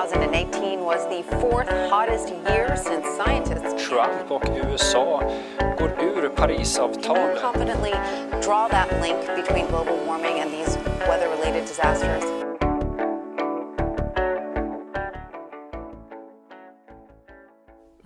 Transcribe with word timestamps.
2018 0.00 0.80
was 0.80 1.06
the 1.08 1.22
fourth 1.40 1.68
hottest 1.90 2.30
year 2.48 2.74
since 2.74 3.06
scientists 3.18 3.86
Trump 3.86 4.30
och 4.30 4.42
USA 4.48 5.20
går 5.78 5.90
ur 6.02 6.28
Parisavtalet. 6.28 7.40
confidently 7.40 7.92
draw 8.40 8.68
that 8.68 8.88
link 9.02 9.20
between 9.36 9.66
global 9.66 9.96
warming 10.06 10.40
and 10.40 10.50
these 10.50 10.78
weather-related 11.06 11.66
disasters. 11.66 12.49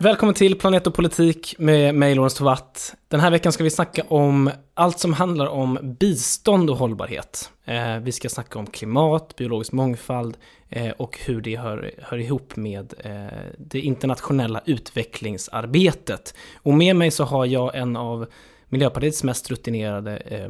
Välkommen 0.05 0.35
till 0.35 0.59
Planet 0.59 0.87
och 0.87 0.95
politik 0.95 1.55
med 1.59 1.95
mig, 1.95 2.15
Lorentz 2.15 2.35
Tovatt. 2.35 2.95
Den 3.09 3.21
här 3.21 3.31
veckan 3.31 3.53
ska 3.53 3.65
vi 3.65 3.71
snacka 3.71 4.03
om 4.09 4.51
allt 4.75 4.99
som 4.99 5.13
handlar 5.13 5.47
om 5.47 5.97
bistånd 6.01 6.71
och 6.71 6.77
hållbarhet. 6.77 7.51
Eh, 7.65 7.99
vi 7.99 8.13
ska 8.13 8.29
snacka 8.29 8.59
om 8.59 8.67
klimat, 8.67 9.37
biologisk 9.37 9.73
mångfald 9.73 10.37
eh, 10.69 10.91
och 10.91 11.19
hur 11.25 11.41
det 11.41 11.57
hör, 11.57 11.93
hör 12.03 12.19
ihop 12.19 12.57
med 12.57 12.95
eh, 12.99 13.39
det 13.59 13.81
internationella 13.81 14.61
utvecklingsarbetet. 14.65 16.35
Och 16.57 16.75
med 16.75 16.97
mig 16.97 17.11
så 17.11 17.25
har 17.25 17.47
jag 17.47 17.75
en 17.75 17.97
av 17.97 18.27
Miljöpartiets 18.75 19.25
mest 19.25 19.51
rutinerade 19.51 20.17
eh, 20.17 20.49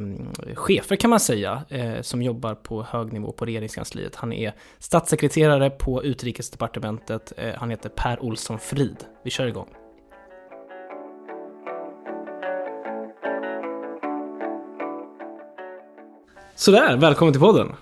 chefer 0.54 0.96
kan 0.96 1.10
man 1.10 1.20
säga, 1.20 1.62
eh, 1.68 2.00
som 2.00 2.22
jobbar 2.22 2.54
på 2.54 2.82
hög 2.82 3.12
nivå 3.12 3.32
på 3.32 3.44
regeringskansliet. 3.44 4.16
Han 4.16 4.32
är 4.32 4.52
statssekreterare 4.78 5.70
på 5.70 6.04
utrikesdepartementet. 6.04 7.32
Eh, 7.36 7.54
han 7.54 7.70
heter 7.70 7.88
Per 7.88 8.22
Olsson 8.22 8.58
Frid. 8.58 8.96
Vi 9.24 9.30
kör 9.30 9.46
igång. 9.46 9.68
Sådär, 16.54 16.96
välkommen 16.96 17.32
till 17.32 17.40
podden. 17.40 17.72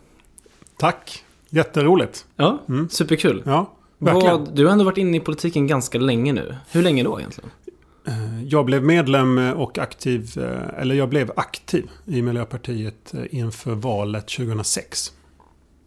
Tack. 0.77 1.25
Jätteroligt. 1.49 2.27
Ja, 2.37 2.59
superkul. 2.91 3.43
Ja, 3.47 3.71
verkligen. 3.99 4.39
Vad, 4.39 4.55
du 4.55 4.65
har 4.65 4.73
ändå 4.73 4.85
varit 4.85 4.99
inne 4.99 5.17
i 5.17 5.21
politiken 5.21 5.67
ganska 5.67 5.99
länge 5.99 6.33
nu. 6.33 6.57
Hur 6.71 6.83
länge 6.83 7.03
då 7.03 7.21
egentligen? 7.21 7.51
Eh, 8.05 8.45
Jag 8.45 8.65
blev 8.67 8.85
medlem 8.85 9.39
och 9.39 9.79
aktiv, 9.79 10.33
eh, 10.39 10.81
eller 10.81 10.95
jag 10.95 11.09
blev 11.09 11.33
aktiv 11.37 11.91
i 12.07 12.23
Miljöpartiet 12.23 13.15
eh, 13.15 13.25
inför 13.31 13.75
valet 13.75 14.29
2006. 14.29 15.13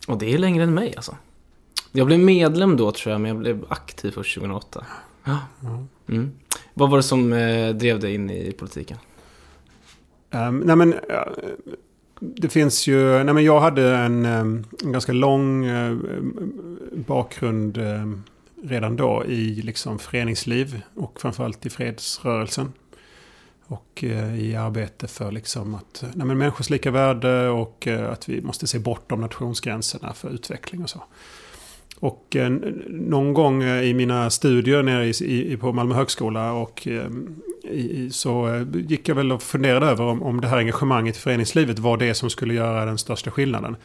Och 0.08 0.17
det 0.17 0.33
är 0.33 0.38
längre 0.38 0.63
än 0.63 0.73
mig 0.73 0.93
alltså. 0.95 1.16
Jag 1.91 2.08
blev 2.08 2.19
medlem 2.19 2.77
då 2.77 2.91
tror 2.91 3.11
jag, 3.11 3.21
men 3.21 3.30
jag 3.30 3.38
blev 3.38 3.66
aktiv 3.69 4.11
först 4.11 4.36
2008. 4.36 4.86
Ja. 5.23 5.39
Mm. 6.09 6.31
Vad 6.73 6.89
var 6.89 6.97
det 6.97 7.03
som 7.03 7.33
eh, 7.33 7.69
drev 7.75 7.99
dig 7.99 8.13
in 8.13 8.30
i 8.30 8.52
politiken? 8.52 8.97
Um, 10.31 10.59
nej 10.59 10.75
men, 10.75 10.93
eh, 10.93 10.99
det 12.19 12.49
finns 12.49 12.88
ju, 12.88 13.23
nej 13.23 13.33
men 13.33 13.43
jag 13.43 13.59
hade 13.59 13.95
en, 13.95 14.25
en 14.25 14.66
ganska 14.81 15.11
lång 15.11 15.66
eh, 15.66 15.97
bakgrund 17.08 17.77
eh, 17.77 18.05
redan 18.64 18.95
då 18.95 19.25
i 19.25 19.61
liksom 19.61 20.00
föreningsliv 20.00 20.81
och 20.95 21.22
framförallt 21.22 21.66
i 21.66 21.70
fredsrörelsen. 21.70 22.73
Och 23.67 24.03
eh, 24.03 24.39
i 24.39 24.56
arbete 24.56 25.08
för 25.08 25.31
liksom 25.31 25.75
att, 25.75 26.03
eh, 26.03 26.09
nej 26.14 26.28
men 26.28 26.38
människors 26.38 26.70
lika 26.70 26.92
värde 26.92 27.50
och 27.50 27.88
eh, 27.88 28.11
att 28.11 28.30
vi 28.30 28.42
måste 28.42 28.67
se 28.67 28.80
bortom 28.80 29.22
nationsgränserna 29.22 30.14
för 30.14 30.30
utveckling 30.30 30.83
och 30.83 30.89
så. 30.89 31.03
Och 32.00 32.36
någon 32.88 33.33
gång 33.33 33.64
i 33.64 33.94
mina 33.94 34.30
studier 34.30 34.83
nere 34.83 35.06
i, 35.06 35.52
i, 35.53 35.58
på 35.58 35.73
Malmö 35.73 35.95
högskola 35.95 36.52
och 36.52 36.88
i, 37.64 38.09
så 38.11 38.66
gick 38.73 39.09
jag 39.09 39.16
väl 39.16 39.31
och 39.31 39.44
funderade 39.44 39.86
över 39.86 40.03
om, 40.03 40.23
om 40.23 40.42
det 40.42 40.48
här 40.48 40.58
engagemanget 40.58 41.17
i 41.17 41.20
föreningslivet 41.20 41.80
var 41.80 41.98
det 41.98 42.14
som 42.14 42.30
skulle 42.30 42.53
göra 42.53 42.86
den 42.86 42.98
största 42.98 43.31
skillnaden. 43.31 43.76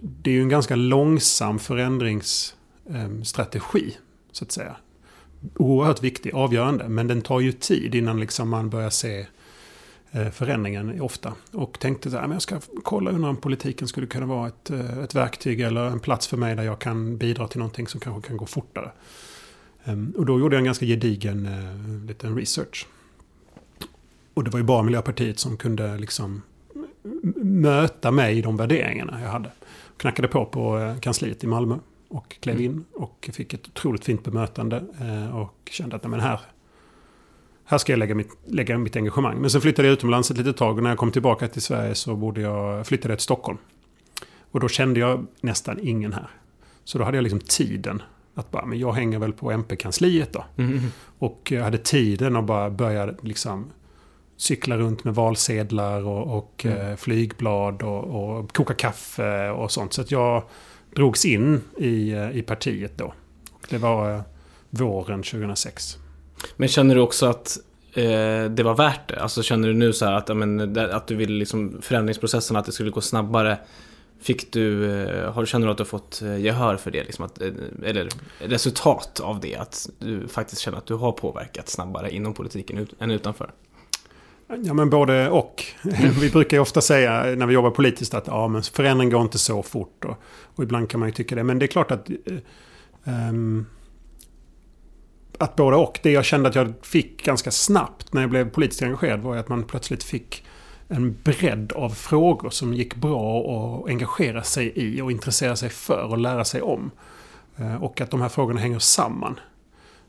Det 0.00 0.30
är 0.30 0.34
ju 0.34 0.42
en 0.42 0.48
ganska 0.48 0.76
långsam 0.76 1.58
förändrings 1.58 2.55
Ehm, 2.90 3.24
strategi, 3.24 3.96
så 4.32 4.44
att 4.44 4.52
säga. 4.52 4.76
Oerhört 5.54 6.02
viktig, 6.02 6.34
avgörande, 6.34 6.88
men 6.88 7.06
den 7.06 7.22
tar 7.22 7.40
ju 7.40 7.52
tid 7.52 7.94
innan 7.94 8.20
liksom 8.20 8.48
man 8.48 8.70
börjar 8.70 8.90
se 8.90 9.26
eh, 10.10 10.30
förändringen 10.30 11.00
ofta. 11.00 11.34
Och 11.52 11.80
tänkte 11.80 12.10
så 12.10 12.16
här, 12.16 12.26
men 12.26 12.32
jag 12.32 12.42
ska 12.42 12.60
kolla 12.84 13.10
undra 13.10 13.30
om 13.30 13.36
politiken 13.36 13.88
skulle 13.88 14.06
kunna 14.06 14.26
vara 14.26 14.48
ett, 14.48 14.70
eh, 14.70 14.98
ett 14.98 15.14
verktyg 15.14 15.60
eller 15.60 15.86
en 15.86 16.00
plats 16.00 16.26
för 16.26 16.36
mig 16.36 16.56
där 16.56 16.62
jag 16.62 16.78
kan 16.78 17.18
bidra 17.18 17.48
till 17.48 17.58
någonting 17.58 17.88
som 17.88 18.00
kanske 18.00 18.28
kan 18.28 18.36
gå 18.36 18.46
fortare. 18.46 18.90
Ehm, 19.84 20.14
och 20.16 20.26
då 20.26 20.40
gjorde 20.40 20.56
jag 20.56 20.60
en 20.60 20.66
ganska 20.66 20.86
gedigen 20.86 21.46
eh, 21.46 22.06
liten 22.06 22.36
research. 22.36 22.86
Och 24.34 24.44
det 24.44 24.50
var 24.50 24.58
ju 24.58 24.64
bara 24.64 24.82
Miljöpartiet 24.82 25.38
som 25.38 25.56
kunde 25.56 25.98
liksom 25.98 26.42
möta 27.42 28.10
mig 28.10 28.38
i 28.38 28.42
de 28.42 28.56
värderingarna 28.56 29.22
jag 29.22 29.28
hade. 29.28 29.50
Knackade 29.96 30.28
på 30.28 30.46
på 30.46 30.94
kansliet 31.00 31.44
i 31.44 31.46
Malmö 31.46 31.78
och 32.08 32.40
klev 32.40 32.60
in 32.60 32.84
och 32.94 33.30
fick 33.32 33.54
ett 33.54 33.68
otroligt 33.68 34.04
fint 34.04 34.24
bemötande. 34.24 34.84
eh, 35.00 35.36
Och 35.36 35.70
kände 35.70 35.96
att 35.96 36.02
men 36.10 36.20
här, 36.20 36.40
här 37.64 37.78
ska 37.78 37.92
jag 37.92 37.98
lägga 37.98 38.14
mitt, 38.14 38.38
lägga 38.46 38.78
mitt 38.78 38.96
engagemang. 38.96 39.38
Men 39.40 39.50
sen 39.50 39.60
flyttade 39.60 39.88
jag 39.88 39.92
utomlands 39.92 40.30
ett 40.30 40.36
litet 40.38 40.56
tag 40.56 40.76
och 40.76 40.82
när 40.82 40.90
jag 40.90 40.98
kom 40.98 41.12
tillbaka 41.12 41.48
till 41.48 41.62
Sverige 41.62 41.94
så 41.94 42.16
borde 42.16 42.40
jag, 42.40 42.86
flyttade 42.86 43.12
jag 43.12 43.18
till 43.18 43.24
Stockholm. 43.24 43.58
Och 44.50 44.60
då 44.60 44.68
kände 44.68 45.00
jag 45.00 45.26
nästan 45.40 45.78
ingen 45.82 46.12
här. 46.12 46.30
Så 46.84 46.98
då 46.98 47.04
hade 47.04 47.16
jag 47.16 47.22
liksom 47.22 47.40
tiden 47.40 48.02
att 48.34 48.50
bara, 48.50 48.66
men 48.66 48.78
jag 48.78 48.92
hänger 48.92 49.18
väl 49.18 49.32
på 49.32 49.50
MP-kansliet 49.50 50.32
då. 50.32 50.44
Mm. 50.56 50.80
Och 51.18 51.52
jag 51.52 51.62
hade 51.64 51.78
tiden 51.78 52.36
att 52.36 52.44
bara 52.44 52.70
börja 52.70 53.14
liksom 53.22 53.70
cykla 54.36 54.76
runt 54.76 55.04
med 55.04 55.14
valsedlar 55.14 56.06
och, 56.06 56.38
och 56.38 56.66
eh, 56.66 56.96
flygblad 56.96 57.82
och, 57.82 58.04
och 58.04 58.52
koka 58.52 58.74
kaffe 58.74 59.50
och 59.50 59.70
sånt. 59.70 59.92
Så 59.92 60.00
att 60.00 60.10
jag 60.10 60.42
drogs 60.96 61.24
in 61.24 61.60
i, 61.76 62.12
eh, 62.12 62.36
i 62.36 62.42
partiet 62.42 62.92
då. 62.98 63.14
Det 63.68 63.78
var 63.78 64.14
eh, 64.14 64.20
våren 64.70 65.22
2006. 65.22 65.96
Men 66.56 66.68
känner 66.68 66.94
du 66.94 67.00
också 67.00 67.26
att 67.26 67.58
eh, 67.92 68.44
det 68.44 68.62
var 68.62 68.74
värt 68.74 69.08
det? 69.08 69.22
Alltså 69.22 69.42
känner 69.42 69.68
du 69.68 69.74
nu 69.74 69.92
så 69.92 70.04
här 70.04 70.12
att, 70.12 70.36
men, 70.36 70.78
att 70.78 71.06
du 71.06 71.14
vill 71.14 71.32
liksom 71.32 71.78
förändringsprocessen, 71.82 72.56
att 72.56 72.66
det 72.66 72.72
skulle 72.72 72.90
gå 72.90 73.00
snabbare? 73.00 73.58
Fick 74.20 74.52
du, 74.52 74.92
eh, 75.02 75.32
har, 75.32 75.46
känner 75.46 75.66
du 75.66 75.70
att 75.72 75.78
du 75.78 75.82
har 75.82 75.86
fått 75.86 76.22
gehör 76.38 76.76
för 76.76 76.90
det? 76.90 77.04
Liksom 77.04 77.24
att, 77.24 77.42
eller 77.84 78.08
resultat 78.38 79.20
av 79.20 79.40
det? 79.40 79.56
Att 79.56 79.88
du 79.98 80.28
faktiskt 80.28 80.62
känner 80.62 80.78
att 80.78 80.86
du 80.86 80.94
har 80.94 81.12
påverkat 81.12 81.68
snabbare 81.68 82.10
inom 82.10 82.34
politiken 82.34 82.86
än 82.98 83.10
utanför? 83.10 83.50
Ja 84.48 84.74
men 84.74 84.90
både 84.90 85.30
och. 85.30 85.64
Vi 86.20 86.30
brukar 86.30 86.56
ju 86.56 86.60
ofta 86.60 86.80
säga 86.80 87.22
när 87.36 87.46
vi 87.46 87.54
jobbar 87.54 87.70
politiskt 87.70 88.14
att 88.14 88.26
ja, 88.26 88.48
men 88.48 88.62
förändring 88.62 89.10
går 89.10 89.22
inte 89.22 89.38
så 89.38 89.62
fort. 89.62 90.04
Och, 90.04 90.16
och 90.54 90.64
ibland 90.64 90.90
kan 90.90 91.00
man 91.00 91.08
ju 91.08 91.12
tycka 91.12 91.34
det. 91.34 91.44
Men 91.44 91.58
det 91.58 91.64
är 91.64 91.68
klart 91.68 91.90
att... 91.90 92.08
ehm, 93.04 93.66
att 95.38 95.56
både 95.56 95.76
och. 95.76 96.00
Det 96.02 96.10
jag 96.10 96.24
kände 96.24 96.48
att 96.48 96.54
jag 96.54 96.72
fick 96.82 97.24
ganska 97.24 97.50
snabbt 97.50 98.12
när 98.12 98.20
jag 98.20 98.30
blev 98.30 98.50
politiskt 98.50 98.82
engagerad 98.82 99.20
var 99.20 99.36
att 99.36 99.48
man 99.48 99.62
plötsligt 99.64 100.04
fick 100.04 100.44
en 100.88 101.16
bredd 101.24 101.72
av 101.72 101.90
frågor 101.90 102.50
som 102.50 102.74
gick 102.74 102.94
bra 102.94 103.40
att 103.40 103.88
engagera 103.90 104.42
sig 104.42 104.72
i 104.74 105.00
och 105.00 105.10
intressera 105.10 105.56
sig 105.56 105.68
för 105.70 106.04
och 106.10 106.18
lära 106.18 106.44
sig 106.44 106.62
om. 106.62 106.90
Eh, 107.56 107.82
Och 107.82 108.00
att 108.00 108.10
de 108.10 108.20
här 108.20 108.28
frågorna 108.28 108.60
hänger 108.60 108.78
samman. 108.78 109.40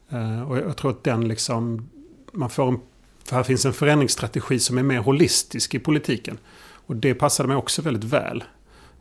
Eh, 0.10 0.50
Och 0.50 0.58
jag 0.58 0.78
tror 0.78 0.92
att 0.92 1.04
den 1.04 1.28
liksom... 1.28 1.90
Man 2.32 2.50
får 2.50 2.68
en 2.68 2.80
för 3.28 3.36
här 3.36 3.44
finns 3.44 3.66
en 3.66 3.74
förändringsstrategi 3.74 4.60
som 4.60 4.78
är 4.78 4.84
mer 4.84 5.00
holistisk 5.00 5.76
i 5.76 5.80
politiken. 5.80 6.38
Och 6.88 6.96
det 6.96 7.14
passade 7.14 7.48
mig 7.48 7.58
också 7.58 7.82
väldigt 7.82 8.04
väl. 8.04 8.44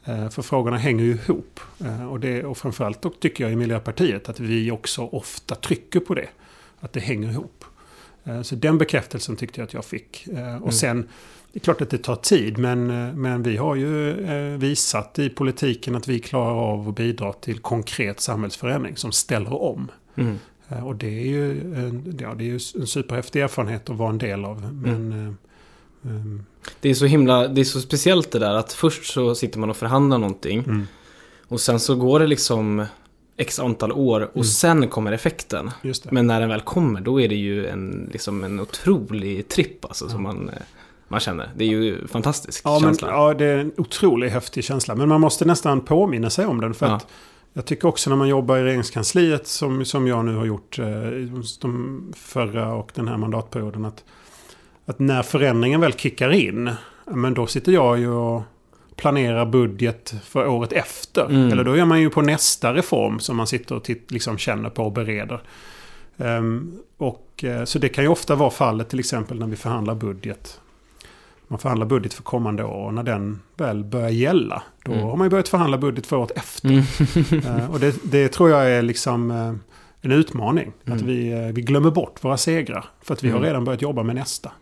Eh, 0.05 0.29
För 0.29 0.43
frågorna 0.43 0.77
hänger 0.77 1.05
ju 1.05 1.13
ihop. 1.13 1.61
Eh, 1.81 2.07
Och, 2.07 2.21
det, 2.21 2.45
och 2.45 2.59
framförallt 2.59 3.03
då 3.03 3.11
tycker 3.11 3.45
jag 3.45 3.53
i 3.53 3.57
Miljöpartiet 3.57 4.29
att 4.29 4.41
vi 4.41 4.71
också 4.71 5.03
ofta 5.03 5.55
trycker 5.55 6.01
på 6.01 6.15
det. 6.15 6.29
Att 6.81 6.93
det 6.93 7.01
hänger 7.01 7.31
ihop. 7.31 7.65
Eh, 8.25 8.43
Så 8.43 8.55
den 8.55 8.79
bekräftelsen 8.79 9.37
tyckte 9.37 9.61
jag 9.61 9.67
att 9.67 9.75
jag 9.75 9.85
fick. 9.85 10.27
Och 10.61 10.75
sen, 10.75 11.09
det 11.53 11.59
är 11.59 11.61
klart 11.61 11.81
att 11.81 11.91
det 11.91 11.99
tar 11.99 12.17
tid, 12.17 12.59
men, 12.59 12.87
men 13.21 13.43
vi 13.43 13.57
har 13.57 13.75
ju 13.75 14.13
visat 14.57 15.19
i 15.19 15.29
politiken 15.29 15.95
att 15.95 16.09
vi 16.09 16.19
klarar 16.21 16.55
av 16.73 16.89
att 16.89 16.95
bidra 16.97 17.33
till 17.33 17.59
konkret 17.59 18.21
samhällsförändring 18.21 18.97
som 18.97 19.13
ställer 19.13 19.63
om. 19.63 19.91
Mm. 20.17 20.39
Eh, 20.69 20.87
Och 20.87 20.97
det 20.97 21.07
är 21.21 21.27
ju 21.27 21.51
en, 21.75 22.17
ja, 22.21 22.35
det 22.35 22.45
är 22.45 22.47
ju 22.47 22.59
en 22.81 22.87
superhäftig 22.87 23.43
erfarenhet 23.43 23.91
att 23.91 23.97
vara 23.97 24.11
en 24.11 24.19
del 24.19 24.45
av. 24.45 24.73
Men, 24.75 25.13
eh, 25.13 26.11
ehm, 26.11 26.45
Det 26.81 26.89
är 26.91 26.95
så 26.95 27.07
himla, 27.07 27.49
det 27.49 27.61
är 27.61 27.65
så 27.65 27.81
speciellt 27.81 28.31
det 28.31 28.39
där 28.39 28.55
att 28.55 28.73
först 28.73 29.05
så 29.13 29.35
sitter 29.35 29.59
man 29.59 29.71
och 29.71 29.77
förhandlar 29.77 30.19
någonting 30.19 30.59
mm, 30.59 30.87
och 31.49 31.61
sen 31.61 31.81
så 31.81 31.95
går 31.97 32.21
det 32.21 32.27
liksom 32.27 32.85
x 33.37 33.59
antal 33.61 33.93
år 33.93 34.31
och 34.35 34.47
sen 34.47 34.89
kommer 34.89 35.13
effekten. 35.13 35.71
Men 36.11 36.27
när 36.27 36.41
den 36.41 36.49
väl 36.49 36.61
kommer 36.61 37.01
då 37.01 37.21
är 37.21 37.29
det 37.29 37.35
ju 37.35 37.67
en, 37.67 38.11
liksom 38.13 38.45
en 38.45 38.61
otrolig 38.61 39.49
tripp 39.49 39.85
alltså 39.85 40.09
som 40.09 40.23
man, 40.23 40.49
eh, 40.49 40.55
man 41.09 41.21
känner. 41.21 41.51
Det 41.57 41.65
är 41.65 41.69
ju 41.69 42.07
fantastisk 42.07 42.63
ja, 42.65 42.73
men, 42.73 42.81
känsla. 42.83 43.09
ja, 43.09 43.35
det 43.35 43.45
är 43.45 43.59
en 43.59 43.73
otroligt 43.77 44.33
häftig 44.33 44.65
känsla. 44.65 44.95
Men 44.95 45.09
man 45.09 45.21
måste 45.21 45.45
nästan 45.45 45.81
påminna 45.81 46.31
sig 46.31 46.47
om 46.47 46.61
den. 46.61 46.75
För 46.75 46.87
Ja. 46.87 46.93
att 46.97 47.07
jag 47.57 47.65
tycker 47.65 47.89
också 47.89 48.11
när 48.11 48.17
man 48.17 48.29
jobbar 48.29 48.57
i 48.57 48.63
regeringskansliet, 48.63 49.47
som, 49.47 49.85
som 49.85 50.07
jag 50.07 50.25
nu 50.25 50.35
har 50.35 50.45
gjort 50.45 50.79
eh, 50.79 50.87
de 51.61 52.13
förra 52.17 52.75
och 52.75 52.91
den 52.95 53.09
här 53.09 53.17
mandatperioden, 53.17 53.85
att, 53.85 54.05
att 54.87 54.99
när 54.99 55.23
förändringen 55.23 55.81
väl 55.81 55.93
kickar 55.93 56.31
in, 56.31 56.71
men 57.05 57.35
då 57.35 57.47
sitter 57.47 57.73
jag 57.73 57.99
ju 57.99 58.09
och 58.09 58.43
planerar 58.97 59.47
budget 59.47 60.15
för 60.25 60.47
året 60.47 60.73
efter. 60.73 61.25
Mm. 61.25 61.53
Eller 61.53 61.65
då 61.65 61.73
är 61.73 61.85
man 61.85 62.01
ju 62.01 62.11
på 62.11 62.23
nästa 62.23 62.75
reform 62.75 63.19
som 63.19 63.37
man 63.37 63.47
sitter 63.47 63.75
och 63.75 63.85
titt, 63.85 64.11
liksom 64.11 64.39
känner 64.39 64.71
på 64.71 64.85
och 64.85 64.93
bereder. 64.93 65.43
Ehm, 66.17 66.79
och, 66.97 67.45
eh, 67.45 67.65
så 67.65 67.79
det 67.79 67.89
kan 67.89 68.05
ju 68.05 68.11
ofta 68.11 68.35
vara 68.35 68.51
fallet 68.51 68.89
till 68.89 68.99
exempel 68.99 69.39
när 69.39 69.47
vi 69.47 69.57
förhandlar 69.57 69.95
budget. 69.95 70.61
Man 71.49 71.59
förhandlar 71.59 71.87
budget 71.87 72.15
för 72.15 72.23
kommande 72.23 72.65
år 72.65 72.87
och 72.87 72.95
när 72.95 73.03
den 73.03 73.41
väl 73.57 73.85
börjar 73.85 74.09
gälla. 74.09 74.63
Då 74.85 74.93
Mm. 74.93 75.05
har 75.05 75.17
man 75.17 75.25
ju 75.27 75.31
börjat 75.31 75.49
förhandla 75.49 75.79
budget 75.79 76.07
för 76.07 76.17
året 76.17 76.31
efter. 76.31 76.69
Mm. 76.69 76.85
Eh, 77.59 77.71
och 77.71 77.81
det, 77.81 77.97
det 78.05 78.29
tror 78.29 78.51
jag 78.51 78.71
är 78.71 78.83
liksom 78.83 79.31
eh, 79.31 79.53
en 80.01 80.13
utmaning. 80.13 80.73
Att 80.83 80.89
Mm. 80.89 81.07
vi, 81.07 81.33
eh, 81.33 81.39
vi 81.53 81.63
glömmer 81.63 81.91
bort 81.91 82.25
våra 82.25 82.37
segrar. 82.37 82.85
För 83.03 83.15
att 83.15 83.25
vi 83.25 83.29
har 83.29 83.37
Mm. 83.37 83.47
redan 83.47 83.65
börjat 83.65 83.83
jobba 83.83 84.03
med 84.03 84.15
nästa. 84.17 84.53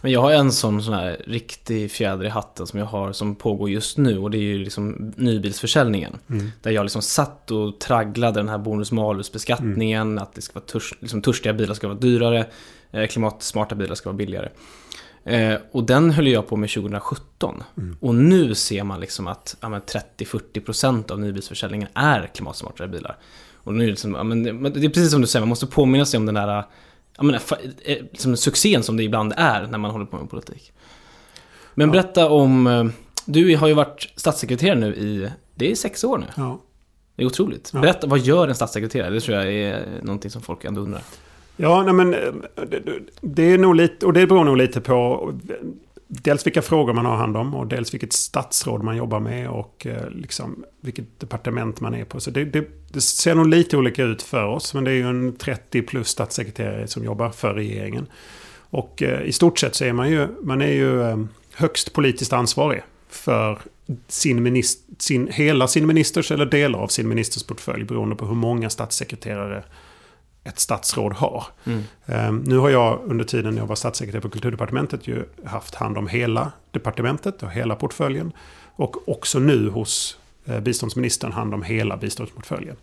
Men 0.00 0.12
jag 0.12 0.20
har 0.20 0.32
en 0.32 0.52
sån, 0.52 0.82
sån 0.82 0.94
här 0.94 1.22
riktig 1.26 1.90
fjäder 1.90 2.24
i 2.24 2.28
hatten 2.28 2.66
som 2.66 2.78
jag 2.78 2.86
har 2.86 3.12
som 3.12 3.34
pågår 3.34 3.70
just 3.70 3.98
nu 3.98 4.18
och 4.18 4.30
det 4.30 4.38
är 4.38 4.42
ju 4.42 4.58
liksom 4.58 5.12
nybilsförsäljningen. 5.16 6.18
Mm. 6.30 6.50
Där 6.62 6.70
jag 6.70 6.82
liksom 6.82 7.02
satt 7.02 7.50
och 7.50 7.78
tragglade 7.80 8.40
den 8.40 8.48
här 8.48 8.58
bonus 8.58 8.92
malus 8.92 9.32
beskattningen, 9.32 10.18
att 10.18 10.34
det 10.34 10.40
ska 10.42 10.54
vara 10.54 10.64
törs, 10.64 10.94
liksom 11.00 11.22
törstiga 11.22 11.52
bilar 11.52 11.74
ska 11.74 11.88
vara 11.88 11.98
dyrare, 11.98 12.46
klimatsmarta 13.10 13.74
bilar 13.74 13.94
ska 13.94 14.08
vara 14.08 14.16
billigare. 14.16 14.48
Eh, 15.26 15.58
och 15.72 15.84
den 15.84 16.10
höll 16.10 16.28
jag 16.28 16.48
på 16.48 16.56
med 16.56 16.70
2017. 16.70 17.62
Mm. 17.76 17.96
Och 18.00 18.14
nu 18.14 18.54
ser 18.54 18.84
man 18.84 19.00
liksom 19.00 19.26
att 19.26 19.56
ja, 19.60 19.68
men 19.68 19.80
30-40% 19.80 21.12
av 21.12 21.20
nybilsförsäljningen 21.20 21.88
är 21.94 22.30
klimatsmartare 22.34 22.88
bilar. 22.88 23.16
Och 23.54 23.74
nu 23.74 23.82
är 23.84 23.86
det, 23.86 23.90
liksom, 23.90 24.14
ja, 24.14 24.22
men 24.22 24.42
det, 24.42 24.50
är 24.50 24.88
precis 24.88 25.10
som 25.10 25.20
du 25.20 25.26
säger, 25.26 25.40
man 25.40 25.48
måste 25.48 25.66
påminna 25.66 26.06
sig 26.06 26.18
om 26.18 26.26
den 26.26 26.34
där 26.34 26.64
ja, 27.16 27.22
men, 27.22 27.34
eh, 27.34 27.40
liksom 27.84 28.36
succén 28.36 28.82
som 28.82 28.96
det 28.96 29.02
ibland 29.02 29.32
är 29.36 29.66
när 29.66 29.78
man 29.78 29.90
håller 29.90 30.06
på 30.06 30.16
med 30.16 30.30
politik. 30.30 30.72
Men 31.74 31.88
Ja. 31.88 31.92
berätta 31.92 32.30
om, 32.30 32.66
eh, 32.66 32.84
du 33.24 33.56
har 33.56 33.68
ju 33.68 33.74
varit 33.74 34.12
statssekreterare 34.16 34.78
nu 34.78 34.94
i, 34.94 35.30
det 35.54 35.70
är 35.70 35.74
sex 35.74 36.04
år 36.04 36.18
nu. 36.18 36.26
Ja. 36.36 36.60
Det 37.16 37.22
är 37.22 37.26
otroligt. 37.26 37.72
Berätta, 37.72 38.06
vad 38.06 38.18
gör 38.18 38.48
en 38.48 38.54
statssekreterare? 38.54 39.10
Det 39.10 39.20
tror 39.20 39.36
jag 39.36 39.52
är 39.52 40.00
någonting 40.02 40.30
som 40.30 40.42
folk 40.42 40.64
ändå 40.64 40.80
undrar. 40.80 41.02
Ja, 41.56 41.82
nej 41.82 41.94
men 41.94 42.14
eh, 42.14 42.32
det, 43.20 43.42
är 43.42 43.58
nog 43.58 43.74
lite, 43.74 44.06
och 44.06 44.12
det 44.12 44.26
beror 44.26 44.44
nog 44.44 44.56
lite 44.56 44.80
på 44.80 45.32
dels 46.08 46.46
vilka 46.46 46.62
frågor 46.62 46.92
man 46.92 47.06
har 47.06 47.16
hand 47.16 47.36
om 47.36 47.54
och 47.54 47.66
dels 47.66 47.94
vilket 47.94 48.12
statsråd 48.12 48.82
man 48.82 48.96
jobbar 48.96 49.20
med 49.20 49.48
och 49.48 49.86
eh, 49.86 50.10
liksom 50.10 50.64
vilket 50.80 51.20
departement 51.20 51.80
man 51.80 51.94
är 51.94 52.04
på. 52.04 52.20
Så 52.20 52.30
det, 52.30 52.44
det, 52.44 52.64
det 52.92 53.00
ser 53.00 53.34
nog 53.34 53.46
lite 53.46 53.76
olika 53.76 54.02
ut 54.02 54.22
för 54.22 54.44
oss, 54.44 54.74
men 54.74 54.84
det 54.84 54.90
är 54.90 54.94
ju 54.94 55.08
en 55.08 55.36
30 55.36 55.82
plus 55.82 56.08
statssekreterare 56.08 56.86
som 56.86 57.04
jobbar 57.04 57.30
för 57.30 57.54
regeringen. 57.54 58.06
Och 58.70 59.02
eh, 59.02 59.22
i 59.22 59.32
stort 59.32 59.58
sett 59.58 59.74
så 59.74 59.84
är 59.84 59.92
man 59.92 60.10
ju, 60.10 60.28
man 60.42 60.62
är 60.62 60.72
ju 60.72 61.26
högst 61.54 61.92
politiskt 61.92 62.32
ansvarig 62.32 62.82
för 63.08 63.58
sin 64.08 64.42
minister, 64.42 64.94
sin, 64.98 65.28
hela 65.28 65.68
sin 65.68 65.86
ministers 65.86 66.30
eller 66.30 66.46
delar 66.46 66.78
av 66.78 66.88
sin 66.88 67.08
ministers 67.08 67.42
portfölj 67.42 67.84
beroende 67.84 68.16
på 68.16 68.26
hur 68.26 68.34
många 68.34 68.70
statssekreterare 68.70 69.62
ett 70.46 70.58
statsråd 70.58 71.12
har. 71.12 71.44
Mm. 71.64 71.82
Um, 72.06 72.44
nu 72.46 72.58
har 72.58 72.70
jag 72.70 73.00
under 73.04 73.24
tiden 73.24 73.56
jag 73.56 73.66
var 73.66 73.76
statssekreterare 73.76 74.22
på 74.22 74.28
kulturdepartementet 74.28 75.08
ju 75.08 75.24
haft 75.44 75.74
hand 75.74 75.98
om 75.98 76.08
hela 76.08 76.52
departementet 76.70 77.42
och 77.42 77.50
hela 77.50 77.76
portföljen. 77.76 78.32
Och 78.76 79.08
också 79.08 79.38
nu 79.38 79.68
hos 79.68 80.18
eh, 80.44 80.60
biståndsministern 80.60 81.32
hand 81.32 81.54
om 81.54 81.62
hela 81.62 81.96
biståndsportföljen. 81.96 82.76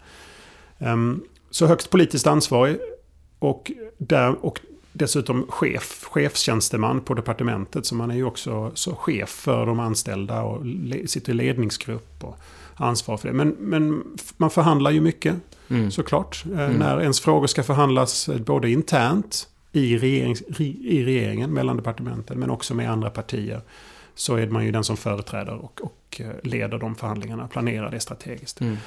Um, 0.77 1.23
så 1.49 1.65
högst 1.65 1.89
politiskt 1.89 2.27
ansvarig 2.27 2.77
och, 3.39 3.71
där, 3.97 4.45
och 4.45 4.59
dessutom 4.93 5.45
chef, 5.49 6.03
chefstjänsteman 6.03 7.01
på 7.01 7.13
departementet. 7.13 7.85
Så 7.85 7.95
man 7.95 8.11
är 8.11 8.15
ju 8.15 8.23
också 8.23 8.71
så 8.73 8.95
chef 8.95 9.29
för 9.29 9.65
de 9.65 9.79
anställda 9.79 10.41
och 10.41 10.65
le, 10.65 11.07
sitter 11.07 11.31
i 11.31 11.35
ledningsgrupp 11.35 12.23
och 12.23 12.37
ansvar 12.75 13.17
för 13.17 13.27
det. 13.27 13.33
Men, 13.33 13.49
men 13.59 14.03
man 14.37 14.49
förhandlar 14.49 14.91
ju 14.91 15.01
mycket 15.01 15.35
Mm. 15.69 15.91
såklart. 15.91 16.43
Eh, 16.53 16.59
Mm. 16.59 16.73
När 16.73 17.01
ens 17.01 17.19
frågor 17.19 17.47
ska 17.47 17.63
förhandlas 17.63 18.29
eh, 18.29 18.37
både 18.39 18.69
internt 18.69 19.47
i, 19.71 19.97
regerings, 19.97 20.41
ri- 20.41 20.85
i 20.87 21.05
regeringen 21.05 21.49
mellan 21.53 21.77
departementen 21.77 22.39
men 22.39 22.49
också 22.49 22.73
med 22.73 22.91
andra 22.91 23.09
partier. 23.09 23.61
Så 24.15 24.35
är 24.35 24.47
man 24.47 24.65
ju 24.65 24.71
den 24.71 24.83
som 24.83 24.97
företräder 24.97 25.53
och, 25.55 25.81
och 25.81 26.21
eh, 26.21 26.27
leder 26.43 26.77
de 26.77 26.95
förhandlingarna, 26.95 27.47
planerar 27.47 27.91
det 27.91 27.99
strategiskt. 27.99 28.61
Mm. 28.61 28.77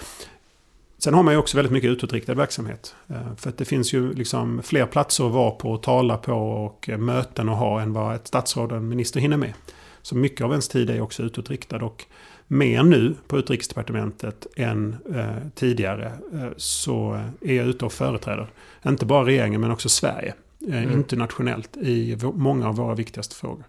Sen 0.99 1.15
har 1.15 1.23
man 1.23 1.35
ju 1.35 1.39
också 1.39 1.57
väldigt 1.57 1.73
mycket 1.73 1.91
utåtriktad 1.91 2.35
verksamhet. 2.35 2.95
Eh, 3.09 3.35
För 3.37 3.49
att 3.51 3.59
det 3.59 3.65
finns 3.65 3.93
ju 3.93 4.13
liksom 4.15 4.63
fler 4.63 4.87
platser 4.87 5.27
att 5.27 5.33
vara 5.33 5.51
på 5.51 5.71
och 5.71 5.83
tala 5.83 6.17
på 6.17 6.33
och 6.35 6.89
eh, 6.89 6.99
möten 6.99 7.49
att 7.49 7.59
ha 7.59 7.81
än 7.81 7.93
vad 7.93 8.15
ett 8.15 8.27
statsråd 8.27 8.73
och 8.73 8.79
en 8.79 8.89
minister 8.89 9.21
hinner 9.21 9.37
med. 9.37 9.53
Så 10.03 10.17
mycket 10.17 10.41
av 10.45 10.51
ens 10.51 10.69
tid 10.69 10.91
är 10.91 11.01
också 11.01 11.23
utåtriktad 11.23 11.77
och 11.85 12.05
mer 12.47 12.83
nu 12.83 13.15
på 13.29 13.39
utrikesdepartementet 13.39 14.47
än 14.57 14.97
eh, 15.15 15.49
tidigare 15.55 16.07
eh, 16.33 16.49
så 16.57 17.21
är 17.41 17.55
jag 17.55 17.67
ute 17.67 17.85
och 17.85 17.93
företräder 17.93 18.47
inte 18.87 19.07
bara 19.07 19.25
regeringen 19.27 19.61
men 19.61 19.71
också 19.71 19.89
Sverige 19.89 20.35
eh, 20.69 20.83
Mm. 20.83 20.93
internationellt 20.93 21.77
i 21.77 22.19
många 22.35 22.69
av 22.69 22.77
våra 22.77 22.95
viktigaste 22.95 23.35
frågor. 23.35 23.65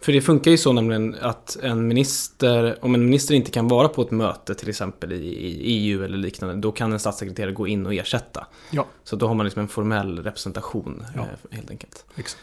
För 0.00 0.12
det 0.12 0.20
funkar 0.20 0.50
ju 0.50 0.56
så 0.56 0.72
nämligen 0.72 1.16
att 1.20 1.56
en 1.62 1.88
minister, 1.88 2.78
om 2.80 2.94
en 2.94 3.04
minister 3.04 3.34
inte 3.34 3.50
kan 3.50 3.68
vara 3.68 3.88
på 3.88 4.02
ett 4.02 4.10
möte 4.10 4.54
till 4.54 4.68
exempel 4.68 5.12
i, 5.12 5.60
EU 5.64 6.04
eller 6.04 6.18
liknande, 6.18 6.54
då 6.56 6.72
kan 6.72 6.92
en 6.92 6.98
statssekreterare 6.98 7.52
gå 7.52 7.66
in 7.68 7.86
och 7.86 7.94
ersätta. 7.94 8.46
Ja. 8.70 8.86
Så 9.04 9.16
då 9.16 9.26
har 9.26 9.34
man 9.34 9.46
liksom 9.46 9.62
en 9.62 9.68
formell 9.68 10.18
representation 10.22 11.04
Ja. 11.16 11.20
eh, 11.20 11.56
helt 11.56 11.70
enkelt. 11.70 12.04
Exakt. 12.16 12.42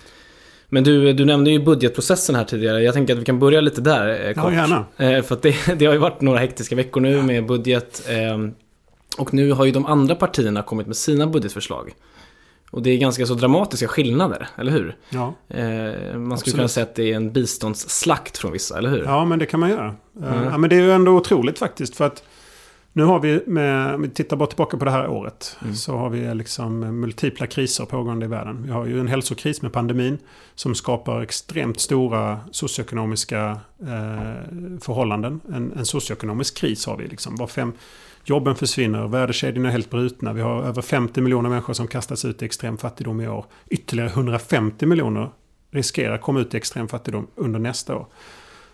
Men 0.70 0.84
du, 0.84 1.14
du 1.14 1.26
nämnde 1.26 1.52
ju 1.52 1.60
budgetprocessen 1.60 2.36
här 2.36 2.44
tidigare. 2.44 2.84
Jag 2.84 2.94
tänker 2.94 3.14
att 3.14 3.20
vi 3.20 3.26
kan 3.26 3.40
börja 3.40 3.62
lite 3.62 3.82
där 3.82 4.08
eh, 4.10 4.28
Ja, 4.28 4.34
kort. 4.44 4.54
gärna. 4.54 4.86
Eh, 4.98 5.22
för 5.24 5.36
att 5.36 5.42
det, 5.42 5.56
det 5.80 5.86
har 5.86 5.94
ju 5.94 6.00
varit 6.00 6.22
några 6.22 6.40
hektiska 6.40 6.76
veckor 6.76 7.02
nu 7.02 7.22
med 7.22 7.46
budget. 7.46 8.10
Eh, 8.10 8.50
och 9.18 9.34
nu 9.34 9.52
har 9.52 9.66
ju 9.66 9.72
de 9.72 9.86
andra 9.86 10.16
partierna 10.16 10.62
kommit 10.64 10.88
med 10.88 10.96
sina 10.96 11.28
budgetförslag. 11.28 11.94
Och 12.76 12.82
det 12.82 12.90
är 12.90 12.98
ganska 12.98 13.26
så 13.26 13.34
dramatiska 13.34 13.88
skillnader, 13.88 14.48
eller 14.58 14.72
hur? 14.72 14.96
Ja. 15.10 15.34
Eh, 15.50 15.64
man 15.64 15.94
skulle 15.94 16.34
Absolut. 16.34 16.56
kunna 16.56 16.68
säga 16.68 16.84
att 16.84 16.96
det 16.96 17.12
är 17.12 17.16
en 17.16 17.32
biståndsslakt 17.32 18.38
från 18.38 18.52
vissa, 18.52 18.78
eller 18.78 18.90
hur? 18.90 19.04
ja, 19.04 19.26
men 19.26 19.40
det 19.40 19.46
kan 19.46 19.60
man 19.60 19.70
göra. 19.70 19.96
Eh, 20.24 20.34
Mm. 20.34 20.44
Ja, 20.44 20.58
men 20.58 20.70
det 20.70 20.76
är 20.76 20.82
ju 20.82 20.92
ändå 20.92 21.12
otroligt 21.12 21.60
faktiskt 21.60 21.96
för 21.96 22.06
att 22.06 22.24
nu 22.94 23.04
har 23.04 23.20
vi, 23.20 23.44
med, 23.48 23.96
om 23.96 24.02
vi 24.02 24.10
tittar 24.10 24.38
bara 24.38 24.48
tillbaka 24.48 24.78
på 24.78 24.86
det 24.86 24.92
här 24.92 25.08
året, 25.08 25.58
Mm. 25.62 25.76
så 25.76 25.98
har 25.98 26.10
vi 26.10 26.36
liksom 26.36 26.80
multipla 27.00 27.48
kriser 27.48 27.86
pågående 27.86 28.26
i 28.26 28.30
världen. 28.30 28.64
Vi 28.66 28.72
har 28.72 28.86
ju 28.86 29.00
en 29.00 29.08
hälsokris 29.08 29.62
med 29.62 29.74
pandemin 29.74 30.18
som 30.56 30.76
skapar 30.76 31.22
extremt 31.22 31.80
stora 31.80 32.40
socioekonomiska 32.52 33.60
eh, 33.82 34.78
förhållanden. 34.82 35.42
En, 35.54 35.74
en 35.78 35.86
socioekonomisk 35.86 36.58
kris 36.58 36.86
har 36.86 36.98
vi 36.98 37.08
liksom. 37.08 37.36
Var 37.36 37.48
fem, 37.48 37.74
jobben 38.26 38.56
försvinner, 38.56 39.08
värdekedjorna 39.08 39.68
är 39.68 39.72
helt 39.72 39.90
brutna. 39.90 40.34
Vi 40.34 40.42
har 40.42 40.64
över 40.64 40.82
50 40.82 41.22
miljoner 41.22 41.50
människor 41.50 41.74
som 41.74 41.88
kastas 41.88 42.26
ut 42.26 42.42
i 42.42 42.46
extrem 42.46 42.78
fattigdom 42.78 43.22
i 43.22 43.28
år. 43.28 43.46
Ytterligare 43.70 44.10
150 44.10 44.86
miljoner 44.86 45.30
riskerar 45.72 46.16
att 46.16 46.22
komma 46.22 46.40
ut 46.40 46.54
i 46.54 46.58
extrem 46.58 46.88
fattigdom 46.88 47.28
under 47.36 47.60
nästa 47.60 47.96
år. 47.96 48.08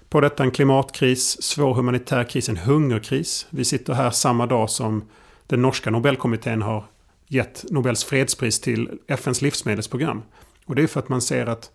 På 0.09 0.21
detta 0.21 0.43
en 0.43 0.51
klimatkris, 0.51 1.43
svår 1.43 1.73
humanitär 1.73 2.23
kris, 2.23 2.49
en 2.49 2.57
hungerkris. 2.57 3.47
Vi 3.49 3.65
sitter 3.65 3.93
här 3.93 4.11
samma 4.11 4.45
dag 4.45 4.69
som 4.69 5.03
den 5.47 5.61
norska 5.61 5.89
Nobelkommittén 5.89 6.61
har 6.61 6.85
gett 7.27 7.65
Nobels 7.69 8.03
fredspris 8.03 8.59
till 8.59 8.89
FNs 9.07 9.41
livsmedelsprogram. 9.41 10.21
Och 10.65 10.75
det 10.75 10.83
är 10.83 10.87
för 10.87 10.99
att 10.99 11.09
man 11.09 11.21
ser 11.21 11.45
att 11.45 11.71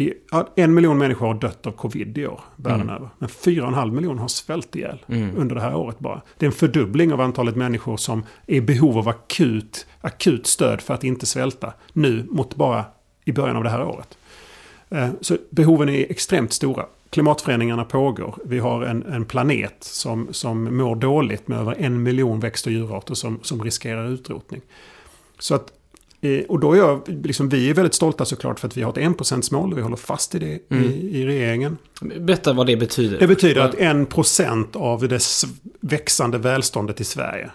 i, 0.00 0.12
en 0.56 0.74
miljon 0.74 0.98
människor 0.98 1.26
har 1.26 1.34
dött 1.34 1.66
av 1.66 1.70
covid 1.72 2.18
i 2.18 2.26
år, 2.26 2.40
världen 2.56 2.80
Mm. 2.80 2.94
över. 2.94 3.08
Men 3.18 3.28
fyra 3.28 3.62
och 3.62 3.68
en 3.68 3.74
halv 3.74 3.92
miljon 3.92 4.18
har 4.18 4.28
svält 4.28 4.76
ihjäl 4.76 4.98
Mm. 5.08 5.36
under 5.36 5.54
det 5.54 5.60
här 5.60 5.74
året 5.74 5.98
bara. 5.98 6.22
Det 6.38 6.46
är 6.46 6.48
en 6.48 6.52
fördubbling 6.52 7.12
av 7.12 7.20
antalet 7.20 7.56
människor 7.56 7.96
som 7.96 8.22
är 8.46 8.54
i 8.56 8.60
behov 8.60 8.98
av 8.98 9.08
akut, 9.08 9.86
akut 10.00 10.46
stöd 10.46 10.80
för 10.80 10.94
att 10.94 11.04
inte 11.04 11.26
svälta. 11.26 11.72
Nu 11.92 12.26
mot 12.30 12.54
bara 12.54 12.84
i 13.24 13.32
början 13.32 13.56
av 13.56 13.64
det 13.64 13.70
här 13.70 13.84
året. 13.84 14.18
Eh, 14.90 15.08
Så 15.20 15.36
behoven 15.50 15.88
är 15.88 16.06
extremt 16.10 16.52
stora. 16.52 16.86
Klimatförändringarna 17.10 17.84
pågår. 17.84 18.34
Vi 18.44 18.58
har 18.58 18.82
en, 18.82 19.02
en 19.02 19.24
planet 19.24 19.76
som, 19.80 20.28
som 20.30 20.76
mår 20.76 20.96
dåligt 20.96 21.48
med 21.48 21.58
över 21.58 21.74
en 21.78 22.02
miljon 22.02 22.40
växt 22.40 22.66
och 22.66 22.72
djurarter 22.72 23.14
som, 23.14 23.38
som 23.42 23.62
riskerar 23.64 24.08
utrotning. 24.08 24.60
Så 25.38 25.54
att, 25.54 25.72
och 26.48 26.60
då 26.60 26.72
är 26.72 26.76
jag, 26.78 27.02
liksom, 27.06 27.48
vi 27.48 27.70
är 27.70 27.74
väldigt 27.74 27.94
stolta 27.94 28.24
såklart 28.24 28.60
för 28.60 28.66
att 28.68 28.76
vi 28.76 28.82
har 28.82 28.90
ett 28.90 28.98
enprocentsmål. 28.98 29.74
Vi 29.74 29.82
håller 29.82 29.96
fast 29.96 30.34
i 30.34 30.38
det 30.38 30.58
Mm. 30.70 30.84
i, 30.84 31.20
i 31.20 31.26
regeringen. 31.26 31.78
Berätta 32.00 32.52
vad 32.52 32.66
det 32.66 32.76
betyder. 32.76 33.18
Det 33.18 33.26
betyder 33.26 33.60
att 33.60 33.74
en 33.74 34.06
procent 34.06 34.76
av 34.76 35.08
det 35.08 35.22
växande 35.80 36.38
välståndet 36.38 37.00
i 37.00 37.04
Sverige, 37.04 37.50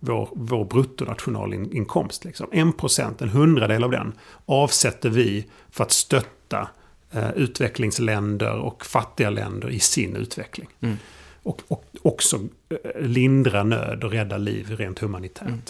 vår, 0.00 0.28
vår 0.32 0.64
bruttonationalinkomst, 0.64 2.24
liksom, 2.24 2.46
en 2.52 2.72
procent, 2.72 3.22
en 3.22 3.28
hundradel 3.28 3.84
av 3.84 3.90
den, 3.90 4.12
avsätter 4.46 5.10
vi 5.10 5.46
för 5.70 5.84
att 5.84 5.92
stötta 5.92 6.68
eh, 7.10 7.30
utvecklingsländer 7.30 8.58
och 8.58 8.86
fattiga 8.86 9.30
länder 9.30 9.70
i 9.70 9.80
sin 9.80 10.16
utveckling. 10.16 10.68
Mm. 10.80 10.96
Och, 11.42 11.62
och 11.68 11.84
också 12.02 12.36
eh, 12.68 13.06
lindra 13.06 13.64
nöd 13.64 14.04
och 14.04 14.10
rädda 14.10 14.36
liv 14.36 14.76
rent 14.76 14.98
humanitärt. 14.98 15.48
Mm. 15.48 15.60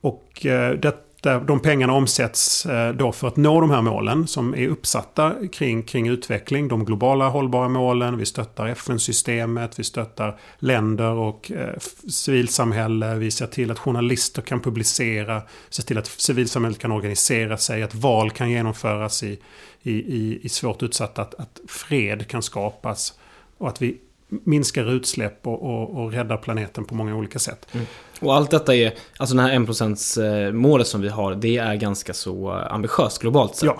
Och 0.00 0.46
eh, 0.46 0.78
det, 0.78 0.96
där 1.22 1.40
de 1.40 1.60
pengarna 1.60 1.92
omsätts 1.92 2.66
eh, 2.66 2.92
då 2.92 3.12
för 3.12 3.28
att 3.28 3.36
nå 3.36 3.60
de 3.60 3.70
här 3.70 3.82
målen 3.82 4.26
som 4.26 4.54
är 4.54 4.68
uppsatta 4.68 5.34
kring, 5.52 5.82
kring 5.82 6.08
utveckling. 6.08 6.68
De 6.68 6.84
globala 6.84 7.28
hållbara 7.28 7.68
målen, 7.68 8.16
vi 8.16 8.26
stöttar 8.26 8.66
FN-systemet, 8.66 9.78
vi 9.78 9.84
stöttar 9.84 10.38
länder 10.58 11.10
och 11.10 11.52
eh, 11.52 11.78
civilsamhälle. 12.08 13.14
Vi 13.14 13.30
ser 13.30 13.46
till 13.46 13.70
att 13.70 13.78
journalister 13.78 14.42
kan 14.42 14.60
publicera, 14.60 15.42
ser 15.68 15.82
till 15.82 15.98
att 15.98 16.06
civilsamhället 16.06 16.78
kan 16.78 16.92
organisera 16.92 17.56
sig, 17.56 17.82
att 17.82 17.94
val 17.94 18.30
kan 18.30 18.50
genomföras 18.50 19.22
i, 19.22 19.38
i, 19.82 19.92
i, 19.92 20.40
i 20.42 20.48
svårt 20.48 20.82
utsatta, 20.82 21.22
att, 21.22 21.34
att 21.34 21.60
fred 21.68 22.28
kan 22.28 22.42
skapas 22.42 23.18
och 23.58 23.68
att 23.68 23.82
vi 23.82 23.98
minskar 24.28 24.92
utsläpp 24.92 25.46
och, 25.46 25.62
och, 25.62 26.02
och 26.02 26.12
räddar 26.12 26.36
planeten 26.36 26.84
på 26.84 26.94
många 26.94 27.16
olika 27.16 27.38
sätt. 27.38 27.66
Mm. 27.72 27.86
Och 28.22 28.34
allt 28.34 28.50
detta 28.50 28.74
är, 28.74 28.94
alltså 29.16 29.36
den 29.36 29.44
här 29.44 29.58
1% 29.58 30.46
eh, 30.46 30.52
målet 30.52 30.86
som 30.86 31.00
vi 31.00 31.08
har, 31.08 31.34
det 31.34 31.58
är 31.58 31.74
ganska 31.74 32.14
så 32.14 32.50
ambitiöst 32.50 33.22
globalt 33.22 33.56
sett. 33.56 33.66
Ja. 33.66 33.76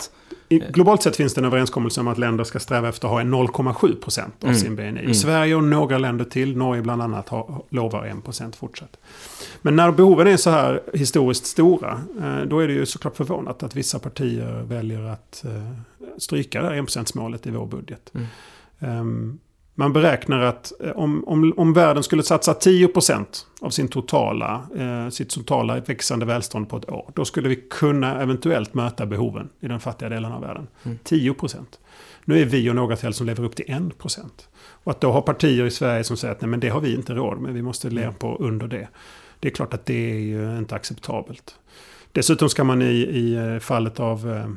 I, 0.48 0.58
globalt 0.58 1.02
sett 1.02 1.16
finns 1.16 1.34
det 1.34 1.40
en 1.40 1.44
överenskommelse 1.44 2.00
om 2.00 2.08
att 2.08 2.18
länder 2.18 2.44
ska 2.44 2.60
sträva 2.60 2.88
efter 2.88 3.06
att 3.06 3.12
ha 3.12 3.20
en 3.20 3.34
0,7% 3.34 4.20
av 4.20 4.30
mm. 4.42 4.54
sin 4.54 4.76
BNI. 4.76 4.88
Mm. 4.88 5.14
Sverige 5.14 5.54
och 5.54 5.64
några 5.64 5.98
länder 5.98 6.24
till, 6.24 6.56
Norge 6.56 6.82
bland 6.82 7.02
annat, 7.02 7.28
har, 7.28 7.62
lovar 7.68 8.06
1% 8.24 8.56
fortsatt. 8.56 8.96
Men 9.62 9.76
när 9.76 9.90
behoven 9.90 10.26
är 10.26 10.36
så 10.36 10.50
här 10.50 10.82
historiskt 10.94 11.46
stora, 11.46 12.00
eh, 12.20 12.46
då 12.46 12.58
är 12.58 12.68
det 12.68 12.74
ju 12.74 12.86
såklart 12.86 13.16
förvånat 13.16 13.62
att 13.62 13.76
vissa 13.76 13.98
partier 13.98 14.62
väljer 14.62 15.02
att 15.02 15.44
eh, 15.44 15.72
stryka 16.18 16.62
det 16.62 16.68
här 16.68 16.74
1%-målet 16.74 17.46
i 17.46 17.50
vår 17.50 17.66
budget. 17.66 18.12
Mm. 18.14 18.26
Um, 19.00 19.38
man 19.82 19.92
beräknar 19.92 20.40
att 20.40 20.72
eh, 20.80 20.90
om, 20.90 21.24
om, 21.28 21.54
om 21.56 21.72
världen 21.72 22.02
skulle 22.02 22.22
satsa 22.22 22.52
10% 22.52 23.26
av 23.60 23.70
sin 23.70 23.88
totala, 23.88 24.66
eh, 24.76 25.08
sitt 25.08 25.30
totala 25.30 25.80
växande 25.80 26.26
välstånd 26.26 26.68
på 26.68 26.76
ett 26.76 26.90
år. 26.90 27.10
Då 27.14 27.24
skulle 27.24 27.48
vi 27.48 27.56
kunna 27.56 28.20
eventuellt 28.22 28.74
möta 28.74 29.06
behoven 29.06 29.48
i 29.60 29.68
den 29.68 29.80
fattiga 29.80 30.08
delen 30.08 30.32
av 30.32 30.40
världen. 30.40 30.66
Mm. 30.82 30.98
10%. 31.04 31.56
Nu 32.24 32.40
är 32.40 32.44
vi 32.44 32.70
och 32.70 32.74
några 32.74 32.96
till 32.96 33.14
som 33.14 33.26
lever 33.26 33.44
upp 33.44 33.56
till 33.56 33.64
1%. 33.64 34.20
Och 34.58 34.92
att 34.92 35.00
då 35.00 35.12
ha 35.12 35.22
partier 35.22 35.64
i 35.64 35.70
Sverige 35.70 36.04
som 36.04 36.16
säger 36.16 36.34
att 36.34 36.40
nej 36.40 36.48
men 36.48 36.60
det 36.60 36.68
har 36.68 36.80
vi 36.80 36.94
inte 36.94 37.14
råd 37.14 37.38
med, 37.38 37.54
vi 37.54 37.62
måste 37.62 37.90
leva 37.90 38.06
mm. 38.06 38.18
på 38.18 38.36
under 38.36 38.66
det. 38.66 38.88
Det 39.40 39.48
är 39.48 39.52
klart 39.52 39.74
att 39.74 39.86
det 39.86 40.10
är 40.10 40.18
ju 40.18 40.58
inte 40.58 40.74
acceptabelt. 40.74 41.54
Dessutom 42.12 42.48
ska 42.48 42.64
man 42.64 42.82
i, 42.82 42.94
i 42.94 43.34
eh, 43.34 43.58
fallet 43.58 44.00
av 44.00 44.32
eh, 44.32 44.50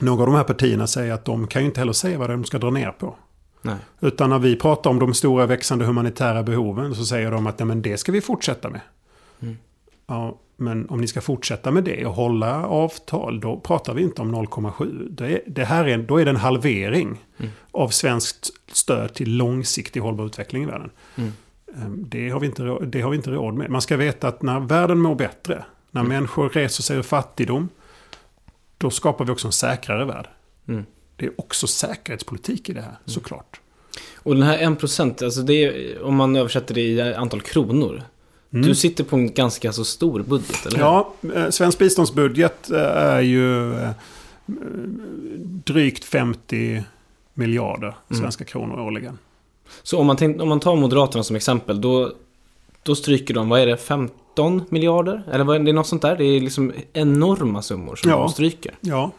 några 0.00 0.22
av 0.22 0.26
de 0.26 0.36
här 0.36 0.44
partierna 0.44 0.86
säga 0.86 1.14
att 1.14 1.24
de 1.24 1.46
kan 1.46 1.62
ju 1.62 1.66
inte 1.66 1.80
heller 1.80 1.92
säga 1.92 2.18
vad 2.18 2.30
de 2.30 2.44
ska 2.44 2.58
dra 2.58 2.70
ner 2.70 2.90
på. 2.90 3.14
Nej. 3.64 3.76
Utan 4.00 4.30
när 4.30 4.38
vi 4.38 4.56
pratar 4.56 4.90
om 4.90 4.98
de 4.98 5.14
stora 5.14 5.46
växande 5.46 5.84
humanitära 5.84 6.42
behoven 6.42 6.94
så 6.94 7.04
säger 7.04 7.30
de 7.30 7.46
att 7.46 7.60
ja, 7.60 7.64
men 7.64 7.82
det 7.82 7.96
ska 7.96 8.12
vi 8.12 8.20
fortsätta 8.20 8.70
med. 8.70 8.80
Mm. 9.40 9.56
Ja, 10.06 10.38
men 10.56 10.88
om 10.88 11.00
ni 11.00 11.06
ska 11.06 11.20
fortsätta 11.20 11.70
med 11.70 11.84
det 11.84 12.06
och 12.06 12.14
hålla 12.14 12.66
avtal, 12.66 13.40
då 13.40 13.60
pratar 13.60 13.94
vi 13.94 14.02
inte 14.02 14.22
om 14.22 14.34
0,7. 14.34 15.08
Det, 15.10 15.42
det 15.46 15.64
här 15.64 15.88
är, 15.88 15.98
då 15.98 16.20
är 16.20 16.24
det 16.24 16.30
en 16.30 16.36
halvering 16.36 17.24
mm. 17.38 17.50
av 17.70 17.88
svenskt 17.88 18.50
stöd 18.72 19.14
till 19.14 19.36
långsiktig 19.36 20.00
hållbar 20.00 20.26
utveckling 20.26 20.62
i 20.62 20.66
världen. 20.66 20.90
Mm. 21.16 21.32
Ehm, 21.76 22.04
det, 22.08 22.30
har 22.30 22.40
vi 22.40 22.46
inte, 22.46 22.62
det 22.86 23.00
har 23.00 23.10
vi 23.10 23.16
inte 23.16 23.30
råd 23.30 23.54
med. 23.54 23.70
Man 23.70 23.82
ska 23.82 23.96
veta 23.96 24.28
att 24.28 24.42
när 24.42 24.60
världen 24.60 24.98
mår 24.98 25.14
bättre, 25.14 25.64
när 25.90 26.00
mm. 26.00 26.12
människor 26.12 26.48
reser 26.48 26.82
sig 26.82 26.96
ur 26.96 27.02
fattigdom, 27.02 27.68
då 28.78 28.90
skapar 28.90 29.24
vi 29.24 29.32
också 29.32 29.48
en 29.48 29.52
säkrare 29.52 30.04
värld. 30.04 30.28
Det 31.16 31.26
är 31.26 31.32
också 31.36 31.66
säkerhetspolitik 31.66 32.68
i 32.68 32.72
det 32.72 32.80
här, 32.80 32.88
mm. 32.88 33.00
såklart. 33.06 33.60
Och 34.16 34.34
den 34.34 34.42
här 34.42 34.58
1%, 34.58 35.24
alltså 35.24 35.42
det 35.42 35.64
är, 35.64 36.02
om 36.02 36.16
man 36.16 36.36
översätter 36.36 36.74
det 36.74 36.80
i 36.80 37.14
antal 37.14 37.40
kronor. 37.40 38.02
Mm. 38.52 38.66
Du 38.66 38.74
sitter 38.74 39.04
på 39.04 39.16
en 39.16 39.34
ganska 39.34 39.72
så 39.72 39.84
stor 39.84 40.22
budget, 40.22 40.66
eller 40.66 40.76
hur? 40.76 40.84
Ja, 40.84 41.14
eh, 41.34 41.50
svensk 41.50 41.78
biståndsbudget 41.78 42.70
eh, 42.70 42.80
är 42.80 43.20
ju 43.20 43.74
eh, 43.74 43.90
drygt 45.64 46.04
50 46.04 46.84
miljarder 47.34 47.96
mm. 48.10 48.20
svenska 48.22 48.44
mm. 48.44 48.48
kronor 48.48 48.80
årligen. 48.80 49.18
Så 49.82 49.98
om 49.98 50.06
man, 50.06 50.16
tänk, 50.16 50.42
om 50.42 50.48
man 50.48 50.60
tar 50.60 50.76
Moderaterna 50.76 51.24
som 51.24 51.36
exempel, 51.36 51.80
då, 51.80 52.12
då 52.82 52.94
stryker 52.94 53.34
de, 53.34 53.48
vad 53.48 53.60
är 53.60 53.66
det, 53.66 53.76
15 53.76 54.64
miljarder? 54.68 55.22
Eller 55.32 55.44
vad 55.44 55.56
är 55.56 55.60
det, 55.60 55.72
något 55.72 55.86
sånt 55.86 56.02
där? 56.02 56.16
Det 56.16 56.24
är 56.24 56.40
liksom 56.40 56.72
enorma 56.92 57.62
summor 57.62 57.96
som 57.96 58.10
ja. 58.10 58.16
de 58.16 58.28
stryker. 58.28 58.74
Ja, 58.80 59.10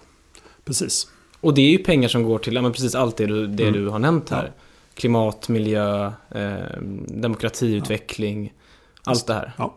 precis. 0.65 1.07
Och 1.45 1.53
det 1.53 1.61
är 1.61 1.69
ju 1.69 1.77
pengar 1.77 2.09
som 2.09 2.23
går 2.23 2.37
till 2.37 2.55
ja, 2.55 2.61
men 2.61 2.71
precis 2.71 2.95
allt 2.95 3.17
det, 3.17 3.25
du, 3.25 3.47
det 3.47 3.67
mm. 3.67 3.73
du 3.73 3.89
har 3.89 3.99
nämnt 3.99 4.29
här. 4.29 4.45
Ja. 4.45 4.63
Klimat, 4.93 5.49
miljö, 5.49 6.05
eh, 6.31 6.81
demokratiutveckling, 7.07 8.53
ja. 8.95 9.11
allt 9.11 9.27
det 9.27 9.33
här. 9.33 9.51
Ja. 9.57 9.75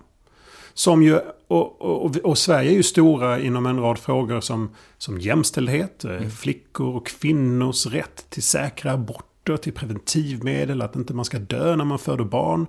Som 0.74 1.02
ju, 1.02 1.18
och, 1.48 1.82
och, 1.82 2.16
och, 2.16 2.38
Sverige 2.38 2.70
är 2.70 2.74
ju 2.74 2.82
stora 2.82 3.40
inom 3.40 3.66
en 3.66 3.80
rad 3.80 3.98
frågor 3.98 4.40
som, 4.40 4.70
som 4.98 5.20
jämställdhet, 5.20 6.04
eh, 6.04 6.10
mm. 6.10 6.30
flickor 6.30 6.96
och 6.96 7.06
kvinnors 7.06 7.86
rätt 7.86 8.30
till 8.30 8.42
säkra 8.42 8.92
aborter, 8.92 9.56
till 9.56 9.72
preventivmedel, 9.72 10.82
att 10.82 10.96
inte 10.96 11.14
man 11.14 11.24
ska 11.24 11.38
dö 11.38 11.76
när 11.76 11.84
man 11.84 11.98
föder 11.98 12.24
barn. 12.24 12.66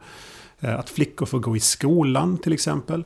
Eh, 0.60 0.80
att 0.80 0.90
flickor 0.90 1.26
får 1.26 1.40
gå 1.40 1.56
i 1.56 1.60
skolan 1.60 2.38
till 2.38 2.54
exempel. 2.54 3.04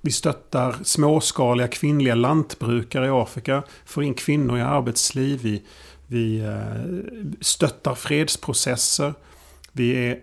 Vi 0.00 0.12
stöttar 0.12 0.76
småskaliga 0.82 1.68
kvinnliga 1.68 2.14
lantbrukare 2.14 3.06
i 3.06 3.10
Afrika. 3.10 3.62
Får 3.84 4.04
in 4.04 4.14
kvinnor 4.14 4.58
i 4.58 4.60
arbetsliv. 4.60 5.40
Vi, 5.42 5.62
vi 6.06 6.40
eh, 6.40 7.32
stöttar 7.40 7.94
fredsprocesser. 7.94 9.14
Vi 9.72 10.08
är... 10.08 10.18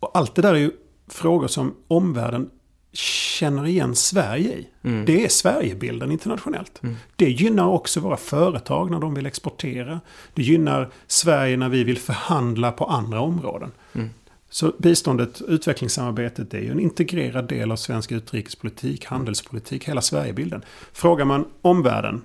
Och 0.00 0.10
allt 0.14 0.34
det 0.34 0.42
där 0.42 0.54
är 0.54 0.58
ju 0.58 0.70
frågor 1.08 1.48
som 1.48 1.74
omvärlden 1.88 2.50
känner 2.92 3.66
igen 3.66 3.94
Sverige 3.94 4.52
i. 4.52 4.68
Mm. 4.82 5.04
Det 5.04 5.24
är 5.24 5.28
Sverigebilden 5.28 6.12
internationellt. 6.12 6.82
Mm. 6.82 6.96
Det 7.16 7.30
gynnar 7.30 7.66
också 7.66 8.00
våra 8.00 8.16
företag 8.16 8.90
när 8.90 9.00
de 9.00 9.14
vill 9.14 9.26
exportera. 9.26 10.00
Det 10.34 10.42
gynnar 10.42 10.90
Sverige 11.06 11.56
när 11.56 11.68
vi 11.68 11.84
vill 11.84 11.98
förhandla 11.98 12.72
på 12.72 12.84
andra 12.84 13.20
områden. 13.20 13.72
Mm. 13.92 14.10
Så 14.54 14.72
biståndet, 14.78 15.42
utvecklingssamarbetet 15.48 16.54
är 16.54 16.58
ju 16.58 16.70
en 16.70 16.80
integrerad 16.80 17.48
del 17.48 17.72
av 17.72 17.76
svensk 17.76 18.12
utrikespolitik, 18.12 19.04
handelspolitik, 19.04 19.88
hela 19.88 20.00
Sverigebilden. 20.00 20.64
Frågar 20.92 21.24
man 21.24 21.44
omvärlden, 21.62 22.22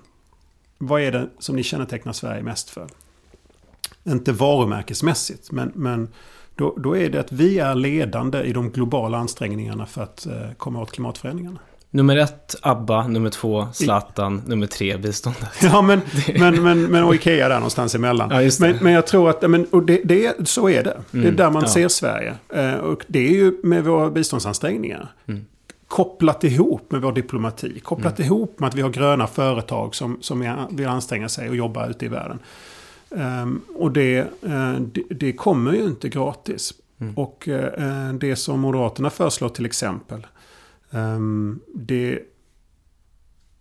vad 0.78 1.02
är 1.02 1.12
det 1.12 1.28
som 1.38 1.56
ni 1.56 1.62
kännetecknar 1.62 2.12
Sverige 2.12 2.42
mest 2.42 2.70
för? 2.70 2.88
Inte 4.04 4.32
varumärkesmässigt, 4.32 5.52
men, 5.52 5.72
men 5.74 6.08
då, 6.54 6.74
då 6.76 6.96
är 6.96 7.10
det 7.10 7.20
att 7.20 7.32
vi 7.32 7.58
är 7.58 7.74
ledande 7.74 8.42
i 8.42 8.52
de 8.52 8.70
globala 8.70 9.18
ansträngningarna 9.18 9.86
för 9.86 10.02
att 10.02 10.26
eh, 10.26 10.52
komma 10.56 10.82
åt 10.82 10.92
klimatförändringarna. 10.92 11.58
Nummer 11.92 12.16
ett, 12.16 12.56
ABBA. 12.62 13.06
Nummer 13.06 13.30
två, 13.30 13.66
Zlatan. 13.72 14.42
I... 14.46 14.48
Nummer 14.48 14.66
tre, 14.66 14.96
biståndet. 14.96 15.48
Ja, 15.62 15.82
men, 15.82 16.00
men, 16.38 16.62
men, 16.62 16.82
men 16.82 17.04
och 17.04 17.14
Ikea 17.14 17.48
där 17.48 17.54
någonstans 17.54 17.94
emellan. 17.94 18.30
Ja, 18.30 18.50
men, 18.60 18.76
men 18.80 18.92
jag 18.92 19.06
tror 19.06 19.30
att, 19.30 19.50
men, 19.50 19.64
och 19.64 19.82
det, 19.82 20.00
det, 20.04 20.48
så 20.48 20.68
är 20.68 20.84
det. 20.84 20.90
Mm. 20.90 21.04
Det 21.10 21.18
är 21.18 21.22
mm, 21.22 21.36
där 21.36 21.50
man 21.50 21.62
ja. 21.62 21.68
ser 21.68 21.88
Sverige. 21.88 22.34
Eh, 22.48 22.74
och 22.74 23.04
det 23.06 23.18
är 23.18 23.32
ju 23.32 23.60
med 23.62 23.84
våra 23.84 24.10
biståndsansträngningar. 24.10 25.12
Mm. 25.26 25.44
Kopplat 25.88 26.44
ihop 26.44 26.92
med 26.92 27.00
vår 27.00 27.12
diplomati. 27.12 27.80
Kopplat 27.80 28.18
mm. 28.18 28.26
ihop 28.26 28.60
med 28.60 28.68
att 28.68 28.74
vi 28.74 28.82
har 28.82 28.90
gröna 28.90 29.26
företag 29.26 29.94
som, 29.94 30.18
som 30.20 30.66
vill 30.70 30.88
anstränga 30.88 31.28
sig 31.28 31.48
och 31.48 31.56
jobba 31.56 31.86
ute 31.86 32.04
i 32.04 32.08
världen. 32.08 32.38
Um, 33.10 33.62
och 33.74 33.90
det, 33.90 34.20
uh, 34.46 34.80
det, 34.80 35.02
det, 35.10 35.32
kommer 35.32 35.72
ju 35.72 35.84
inte 35.84 36.08
gratis. 36.08 36.72
Mm. 37.00 37.14
Och 37.14 37.48
uh, 37.48 38.12
det 38.12 38.36
som 38.36 38.60
Moderaterna 38.60 39.10
föreslår 39.10 39.48
till 39.48 39.66
exempel. 39.66 40.26
Um, 40.90 41.60
det 41.74 42.18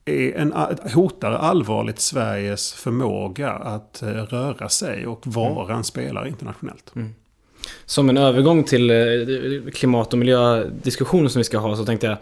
är 0.06 0.36
en, 0.36 0.54
hotar 0.94 1.32
allvarligt 1.32 2.00
Sveriges 2.00 2.74
förmåga 2.74 3.50
att 3.50 4.04
uh, 4.04 4.10
röra 4.10 4.70
sig 4.70 5.08
och 5.08 5.28
vara 5.28 5.66
mm. 5.66 5.78
en 5.78 5.84
spelare 5.84 6.28
internationellt. 6.28 6.96
Mm. 6.96 7.16
Som 7.86 8.10
en 8.10 8.18
övergång 8.18 8.64
till 8.64 8.92
uh, 8.92 9.72
klimat 9.72 10.14
och 10.14 10.20
miljödiskussionen 10.20 11.30
som 11.30 11.40
vi 11.40 11.44
ska 11.44 11.58
ha 11.58 11.76
så 11.76 11.86
tänkte 11.86 12.08
jag 12.08 12.18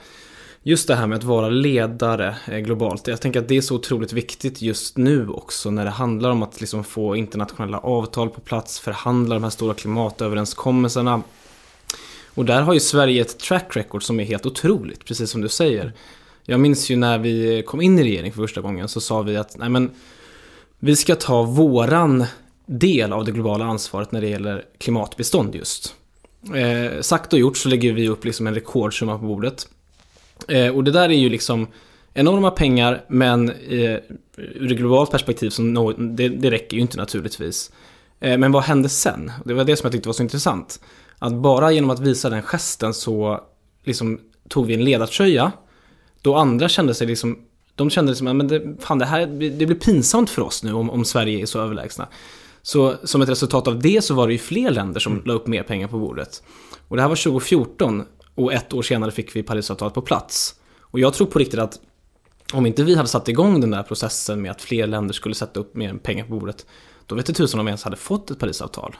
Just 0.63 0.87
det 0.87 0.95
här 0.95 1.07
med 1.07 1.17
att 1.17 1.23
vara 1.23 1.49
ledare 1.49 2.35
uh, 2.51 2.57
globalt. 2.57 3.07
Jag 3.07 3.21
tänker 3.21 3.39
att 3.39 3.47
det 3.47 3.57
är 3.57 3.61
så 3.61 3.75
otroligt 3.75 4.13
viktigt 4.13 4.61
just 4.61 4.97
nu 4.97 5.29
också 5.29 5.71
när 5.71 5.85
det 5.85 5.91
handlar 5.91 6.29
om 6.29 6.43
att 6.43 6.61
liksom 6.61 6.83
få 6.83 7.15
internationella 7.15 7.77
avtal 7.77 8.29
på 8.29 8.41
plats, 8.41 8.79
förhandla 8.79 9.35
de 9.35 9.43
här 9.43 9.49
stora 9.49 9.73
klimatöverenskommelserna 9.73 11.21
och 12.37 12.45
där 12.45 12.61
har 12.61 12.73
ju 12.73 12.79
Sverige 12.79 13.21
ett 13.21 13.39
track 13.39 13.75
record 13.75 14.03
som 14.03 14.19
är 14.19 14.23
helt 14.23 14.45
otroligt, 14.45 15.05
precis 15.05 15.31
som 15.31 15.41
du 15.41 15.49
säger. 15.49 15.93
Jag 16.43 16.59
minns 16.59 16.89
ju 16.89 16.95
när 16.95 17.17
vi 17.17 17.63
kom 17.65 17.81
in 17.81 17.99
i 17.99 18.03
regering 18.03 18.31
för 18.31 18.41
första 18.41 18.61
gången 18.61 18.87
så 18.87 19.01
sa 19.01 19.21
vi 19.21 19.37
att 19.37 19.57
nej 19.57 19.69
men, 19.69 19.91
vi 20.79 20.95
ska 20.95 21.15
ta 21.15 21.43
våran 21.43 22.25
del 22.65 23.13
av 23.13 23.25
det 23.25 23.31
globala 23.31 23.65
ansvaret 23.65 24.11
när 24.11 24.21
det 24.21 24.27
gäller 24.27 24.65
klimatbestånd 24.77 25.55
just. 25.55 25.95
Eh, 26.55 27.01
sagt 27.01 27.33
och 27.33 27.39
gjort 27.39 27.57
så 27.57 27.69
lägger 27.69 27.93
vi 27.93 28.09
upp 28.09 28.25
liksom 28.25 28.47
en 28.47 28.55
rekordsumma 28.55 29.19
på 29.19 29.25
bordet. 29.25 29.67
Eh, 30.47 30.75
och 30.75 30.83
det 30.83 30.91
där 30.91 31.09
är 31.09 31.17
ju 31.17 31.29
liksom 31.29 31.67
enorma 32.13 32.51
pengar 32.51 33.05
men 33.07 33.49
eh, 33.49 33.97
ur 34.35 34.71
ett 34.71 34.77
globalt 34.77 35.11
perspektiv 35.11 35.49
så 35.49 35.61
no, 35.61 35.91
det, 35.91 36.29
det 36.29 36.51
räcker 36.51 36.75
ju 36.75 36.81
inte 36.81 36.97
naturligtvis. 36.97 37.71
Eh, 38.19 38.37
men 38.37 38.51
vad 38.51 38.63
hände 38.63 38.89
sen? 38.89 39.31
Det 39.45 39.53
var 39.53 39.63
det 39.63 39.75
som 39.75 39.85
jag 39.85 39.91
tyckte 39.91 40.09
var 40.09 40.13
så 40.13 40.23
intressant. 40.23 40.79
Att 41.19 41.33
bara 41.33 41.71
genom 41.71 41.89
att 41.89 41.99
visa 41.99 42.29
den 42.29 42.41
gesten 42.41 42.93
så 42.93 43.43
liksom 43.83 44.19
tog 44.49 44.65
vi 44.65 44.73
en 44.73 44.83
ledartröja. 44.83 45.51
Då 46.21 46.35
andra 46.35 46.69
kände 46.69 46.93
sig 46.93 47.07
liksom, 47.07 47.39
de 47.75 47.89
kände 47.89 48.11
liksom, 48.11 48.37
men 48.37 48.47
det, 48.47 48.75
fan 48.79 48.99
det 48.99 49.05
här, 49.05 49.27
det 49.27 49.65
blir 49.65 49.75
pinsamt 49.75 50.29
för 50.29 50.41
oss 50.41 50.63
nu 50.63 50.73
om, 50.73 50.89
om 50.89 51.05
Sverige 51.05 51.41
är 51.41 51.45
så 51.45 51.61
överlägsna. 51.61 52.07
Så 52.61 52.95
som 53.03 53.21
ett 53.21 53.29
resultat 53.29 53.67
av 53.67 53.79
det 53.79 54.03
så 54.03 54.13
var 54.13 54.27
det 54.27 54.33
ju 54.33 54.39
fler 54.39 54.71
länder 54.71 54.99
som 54.99 55.13
mm. 55.13 55.25
la 55.25 55.33
upp 55.33 55.47
mer 55.47 55.63
pengar 55.63 55.87
på 55.87 55.99
bordet. 55.99 56.43
Och 56.87 56.95
det 56.95 57.01
här 57.01 57.09
var 57.09 57.15
2014 57.15 58.03
och 58.35 58.53
ett 58.53 58.73
år 58.73 58.81
senare 58.81 59.11
fick 59.11 59.35
vi 59.35 59.43
Parisavtalet 59.43 59.93
på 59.93 60.01
plats. 60.01 60.55
Och 60.81 60.99
jag 60.99 61.13
tror 61.13 61.27
på 61.27 61.39
riktigt 61.39 61.59
att 61.59 61.79
om 62.53 62.65
inte 62.65 62.83
vi 62.83 62.95
hade 62.95 63.07
satt 63.07 63.27
igång 63.27 63.61
den 63.61 63.71
där 63.71 63.83
processen 63.83 64.41
med 64.41 64.51
att 64.51 64.61
fler 64.61 64.87
länder 64.87 65.13
skulle 65.13 65.35
sätta 65.35 65.59
upp 65.59 65.75
mer 65.75 65.93
pengar 65.93 66.25
på 66.25 66.39
bordet, 66.39 66.65
då 67.05 67.15
vet 67.15 67.29
inte 67.29 67.37
tusan 67.37 67.59
om 67.59 67.65
vi 67.65 67.69
ens 67.69 67.83
hade 67.83 67.97
fått 67.97 68.31
ett 68.31 68.39
Parisavtal. 68.39 68.95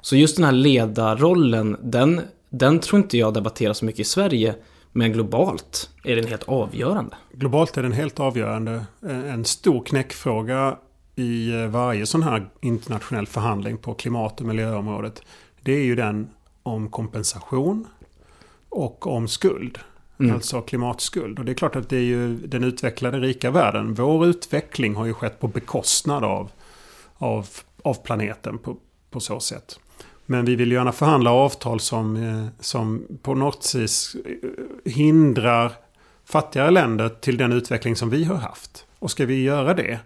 Så 0.00 0.16
just 0.16 0.36
den 0.36 0.44
här 0.44 0.52
ledarrollen, 0.52 1.76
den, 1.82 2.20
den 2.50 2.80
tror 2.80 3.02
inte 3.02 3.18
jag 3.18 3.34
debatteras 3.34 3.78
så 3.78 3.84
mycket 3.84 4.00
i 4.00 4.04
Sverige. 4.04 4.54
Men 4.92 5.12
globalt 5.12 5.90
är 6.04 6.16
den 6.16 6.26
helt 6.26 6.42
avgörande. 6.42 7.16
Globalt 7.32 7.76
är 7.76 7.82
den 7.82 7.92
helt 7.92 8.20
avgörande. 8.20 8.84
En 9.02 9.44
stor 9.44 9.84
knäckfråga 9.84 10.76
i 11.16 11.52
varje 11.66 12.06
sån 12.06 12.22
här 12.22 12.50
internationell 12.60 13.26
förhandling 13.26 13.78
på 13.78 13.94
klimat 13.94 14.40
och 14.40 14.46
miljöområdet. 14.46 15.22
Det 15.62 15.72
är 15.72 15.84
ju 15.84 15.94
den 15.94 16.30
om 16.62 16.90
kompensation 16.90 17.86
och 18.68 19.06
om 19.06 19.28
skuld. 19.28 19.78
Mm. 20.20 20.34
Alltså 20.34 20.62
klimatskuld. 20.62 21.38
Och 21.38 21.44
det 21.44 21.52
är 21.52 21.54
klart 21.54 21.76
att 21.76 21.88
det 21.88 21.96
är 21.96 22.02
ju 22.02 22.36
den 22.36 22.64
utvecklade 22.64 23.18
rika 23.18 23.50
världen. 23.50 23.94
Vår 23.94 24.26
utveckling 24.26 24.94
har 24.94 25.06
ju 25.06 25.14
skett 25.14 25.40
på 25.40 25.48
bekostnad 25.48 26.24
av, 26.24 26.50
av, 27.18 27.48
av 27.82 27.94
planeten 27.94 28.58
på, 28.58 28.76
på 29.10 29.20
så 29.20 29.40
sätt. 29.40 29.78
Men 30.30 30.44
vi 30.44 30.56
vill 30.56 30.72
gärna 30.72 30.92
förhandla 30.92 31.30
avtal 31.30 31.80
som, 31.80 32.16
eh, 32.16 32.46
som 32.60 33.06
på 33.22 33.34
något 33.34 33.74
vis 33.74 34.16
eh, 34.24 34.92
hindrar 34.92 35.72
fattigare 36.24 36.70
länder 36.70 37.08
till 37.08 37.36
den 37.36 37.52
utveckling 37.52 37.96
som 37.96 38.10
vi 38.10 38.24
har 38.24 38.34
haft. 38.34 38.86
Och 38.98 39.10
ska 39.10 39.26
vi 39.26 39.42
göra 39.42 39.74
det, 39.74 39.98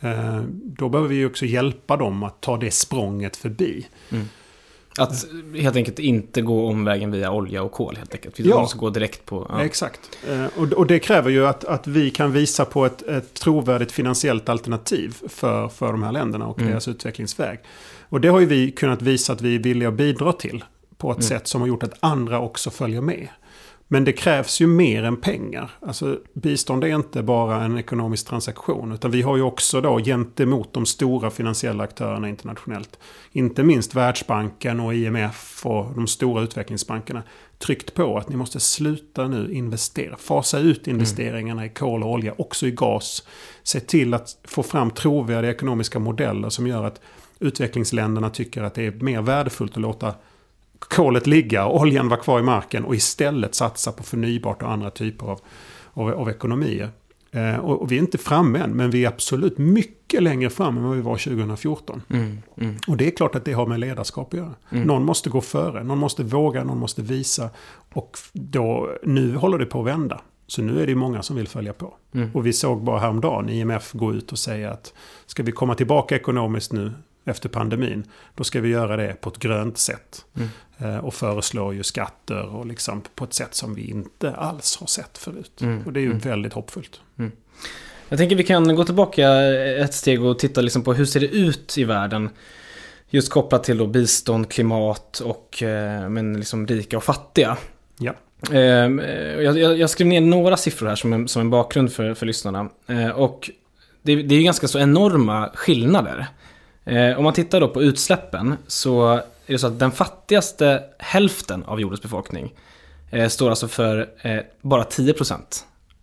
eh, 0.00 0.42
då 0.52 0.88
behöver 0.88 1.08
vi 1.08 1.24
också 1.24 1.44
hjälpa 1.44 1.96
dem 1.96 2.22
att 2.22 2.40
ta 2.40 2.56
det 2.56 2.70
språnget 2.70 3.36
förbi. 3.36 3.86
Mm. 4.10 4.28
Att 4.98 5.26
helt 5.56 5.76
enkelt 5.76 5.98
inte 5.98 6.42
gå 6.42 6.68
omvägen 6.68 7.10
via 7.10 7.32
olja 7.32 7.62
och 7.62 7.72
kol 7.72 7.96
helt 7.96 8.14
enkelt. 8.14 8.40
Vi 8.40 8.48
ja. 8.48 8.60
måste 8.60 8.78
gå 8.78 8.90
direkt 8.90 9.24
på... 9.24 9.46
Ja. 9.48 9.64
Exakt. 9.64 10.00
Och, 10.56 10.72
och 10.72 10.86
det 10.86 10.98
kräver 10.98 11.30
ju 11.30 11.46
att, 11.46 11.64
att 11.64 11.86
vi 11.86 12.10
kan 12.10 12.32
visa 12.32 12.64
på 12.64 12.86
ett, 12.86 13.02
ett 13.02 13.34
trovärdigt 13.34 13.92
finansiellt 13.92 14.48
alternativ 14.48 15.16
för, 15.28 15.68
för 15.68 15.92
de 15.92 16.02
här 16.02 16.12
länderna 16.12 16.46
och 16.46 16.58
mm. 16.58 16.70
deras 16.70 16.88
utvecklingsväg. 16.88 17.58
Och 18.08 18.20
det 18.20 18.28
har 18.28 18.40
ju 18.40 18.46
vi 18.46 18.70
kunnat 18.70 19.02
visa 19.02 19.32
att 19.32 19.40
vi 19.40 19.54
är 19.54 19.58
villiga 19.58 19.88
att 19.88 19.94
bidra 19.94 20.32
till. 20.32 20.64
På 20.96 21.10
ett 21.10 21.16
mm. 21.16 21.28
sätt 21.28 21.46
som 21.46 21.60
har 21.60 21.68
gjort 21.68 21.82
att 21.82 21.94
andra 22.00 22.40
också 22.40 22.70
följer 22.70 23.00
med. 23.00 23.28
Men 23.88 24.04
det 24.04 24.12
krävs 24.12 24.60
ju 24.60 24.66
mer 24.66 25.02
än 25.02 25.16
pengar. 25.16 25.70
Alltså 25.80 26.18
bistånd 26.34 26.84
är 26.84 26.88
inte 26.88 27.22
bara 27.22 27.64
en 27.64 27.78
ekonomisk 27.78 28.26
transaktion. 28.26 28.92
Utan 28.92 29.10
vi 29.10 29.22
har 29.22 29.36
ju 29.36 29.42
också 29.42 29.80
då 29.80 29.98
gentemot 29.98 30.72
de 30.72 30.86
stora 30.86 31.30
finansiella 31.30 31.84
aktörerna 31.84 32.28
internationellt. 32.28 32.98
Inte 33.32 33.62
minst 33.62 33.94
Världsbanken 33.94 34.80
och 34.80 34.94
IMF 34.94 35.66
och 35.66 35.94
de 35.94 36.06
stora 36.06 36.42
utvecklingsbankerna. 36.42 37.22
Tryckt 37.58 37.94
på 37.94 38.18
att 38.18 38.28
ni 38.28 38.36
måste 38.36 38.60
sluta 38.60 39.28
nu 39.28 39.52
investera. 39.52 40.16
Fasa 40.16 40.58
ut 40.58 40.86
mm. 40.86 40.96
investeringarna 40.96 41.60
mm. 41.60 41.72
i 41.72 41.74
kol 41.74 42.02
och 42.02 42.10
olja, 42.10 42.34
också 42.38 42.66
i 42.66 42.70
gas. 42.70 43.26
Se 43.62 43.80
till 43.80 44.14
att 44.14 44.38
få 44.44 44.62
fram 44.62 44.90
trovärdiga 44.90 45.50
ekonomiska 45.50 45.98
modeller 45.98 46.48
som 46.48 46.66
gör 46.66 46.84
att 46.84 47.00
utvecklingsländerna 47.40 48.30
tycker 48.30 48.62
att 48.62 48.74
det 48.74 48.86
är 48.86 48.90
mer 48.90 49.22
värdefullt 49.22 49.72
att 49.72 49.82
låta 49.82 50.14
kolet 50.78 51.26
ligga 51.26 51.66
och 51.66 51.80
oljan 51.80 52.08
vara 52.08 52.20
kvar 52.20 52.40
i 52.40 52.42
marken 52.42 52.84
och 52.84 52.94
istället 52.94 53.54
satsa 53.54 53.92
på 53.92 54.02
förnybart 54.02 54.62
och 54.62 54.70
andra 54.70 54.90
typer 54.90 55.26
av, 55.26 55.40
av, 55.92 56.10
av 56.10 56.30
ekonomier. 56.30 56.90
Eh, 57.30 57.56
och, 57.56 57.82
och, 57.82 57.92
vi 57.92 57.96
är 57.96 58.00
inte 58.00 58.18
framme 58.18 58.58
än, 58.58 58.70
men 58.70 58.90
vi 58.90 59.04
är 59.04 59.08
absolut 59.08 59.58
mycket 59.58 60.22
längre 60.22 60.50
fram 60.50 60.76
än 60.76 60.84
vad 60.84 60.96
vi 60.96 61.02
var 61.02 61.16
2014. 61.16 62.02
Mm, 62.10 62.38
mm. 62.56 62.76
Och 62.88 62.96
det 62.96 63.06
är 63.06 63.10
klart 63.10 63.34
att 63.34 63.44
det 63.44 63.52
har 63.52 63.66
med 63.66 63.80
ledarskap 63.80 64.34
att 64.34 64.38
göra. 64.38 64.54
Mm. 64.70 64.86
Någon 64.86 65.04
måste 65.04 65.30
gå 65.30 65.40
före, 65.40 65.84
någon 65.84 65.98
måste 65.98 66.22
våga, 66.22 66.64
någon 66.64 66.78
måste 66.78 67.02
visa. 67.02 67.50
Och 67.92 68.18
då, 68.32 68.96
nu 69.02 69.36
håller 69.36 69.58
det 69.58 69.66
på 69.66 69.80
att 69.80 69.86
vända. 69.86 70.20
Så 70.46 70.62
nu 70.62 70.82
är 70.82 70.86
det 70.86 70.94
många 70.94 71.22
som 71.22 71.36
vill 71.36 71.48
följa 71.48 71.72
på. 71.72 71.94
Mm. 72.14 72.30
Och 72.34 72.46
vi 72.46 72.52
såg 72.52 72.82
bara 72.82 72.98
häromdagen 72.98 73.48
IMF 73.48 73.92
gå 73.92 74.14
ut 74.14 74.32
och 74.32 74.38
säga 74.38 74.70
att 74.70 74.94
ska 75.26 75.42
vi 75.42 75.52
komma 75.52 75.74
tillbaka 75.74 76.16
ekonomiskt 76.16 76.72
nu 76.72 76.92
efter 77.26 77.48
pandemin. 77.48 78.04
Då 78.34 78.44
ska 78.44 78.60
vi 78.60 78.68
göra 78.68 78.96
det 78.96 79.20
på 79.20 79.30
ett 79.30 79.38
grönt 79.38 79.78
sätt. 79.78 80.24
Mm. 80.36 80.48
Eh, 80.78 81.04
och 81.04 81.14
föreslår 81.14 81.74
ju 81.74 81.82
skatter 81.82 82.54
och 82.54 82.66
liksom 82.66 83.02
på 83.14 83.24
ett 83.24 83.34
sätt 83.34 83.54
som 83.54 83.74
vi 83.74 83.90
inte 83.90 84.32
alls 84.32 84.76
har 84.76 84.86
sett 84.86 85.18
förut. 85.18 85.60
Mm. 85.60 85.82
Och 85.86 85.92
det 85.92 86.00
är 86.00 86.02
ju 86.02 86.10
mm. 86.10 86.18
väldigt 86.18 86.52
hoppfullt. 86.52 87.00
Mm. 87.18 87.32
Jag 88.08 88.18
tänker 88.18 88.36
vi 88.36 88.44
kan 88.44 88.76
gå 88.76 88.84
tillbaka 88.84 89.30
ett 89.82 89.94
steg 89.94 90.22
och 90.22 90.38
titta 90.38 90.60
liksom 90.60 90.82
på 90.82 90.94
hur 90.94 91.04
ser 91.04 91.20
det 91.20 91.26
ut 91.26 91.78
i 91.78 91.84
världen. 91.84 92.30
Just 93.10 93.30
kopplat 93.30 93.64
till 93.64 93.78
då 93.78 93.86
bistånd, 93.86 94.50
klimat 94.50 95.20
och 95.20 95.62
eh, 95.62 96.08
men 96.08 96.38
liksom 96.38 96.66
rika 96.66 96.96
och 96.96 97.04
fattiga. 97.04 97.56
Ja. 97.98 98.14
Ehm, 98.52 98.98
jag, 99.38 99.78
jag, 99.78 99.90
skrev 99.90 100.06
ner 100.06 100.20
några 100.20 100.56
siffror 100.56 100.88
här 100.88 100.96
som 100.96 101.12
en, 101.12 101.28
som 101.28 101.42
en 101.42 101.50
bakgrund 101.50 101.92
för, 101.92 102.14
för 102.14 102.26
lyssnarna. 102.26 102.68
Eh, 102.86 103.08
och 103.08 103.50
det, 104.02 104.22
det 104.22 104.34
är 104.34 104.38
ju 104.38 104.44
ganska 104.44 104.68
så 104.68 104.78
enorma 104.78 105.50
skillnader. 105.54 106.26
Eh, 106.86 107.18
om 107.18 107.24
man 107.24 107.32
tittar 107.32 107.60
då 107.60 107.68
på 107.68 107.82
utsläppen 107.82 108.56
så 108.66 109.12
är 109.12 109.22
det 109.46 109.58
så 109.58 109.66
att 109.66 109.78
den 109.78 109.90
fattigaste 109.90 110.84
hälften 110.98 111.64
av 111.64 111.80
jordens 111.80 112.02
befolkning 112.02 112.54
eh, 113.10 113.28
står 113.28 113.50
alltså 113.50 113.68
för 113.68 114.08
eh, 114.22 114.40
bara 114.62 114.82
10% 114.82 115.40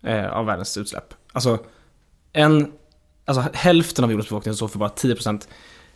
eh, 0.02 0.32
av 0.32 0.46
världens 0.46 0.76
utsläpp. 0.76 1.14
Alltså, 1.32 1.58
en, 2.32 2.72
alltså 3.24 3.44
hälften 3.52 4.04
av 4.04 4.10
jordens 4.10 4.28
befolkning 4.28 4.54
står 4.54 4.68
för 4.68 4.78
bara 4.78 4.88
10% 4.88 5.46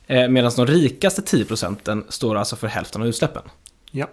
eh, 0.06 0.28
medan 0.28 0.52
de 0.56 0.66
rikaste 0.66 1.22
10% 1.22 2.04
står 2.08 2.36
alltså 2.36 2.56
för 2.56 2.66
hälften 2.66 3.02
av 3.02 3.08
utsläppen. 3.08 3.42
Ja. 3.90 4.06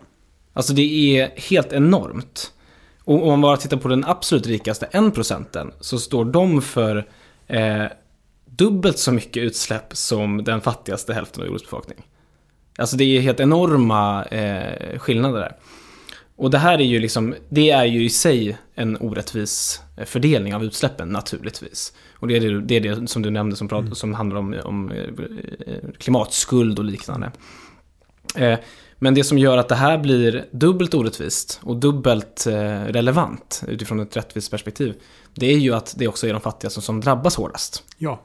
Alltså 0.54 0.74
det 0.74 1.18
är 1.20 1.32
helt 1.36 1.74
enormt. 1.74 2.52
Och 3.04 3.24
om 3.24 3.28
man 3.28 3.42
bara 3.42 3.58
tittar 3.58 3.78
på 3.78 3.88
den 3.88 4.06
absolut 4.06 4.48
rikaste 4.48 4.88
1% 4.92 5.72
så 5.80 6.00
står 6.00 6.26
de 6.26 6.62
för 6.62 7.06
dubbelt 8.58 9.00
så 9.00 9.12
mycket 9.12 9.44
utsläpp 9.44 9.98
som 9.98 10.44
den 10.44 10.62
fattigaste 10.62 11.14
hälften 11.14 11.42
av 11.42 11.48
jordens 11.48 11.64
befolkning. 11.64 12.06
Alltså 12.78 12.98
det 12.98 13.04
är 13.04 13.22
helt 13.22 13.40
enorma 13.40 14.26
eh, 14.26 15.00
skillnader 15.00 15.40
där. 15.40 15.56
Och 16.38 16.52
det 16.52 16.58
här 16.58 16.74
är 16.78 16.84
ju 16.84 17.00
liksom, 17.00 17.36
det 17.50 17.70
är 17.70 17.86
ju 17.86 18.06
i 18.06 18.10
sig 18.10 18.58
en 18.76 18.98
orättvis 18.98 19.82
eh, 19.98 20.06
fördelning 20.06 20.56
av 20.56 20.64
utsläppen 20.64 21.10
naturligtvis. 21.10 21.94
Och 22.14 22.28
det 22.28 22.36
är 22.36 22.42
det, 22.42 22.62
det, 22.62 22.76
är 22.76 22.82
det 22.82 23.08
som 23.08 23.22
du 23.22 23.30
nämnde 23.30 23.56
som, 23.56 23.68
prat, 23.68 23.82
mm. 23.82 23.96
som 23.96 24.14
handlar 24.14 24.38
om, 24.38 24.56
om 24.64 24.92
eh, 24.92 25.76
klimatskuld 25.98 26.80
och 26.80 26.86
liknande. 26.86 27.32
Eh, 28.36 28.60
men 29.00 29.14
det 29.14 29.24
som 29.24 29.38
gör 29.38 29.58
att 29.58 29.70
det 29.70 29.76
här 29.76 29.98
blir 29.98 30.46
dubbelt 30.52 30.94
orättvist 30.94 31.60
och 31.64 31.78
dubbelt 31.78 32.48
eh, 32.48 32.84
relevant 32.86 33.64
utifrån 33.68 34.00
ett 34.00 34.18
rättvist 34.18 34.52
perspektiv, 34.52 34.94
det 35.34 35.54
är 35.54 35.58
ju 35.58 35.74
att 35.74 35.96
det 35.98 36.08
också 36.08 36.28
är 36.28 36.34
de 36.34 36.42
fattigaste 36.42 36.82
som 36.82 37.02
drabbas 37.02 37.36
hårdast. 37.36 37.84
Ja. 37.98 38.22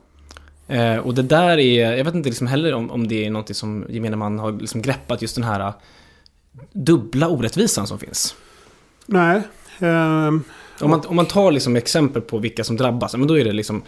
Eh, 0.70 0.96
och 0.96 1.14
det 1.14 1.22
där 1.22 1.59
är, 1.59 1.96
jag 1.96 2.04
vet 2.04 2.14
inte 2.14 2.28
liksom 2.28 2.46
heller 2.46 2.74
om, 2.74 2.90
om 2.90 3.09
det 3.09 3.26
är 3.26 3.30
något 3.30 3.56
som 3.56 3.87
gemene 3.88 4.16
man 4.16 4.38
har 4.38 4.52
liksom 4.52 4.83
greppat, 4.83 5.22
just 5.22 5.35
den 5.35 5.44
här 5.44 5.61
uh, 5.61 5.74
dubbla 6.72 7.28
orättvisan 7.28 7.87
som 7.87 7.98
finns. 7.98 8.35
Nej. 9.06 9.42
Um, 9.78 10.44
om, 10.80 10.90
man, 10.90 11.06
om 11.06 11.16
man 11.16 11.26
tar 11.26 11.52
liksom 11.52 11.76
exempel 11.76 12.22
på 12.22 12.38
vilka 12.38 12.64
som 12.64 12.76
drabbas, 12.76 13.16
men 13.16 13.26
då 13.28 13.38
är 13.38 13.44
det 13.44 13.52
liksom 13.52 13.83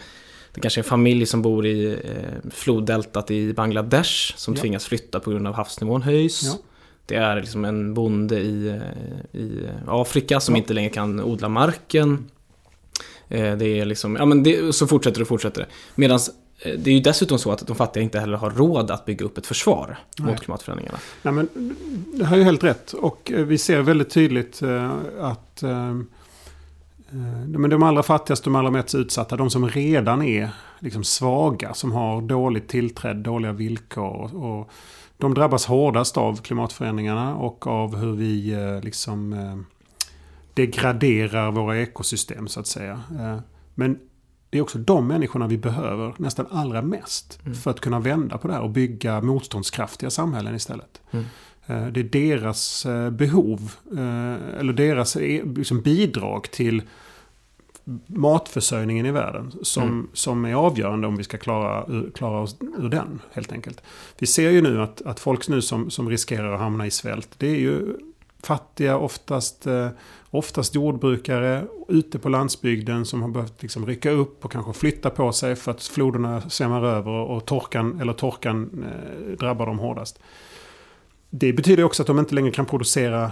det 0.53 0.61
kanske 0.61 0.79
är 0.79 0.83
en 0.83 0.89
familj 0.89 1.25
som 1.25 1.41
bor 1.41 1.65
i 1.65 1.91
eh, 1.91 2.51
floddeltat 2.51 3.31
i 3.31 3.53
Bangladesh 3.53 4.35
som 4.35 4.53
ja. 4.53 4.61
tvingas 4.61 4.85
flytta 4.85 5.19
på 5.19 5.31
grund 5.31 5.47
av 5.47 5.53
havsnivån 5.53 6.01
höjs. 6.01 6.43
Ja. 6.43 6.53
Det 7.05 7.15
är 7.15 7.35
liksom 7.35 7.65
en 7.65 7.93
bonde 7.93 8.39
i, 8.39 8.67
eh, 8.67 9.39
i 9.39 9.67
Afrika 9.87 10.39
som 10.39 10.55
ja. 10.55 10.61
inte 10.61 10.73
längre 10.73 10.89
kan 10.89 11.19
odla 11.19 11.49
marken. 11.49 12.29
Eh, 13.27 13.57
det 13.57 13.79
är 13.79 13.85
liksom, 13.85 14.15
ja 14.15 14.25
men 14.25 14.43
det, 14.43 14.75
så 14.75 14.87
fortsätter 14.87 15.19
det 15.19 15.21
och 15.21 15.27
fortsätter 15.27 15.61
det. 15.61 15.67
Medan 15.95 16.19
Eh, 16.19 16.42
det 16.63 16.87
är 16.87 16.93
ju 16.93 16.99
dessutom 16.99 17.39
så 17.39 17.51
att 17.51 17.67
de 17.67 17.75
fattiga 17.75 18.03
inte 18.03 18.19
heller 18.19 18.37
har 18.37 18.49
råd 18.49 18.91
att 18.91 19.05
bygga 19.05 19.25
upp 19.25 19.37
ett 19.37 19.47
försvar 19.47 19.97
Nej. 20.17 20.27
mot 20.31 20.41
klimatförändringarna. 20.41 20.97
Nej, 21.21 21.33
men 21.33 21.75
det 22.13 22.25
har 22.25 22.37
ju 22.37 22.43
helt 22.43 22.63
rätt. 22.63 22.93
Och 22.93 23.31
eh, 23.31 23.45
vi 23.45 23.57
ser 23.57 23.81
väldigt 23.81 24.09
tydligt 24.09 24.61
eh, 24.61 24.91
att 25.19 25.63
men 27.45 27.69
de 27.69 27.83
allra 27.83 28.03
fattigaste, 28.03 28.45
de 28.45 28.55
allra 28.55 28.71
mest 28.71 28.95
utsatta, 28.95 29.35
de 29.35 29.49
som 29.49 29.69
redan 29.69 30.21
är 30.21 30.49
liksom 30.79 31.03
svaga, 31.03 31.73
som 31.73 31.91
har 31.91 32.21
dåligt 32.21 32.67
tillträdd, 32.67 33.15
dåliga 33.15 33.51
villkor. 33.51 34.35
Och 34.35 34.69
de 35.17 35.33
drabbas 35.33 35.65
hårdast 35.65 36.17
av 36.17 36.41
klimatförändringarna 36.41 37.35
och 37.35 37.67
av 37.67 37.95
hur 37.95 38.11
vi 38.11 38.55
liksom 38.83 39.35
degraderar 40.53 41.51
våra 41.51 41.81
ekosystem 41.81 42.47
så 42.47 42.59
att 42.59 42.67
säga. 42.67 43.01
Men 43.75 43.99
det 44.53 44.59
är 44.59 44.61
också 44.61 44.77
de 44.77 45.07
människorna 45.07 45.47
vi 45.47 45.57
behöver 45.57 46.13
nästan 46.17 46.45
allra 46.51 46.81
mest. 46.81 47.39
Mm. 47.45 47.55
För 47.55 47.71
att 47.71 47.79
kunna 47.79 47.99
vända 47.99 48.37
på 48.37 48.47
det 48.47 48.53
här 48.53 48.61
och 48.61 48.69
bygga 48.69 49.21
motståndskraftiga 49.21 50.09
samhällen 50.09 50.55
istället. 50.55 51.01
Mm. 51.11 51.25
Eh, 51.65 51.87
det 51.87 51.99
är 51.99 52.03
deras 52.03 52.85
eh, 52.85 53.09
behov, 53.09 53.71
eh, 53.91 54.59
eller 54.59 54.73
deras 54.73 55.15
liksom 55.55 55.81
bidrag 55.81 56.51
till 56.51 56.81
matförsörjningen 58.05 59.05
i 59.05 59.11
världen 59.11 59.51
som, 59.61 59.83
Mm. 59.83 60.07
som 60.13 60.45
är 60.45 60.53
avgörande 60.53 61.07
om 61.07 61.17
vi 61.17 61.23
ska 61.23 61.37
klara, 61.37 61.85
klara 62.15 62.39
oss 62.41 62.57
ur 62.77 62.89
den 62.89 63.21
helt 63.31 63.51
enkelt. 63.51 63.81
Vi 64.19 64.27
ser 64.27 64.49
ju 64.49 64.61
nu 64.61 64.81
att, 64.81 65.01
att 65.01 65.19
folk 65.19 65.47
nu 65.47 65.61
som, 65.61 65.89
som 65.89 66.09
riskerar 66.09 66.53
att 66.53 66.59
hamna 66.59 66.87
i 66.87 66.91
svält, 66.91 67.29
det 67.37 67.47
är 67.47 67.59
ju 67.59 67.95
fattiga, 68.45 68.97
oftast, 68.97 69.67
eh, 69.67 69.89
oftast 70.29 70.75
jordbrukare 70.75 71.67
ute 71.87 72.19
på 72.19 72.29
landsbygden 72.29 73.05
som 73.05 73.21
har 73.21 73.29
behövt 73.29 73.61
liksom 73.61 73.85
rycka 73.85 74.11
upp 74.11 74.45
och 74.45 74.51
kanske 74.51 74.73
flytta 74.73 75.09
på 75.09 75.31
sig 75.31 75.55
för 75.55 75.71
att 75.71 75.83
floderna 75.83 76.41
svämmar 76.41 76.85
över 76.85 77.11
och 77.11 77.45
torkan, 77.45 78.01
eller 78.01 78.13
torkan 78.13 78.85
eh, 78.85 79.37
drabbar 79.37 79.65
dem 79.65 79.79
hårdast. 79.79 80.19
Det 81.29 81.53
betyder 81.53 81.83
också 81.83 82.03
att 82.03 82.07
de 82.07 82.19
inte 82.19 82.35
längre 82.35 82.51
kan 82.51 82.65
producera 82.65 83.31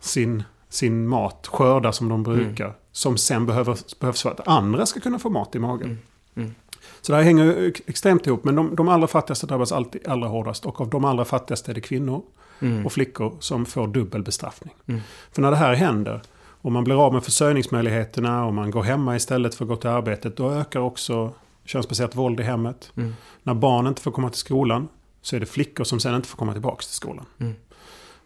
sin, 0.00 0.42
sin 0.68 1.08
mat, 1.08 1.46
skördar 1.46 1.92
som 1.92 2.08
de 2.08 2.22
brukar. 2.22 2.74
Som 2.92 3.16
sen 3.16 3.46
behöver, 3.46 3.76
behövs 4.00 4.22
för 4.22 4.30
att 4.30 4.48
andra 4.48 4.86
ska 4.86 5.00
kunna 5.00 5.18
få 5.18 5.30
mat 5.30 5.54
i 5.54 5.58
magen. 5.58 5.86
Mm. 5.86 5.98
Mm. 6.36 6.54
Så 7.00 7.12
det 7.12 7.16
här 7.16 7.24
hänger 7.24 7.72
extremt 7.86 8.26
ihop. 8.26 8.44
Men 8.44 8.54
de, 8.54 8.76
de 8.76 8.88
allra 8.88 9.06
fattigaste 9.06 9.46
drabbas 9.46 9.72
alltid 9.72 10.08
allra 10.08 10.28
hårdast. 10.28 10.66
Och 10.66 10.80
av 10.80 10.90
de 10.90 11.04
allra 11.04 11.24
fattigaste 11.24 11.72
är 11.72 11.74
det 11.74 11.80
kvinnor 11.80 12.22
Mm. 12.60 12.86
och 12.86 12.92
flickor 12.92 13.36
som 13.40 13.66
får 13.66 13.86
dubbel 13.88 14.22
bestraffning. 14.22 14.74
Mm. 14.86 15.00
För 15.32 15.42
när 15.42 15.50
det 15.50 15.56
här 15.56 15.74
händer 15.74 16.20
och 16.62 16.72
man 16.72 16.84
blir 16.84 17.06
av 17.06 17.14
med 17.14 17.24
försörjningsmöjligheterna 17.24 18.46
och 18.46 18.54
man 18.54 18.70
går 18.70 18.82
hemma 18.82 19.16
istället 19.16 19.54
för 19.54 19.64
att 19.64 19.68
gå 19.68 19.76
till 19.76 19.90
arbetet. 19.90 20.36
Då 20.36 20.50
ökar 20.50 20.80
också 20.80 21.32
könsbaserat 21.64 22.16
våld 22.16 22.40
i 22.40 22.42
hemmet. 22.42 22.92
Mm. 22.96 23.14
När 23.42 23.54
barn 23.54 23.86
inte 23.86 24.02
får 24.02 24.10
komma 24.10 24.30
till 24.30 24.38
skolan 24.38 24.88
så 25.22 25.36
är 25.36 25.40
det 25.40 25.46
flickor 25.46 25.84
som 25.84 26.00
sen 26.00 26.14
inte 26.14 26.28
får 26.28 26.36
komma 26.38 26.52
tillbaka 26.52 26.82
till 26.82 26.94
skolan. 26.94 27.24
Mm. 27.38 27.54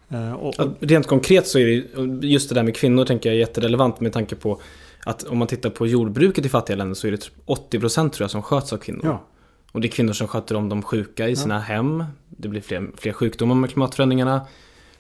Eh, 0.09 0.33
och, 0.33 0.55
Ja, 0.59 0.69
Rent 0.81 1.07
konkret 1.07 1.47
så 1.47 1.59
är 1.59 1.67
det 1.67 2.27
just 2.27 2.49
det 2.49 2.55
där 2.55 2.63
med 2.63 2.77
kvinnor 2.77 3.05
tänker 3.05 3.29
jag 3.29 3.37
är 3.37 3.41
jätterelevant 3.41 4.01
med 4.01 4.13
tanke 4.13 4.35
på 4.37 4.61
att 5.05 5.23
om 5.23 5.39
man 5.39 5.49
tittar 5.49 5.71
på 5.71 5.87
jordbruket 5.87 6.47
i 6.47 6.49
fattiga 6.49 6.77
länder 6.77 6.95
så 6.95 7.07
är 7.07 7.11
det 7.11 7.31
80% 7.47 7.93
tror 7.93 8.25
jag 8.25 8.31
som 8.31 8.43
sköts 8.43 8.73
av 8.73 8.77
kvinnor. 8.77 9.01
ja, 9.05 9.25
Och 9.75 9.81
det 9.81 9.87
är 9.87 9.91
kvinnor 9.91 10.13
som 10.13 10.29
sköter 10.29 10.55
om 10.55 10.69
de 10.69 10.83
sjuka 10.83 11.29
i 11.29 11.37
sina 11.37 11.59
hem. 11.61 12.05
Det 12.29 12.49
blir 12.49 12.61
fler, 12.61 12.91
fler 12.97 13.13
sjukdomar 13.13 13.55
med 13.55 13.71
klimatförändringarna. 13.71 14.47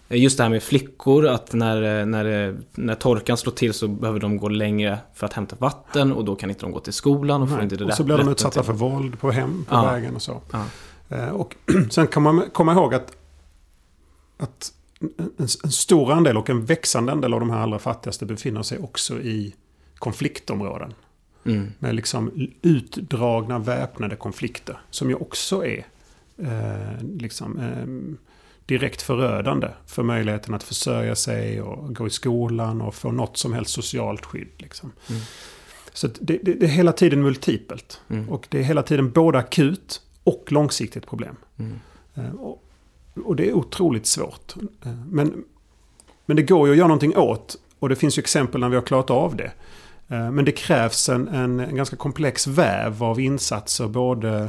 Eh, 0.08 0.18
Just 0.22 0.36
det 0.36 0.42
här 0.42 0.50
med 0.50 0.62
flickor, 0.62 1.26
att 1.26 1.52
när, 1.52 2.00
eh, 2.00 2.06
när, 2.06 2.48
eh, 2.48 2.54
när 2.74 2.94
torkan 2.94 3.36
slår 3.36 3.52
till 3.52 3.72
så 3.72 3.88
behöver 3.88 4.20
de 4.20 4.36
gå 4.36 4.48
längre 4.48 4.98
för 5.14 5.26
att 5.26 5.32
hämta 5.32 5.56
vatten 5.58 6.12
och 6.12 6.24
då 6.24 6.36
kan 6.36 6.50
inte 6.50 6.62
de 6.62 6.72
gå 6.72 6.80
till 6.80 6.92
skolan 6.92 7.42
och 7.42 7.48
får 7.48 7.56
nej. 7.56 7.64
inte 7.64 7.76
det 7.76 7.84
och 7.84 7.92
så 7.94 8.04
blir 8.04 8.18
de 8.18 8.28
utsatta 8.28 8.50
till- 8.60 8.62
för 8.66 8.72
våld 8.72 9.20
på 9.20 9.30
hem, 9.30 9.64
på 9.68 9.74
Ja. 9.74 9.84
vägen 9.84 10.14
och 10.14 10.22
så. 10.22 10.40
Ja. 10.52 11.30
Och 11.32 11.54
sen 11.90 12.06
kan 12.06 12.22
man 12.22 12.42
komma 12.52 12.72
ihåg 12.72 12.94
att, 12.94 13.12
att 14.38 14.72
en, 15.18 15.28
en 15.64 15.70
stor 15.72 16.12
andel 16.12 16.36
och 16.36 16.50
en 16.50 16.64
växande 16.64 17.12
andel 17.12 17.34
av 17.34 17.40
de 17.40 17.50
här 17.50 17.58
allra 17.58 17.78
fattigaste 17.78 18.26
befinner 18.26 18.62
sig 18.62 18.78
också 18.78 19.20
i 19.20 19.54
konfliktområden. 19.98 20.94
Mm. 21.44 21.72
Med 21.78 21.94
liksom 21.94 22.48
utdragna 22.62 23.58
väpnade 23.58 24.16
konflikter. 24.16 24.78
Som 24.90 25.08
ju 25.10 25.14
också 25.14 25.64
är 25.66 25.86
eh, 26.38 27.02
liksom, 27.18 27.58
eh, 27.58 28.16
direkt 28.66 29.02
förödande 29.02 29.68
för 29.86 30.02
möjligheten 30.02 30.54
att 30.54 30.62
försörja 30.62 31.14
sig 31.14 31.62
och 31.62 31.94
gå 31.94 32.06
i 32.06 32.10
skolan 32.10 32.80
och 32.80 32.94
få 32.94 33.12
något 33.12 33.36
som 33.36 33.52
helst 33.52 33.70
socialt 33.70 34.24
skydd. 34.24 34.48
Liksom. 34.58 34.92
Mm. 35.10 35.22
Så 35.92 36.06
det, 36.06 36.38
det, 36.42 36.54
det 36.54 36.66
är 36.66 36.70
hela 36.70 36.92
tiden 36.92 37.22
multipelt. 37.22 38.00
Mm. 38.10 38.28
Och 38.28 38.46
det 38.50 38.58
är 38.58 38.62
hela 38.62 38.82
tiden 38.82 39.10
både 39.10 39.38
akut 39.38 40.02
och 40.24 40.44
långsiktigt 40.48 41.06
problem. 41.06 41.36
Mm. 41.58 41.72
Eh, 42.14 42.34
Och, 42.34 42.64
och 43.24 43.36
det 43.36 43.48
är 43.48 43.52
otroligt 43.52 44.06
svårt. 44.06 44.54
Eh, 44.84 44.92
Men, 45.10 45.44
men 46.26 46.36
det 46.36 46.42
går 46.42 46.66
ju 46.66 46.72
att 46.72 46.78
göra 46.78 46.88
någonting 46.88 47.16
åt. 47.16 47.56
Och 47.78 47.88
det 47.88 47.96
finns 47.96 48.18
ju 48.18 48.20
exempel 48.20 48.60
när 48.60 48.68
vi 48.68 48.74
har 48.74 48.82
klarat 48.82 49.10
av 49.10 49.36
det. 49.36 49.52
Eh, 50.08 50.30
Men 50.30 50.44
det 50.44 50.52
krävs 50.52 51.08
en, 51.08 51.28
en, 51.28 51.76
ganska 51.76 51.96
komplex 51.96 52.46
väv 52.46 53.02
av 53.04 53.20
insatser 53.20 53.88
både 53.88 54.48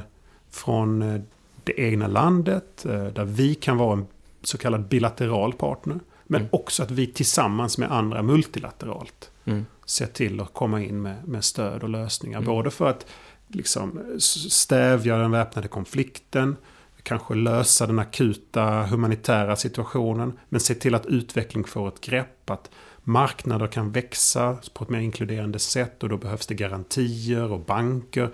från 0.51 1.01
eh, 1.01 1.21
det 1.63 1.79
egna 1.81 2.07
landet, 2.07 2.85
eh, 2.85 3.05
där 3.05 3.25
vi 3.25 3.55
kan 3.55 3.77
vara 3.77 3.93
en 3.93 4.05
så 4.43 4.57
kallad 4.57 4.87
bilateral 4.87 5.53
partner. 5.53 5.99
Men 6.27 6.41
Mm. 6.41 6.49
också 6.51 6.83
att 6.83 6.91
vi 6.91 7.07
tillsammans 7.07 7.77
med 7.77 7.91
andra 7.91 8.21
multilateralt 8.23 9.31
Mm. 9.45 9.65
se 9.85 10.07
till 10.07 10.39
att 10.41 10.53
komma 10.53 10.81
in 10.83 11.01
med, 11.01 11.27
med 11.27 11.43
stöd 11.43 11.83
och 11.83 11.89
lösningar. 11.89 12.37
Mm. 12.37 12.47
Både 12.47 12.71
för 12.71 12.89
att 12.89 13.05
liksom, 13.47 14.01
stävja 14.49 15.17
den 15.17 15.31
väpnade 15.31 15.67
konflikten, 15.67 16.55
kanske 17.03 17.33
lösa 17.35 17.87
den 17.87 17.99
akuta 17.99 18.83
humanitära 18.83 19.55
situationen, 19.55 20.33
men 20.49 20.59
se 20.59 20.73
till 20.75 20.95
att 20.95 21.05
utveckling 21.05 21.63
får 21.63 21.87
ett 21.87 22.01
grepp, 22.01 22.49
att 22.49 22.69
marknader 23.07 23.67
kan 23.67 23.91
växa 23.91 24.57
på 24.73 24.83
ett 24.83 24.89
mer 24.89 24.99
inkluderande 24.99 25.59
sätt 25.59 26.03
och 26.03 26.09
då 26.09 26.17
behövs 26.17 26.47
det 26.47 26.53
garantier 26.53 27.51
och 27.51 27.59
banker. 27.59 28.29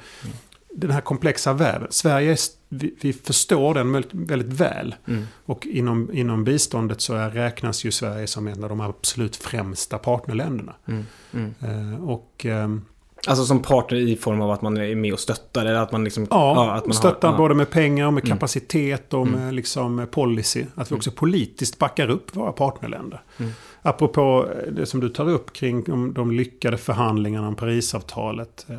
Den 0.75 0.91
här 0.91 1.01
komplexa 1.01 1.53
väven. 1.53 1.87
Sverige, 1.89 2.37
vi, 2.69 2.95
vi 3.01 3.13
förstår 3.13 3.73
den 3.73 3.91
väldigt, 4.11 4.53
väl. 4.59 4.95
Mm. 5.07 5.27
Och 5.45 5.65
inom, 5.65 6.09
inom 6.13 6.43
biståndet 6.43 7.01
så 7.01 7.13
är, 7.13 7.29
räknas 7.29 7.85
ju 7.85 7.91
Sverige 7.91 8.27
som 8.27 8.47
en 8.47 8.63
av 8.63 8.69
de 8.69 8.81
absolut 8.81 9.35
främsta 9.35 9.97
partnerländerna. 9.97 10.73
Mm. 10.87 11.05
Mm. 11.33 11.53
Eh, 11.93 12.03
och 12.09 12.45
ehm, 12.45 12.81
Alltså 13.27 13.45
som 13.45 13.61
partner 13.61 13.97
i 13.97 14.15
form 14.15 14.41
av 14.41 14.51
att 14.51 14.61
man 14.61 14.77
är 14.77 14.95
med 14.95 15.13
och 15.13 15.19
stöttar 15.19 15.65
eller 15.65 15.79
att 15.79 15.91
man 15.91 16.03
liksom... 16.03 16.27
ja, 16.29 16.71
att 16.71 16.85
man 16.85 16.93
stöttar 16.93 17.27
har, 17.27 17.35
ja. 17.35 17.37
både 17.37 17.55
med 17.55 17.69
pengar 17.69 18.07
och 18.07 18.13
med 18.13 18.25
Mm. 18.25 18.37
kapacitet 18.37 19.13
och 19.13 19.27
Mm. 19.27 19.39
med 19.39 19.53
liksom 19.53 19.99
eh, 19.99 20.05
policy. 20.05 20.65
Att 20.75 20.91
vi 20.91 20.95
också 20.95 21.11
politiskt 21.11 21.77
backar 21.77 22.09
upp 22.09 22.35
våra 22.35 22.51
partnerländer. 22.51 23.21
Mm. 23.37 23.51
Apropå 23.81 24.47
eh, 24.65 24.71
det 24.73 24.85
som 24.85 24.99
du 24.99 25.09
tar 25.09 25.29
upp 25.29 25.53
kring 25.53 25.83
de, 25.83 26.13
de 26.13 26.31
lyckade 26.31 26.77
förhandlingarna 26.77 27.47
om 27.47 27.55
Parisavtalet. 27.55 28.65
eh, 28.69 28.77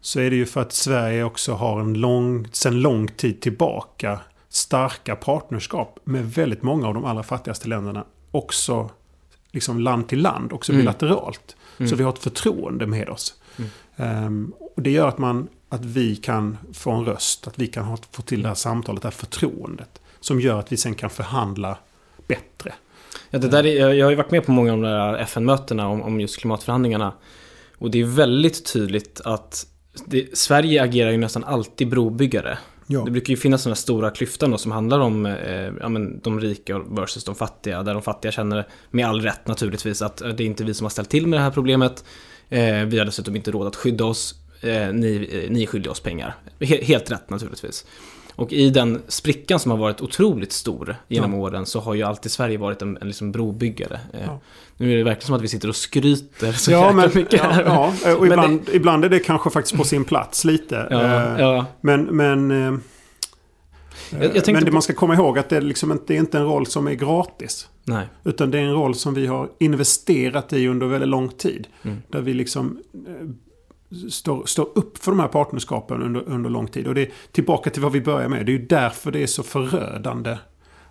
Så 0.00 0.20
är 0.20 0.30
det 0.30 0.36
ju 0.36 0.46
för 0.46 0.60
att 0.60 0.72
Sverige 0.72 1.24
också 1.24 1.52
har 1.52 1.80
en 1.80 1.94
lång, 1.94 2.48
sedan 2.52 2.80
lång 2.80 3.08
tid 3.08 3.40
tillbaka 3.40 4.20
starka 4.48 5.16
partnerskap 5.16 5.98
med 6.04 6.32
väldigt 6.32 6.62
många 6.62 6.88
av 6.88 6.94
de 6.94 7.04
allra 7.04 7.22
fattigaste 7.22 7.68
länderna. 7.68 8.04
Också 8.30 8.90
liksom 9.52 9.80
land 9.80 10.08
till 10.08 10.22
land, 10.22 10.52
också 10.52 10.72
Mm. 10.72 10.80
bilateralt. 10.82 11.56
Mm. 11.78 11.88
Så 11.90 11.96
vi 11.96 12.02
har 12.02 12.12
ett 12.12 12.18
förtroende 12.18 12.86
med 12.86 13.08
oss. 13.08 13.34
Mm. 13.56 13.70
Ehm, 13.96 14.52
och 14.76 14.82
det 14.82 14.90
gör 14.90 15.08
att, 15.08 15.18
man, 15.18 15.48
att 15.68 15.84
vi 15.84 16.16
kan 16.16 16.56
få 16.72 16.90
en 16.90 17.04
röst, 17.04 17.46
att 17.46 17.58
vi 17.58 17.66
kan 17.66 17.84
ha, 17.84 17.96
få 18.10 18.22
till 18.22 18.42
det 18.42 18.48
här 18.48 18.54
samtalet, 18.54 19.02
det 19.02 19.06
här 19.08 19.12
förtroendet. 19.12 20.00
Som 20.20 20.40
gör 20.40 20.58
att 20.58 20.72
vi 20.72 20.76
sen 20.76 20.94
kan 20.94 21.10
förhandla 21.10 21.78
bättre. 22.26 22.72
Ja, 23.30 23.38
det 23.38 23.48
där 23.48 23.66
är, 23.66 23.92
jag 23.92 24.06
har 24.06 24.10
ju 24.10 24.16
varit 24.16 24.30
med 24.30 24.46
på 24.46 24.52
många 24.52 24.72
av 24.72 24.78
de 24.78 24.90
där 24.90 25.14
FN-mötena 25.14 25.88
om, 25.88 26.02
om 26.02 26.20
just 26.20 26.38
klimatförhandlingarna. 26.38 27.12
Och 27.78 27.90
det 27.90 28.00
är 28.00 28.04
väldigt 28.04 28.72
tydligt 28.72 29.20
att 29.24 29.66
det, 30.06 30.38
Sverige 30.38 30.82
agerar 30.82 31.10
ju 31.10 31.16
nästan 31.16 31.44
alltid 31.44 31.88
brobyggare. 31.88 32.58
Ja. 32.86 33.04
Det 33.04 33.10
brukar 33.10 33.30
ju 33.30 33.36
finnas 33.36 33.62
sådana 33.62 33.76
stora 33.76 34.10
klyftan 34.10 34.50
då 34.50 34.58
som 34.58 34.72
handlar 34.72 35.00
om 35.00 35.26
eh, 35.26 35.70
ja, 35.80 35.88
men 35.88 36.20
de 36.20 36.40
rika 36.40 36.78
versus 36.78 37.24
de 37.24 37.34
fattiga. 37.34 37.82
Där 37.82 37.94
de 37.94 38.02
fattiga 38.02 38.32
känner, 38.32 38.68
med 38.90 39.06
all 39.06 39.20
rätt 39.20 39.46
naturligtvis, 39.46 40.02
att 40.02 40.20
eh, 40.20 40.28
det 40.28 40.42
är 40.42 40.46
inte 40.46 40.64
vi 40.64 40.74
som 40.74 40.84
har 40.84 40.90
ställt 40.90 41.10
till 41.10 41.26
med 41.26 41.38
det 41.38 41.42
här 41.42 41.50
problemet. 41.50 42.04
Eh, 42.48 42.84
vi 42.84 42.98
har 42.98 43.04
dessutom 43.04 43.36
inte 43.36 43.50
råd 43.50 43.66
att 43.66 43.76
skydda 43.76 44.04
oss. 44.04 44.34
Eh, 44.60 44.92
ni, 44.92 45.28
eh, 45.32 45.50
ni 45.50 45.62
är 45.62 45.66
skyldiga 45.66 45.92
oss 45.92 46.00
pengar. 46.00 46.34
He, 46.60 46.84
helt 46.84 47.10
rätt 47.10 47.30
naturligtvis. 47.30 47.86
Och 48.38 48.52
i 48.52 48.70
den 48.70 49.02
sprickan 49.08 49.58
som 49.60 49.70
har 49.70 49.78
varit 49.78 50.00
otroligt 50.00 50.52
stor 50.52 50.96
genom 51.08 51.34
åren 51.34 51.66
så 51.66 51.80
har 51.80 51.94
ju 51.94 52.02
alltid 52.02 52.32
Sverige 52.32 52.58
varit 52.58 52.82
en, 52.82 52.98
en 53.00 53.06
liksom 53.06 53.32
brobyggare. 53.32 54.00
Eh, 54.12 54.20
Ja. 54.26 54.40
Nu 54.76 54.92
är 54.92 54.96
det 54.96 55.04
verkligen 55.04 55.26
som 55.26 55.34
att 55.34 55.42
vi 55.42 55.48
sitter 55.48 55.68
och 55.68 55.76
skryter 55.76 56.52
så 56.52 56.70
Ja, 56.70 56.92
men, 56.92 57.10
mycket 57.14 57.40
ja, 57.42 57.92
ja, 58.04 58.14
och 58.16 58.26
ibland, 58.26 58.68
ibland 58.72 59.04
är 59.04 59.08
det 59.08 59.18
kanske 59.18 59.50
faktiskt 59.50 59.76
på 59.76 59.84
sin 59.84 60.04
plats 60.04 60.44
lite. 60.44 60.86
Ja, 60.90 61.02
Eh, 61.02 61.40
ja. 61.40 61.66
Men, 61.80 62.02
men, 62.04 62.50
eh, 62.50 62.78
Jag- 64.20 64.36
jag 64.36 64.52
men 64.52 64.64
det 64.64 64.70
man 64.70 64.82
ska 64.82 64.92
komma 64.92 65.14
ihåg 65.14 65.38
att 65.38 65.48
det 65.48 65.60
liksom 65.60 65.92
inte, 65.92 66.04
det 66.06 66.14
är 66.14 66.18
inte 66.18 66.38
en 66.38 66.44
roll 66.44 66.66
som 66.66 66.86
är 66.88 66.94
gratis. 66.94 67.68
Nej. 67.84 68.06
Utan 68.24 68.50
det 68.50 68.58
är 68.58 68.62
en 68.62 68.72
roll 68.74 68.94
som 68.94 69.14
vi 69.14 69.26
har 69.26 69.48
investerat 69.60 70.52
i 70.52 70.66
under 70.68 70.86
väldigt 70.86 71.08
lång 71.08 71.28
tid. 71.28 71.66
Mm. 71.82 71.96
Där 72.08 72.20
vi 72.20 72.34
liksom 72.34 72.78
står, 74.10 74.46
står 74.46 74.68
upp 74.74 74.98
för 74.98 75.10
de 75.10 75.20
här 75.20 75.28
partnerskapen 75.28 76.02
under, 76.02 76.28
under 76.28 76.50
lång 76.50 76.68
tid. 76.68 76.86
Och 76.86 76.94
det 76.94 77.00
är 77.02 77.10
tillbaka 77.32 77.70
till 77.70 77.82
vad 77.82 77.92
vi 77.92 78.00
börjar 78.00 78.28
med. 78.28 78.46
Det 78.46 78.52
är 78.52 78.58
ju 78.58 78.66
därför 78.66 79.12
det 79.12 79.22
är 79.22 79.26
så 79.26 79.42
förödande 79.42 80.30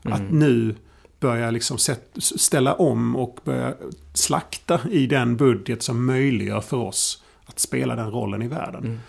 att 0.02 0.20
Mm. 0.20 0.40
nu 0.40 0.76
börja 1.20 1.52
liksom 1.52 1.78
ställa 2.20 2.74
om 2.74 3.16
och 3.16 3.40
börja 3.44 3.74
slakta 4.14 4.80
i 4.92 5.08
den 5.08 5.38
budget 5.38 5.84
som 5.84 6.06
möjliggör 6.06 6.62
för 6.62 6.78
oss 6.78 7.24
att 7.46 7.60
spela 7.60 7.96
den 7.96 8.12
rollen 8.12 8.42
i 8.42 8.48
världen. 8.48 8.84
Mm. 8.86 9.00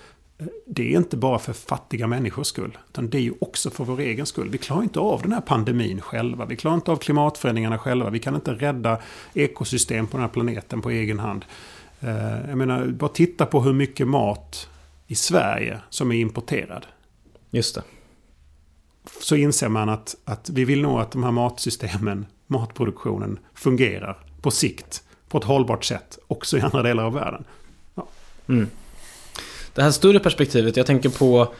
Det 0.66 0.94
är 0.94 0.96
inte 0.96 1.16
bara 1.16 1.38
för 1.38 1.52
fattiga 1.52 2.06
människors 2.06 2.46
skull. 2.46 2.78
Utan 2.88 3.10
det 3.10 3.18
är 3.18 3.22
ju 3.22 3.34
också 3.40 3.70
för 3.70 3.84
vår 3.84 4.00
egen 4.00 4.26
skull. 4.26 4.48
Vi 4.48 4.58
klarar 4.58 4.82
inte 4.82 5.00
av 5.00 5.22
den 5.22 5.32
här 5.32 5.40
pandemin 5.40 6.00
själva. 6.00 6.44
Vi 6.44 6.56
klarar 6.56 6.74
inte 6.74 6.90
av 6.90 6.96
klimatförändringarna 6.96 7.78
själva. 7.78 8.10
Vi 8.10 8.18
kan 8.18 8.34
inte 8.34 8.52
rädda 8.52 8.98
ekosystem 9.34 10.06
på 10.06 10.16
den 10.16 10.20
här 10.20 10.32
planeten 10.32 10.82
på 10.82 10.90
egen 10.90 11.18
hand. 11.18 11.44
Eh, 12.00 12.48
Jag 12.48 12.58
menar, 12.58 12.86
bara 12.86 13.10
titta 13.10 13.46
på 13.46 13.60
hur 13.62 13.72
mycket 13.72 14.08
mat 14.08 14.68
i 15.06 15.14
Sverige 15.14 15.80
som 15.90 16.12
är 16.12 16.16
importerad. 16.16 16.86
Just 17.50 17.74
det. 17.74 17.82
Så 19.20 19.36
inser 19.36 19.68
man 19.68 19.88
att, 19.88 20.16
att 20.24 20.50
vi 20.50 20.64
vill 20.64 20.82
nog 20.82 21.00
att 21.00 21.10
de 21.10 21.22
här 21.24 21.30
matsystemen, 21.30 22.26
matproduktionen, 22.46 23.38
fungerar 23.54 24.18
på 24.42 24.50
sikt. 24.50 25.02
På 25.28 25.38
ett 25.38 25.44
hållbart 25.44 25.84
sätt 25.84 26.18
också 26.26 26.58
i 26.58 26.60
andra 26.60 26.82
delar 26.82 27.04
av 27.04 27.12
världen. 27.12 27.44
Ja, 27.94 28.06
Mm. 28.46 28.68
Det 29.74 29.82
här 29.82 29.90
större 29.90 30.20
perspektivet, 30.20 30.76
jag 30.76 30.86
tänker 30.86 31.08
på 31.08 31.54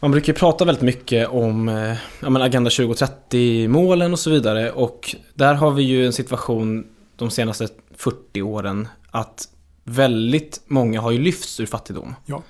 man 0.00 0.10
brukar 0.10 0.32
prata 0.32 0.64
väldigt 0.64 0.82
mycket 0.82 1.28
om 1.28 1.68
eh, 1.68 1.96
ja, 2.20 2.44
Agenda 2.44 2.70
2030-målen 2.70 4.12
och 4.12 4.18
så 4.18 4.30
vidare 4.30 4.70
och 4.70 5.16
där 5.34 5.54
har 5.54 5.70
vi 5.70 5.82
ju 5.82 6.06
en 6.06 6.12
situation 6.12 6.86
de 7.16 7.30
senaste 7.30 7.68
40 7.96 8.42
åren 8.42 8.88
att 9.12 9.48
väldigt 9.84 10.60
många 10.66 11.00
har 11.00 11.10
ju 11.10 11.18
lyfts 11.18 11.60
ur 11.60 11.66
fattigdom. 11.66 12.14
Ja. 12.26 12.42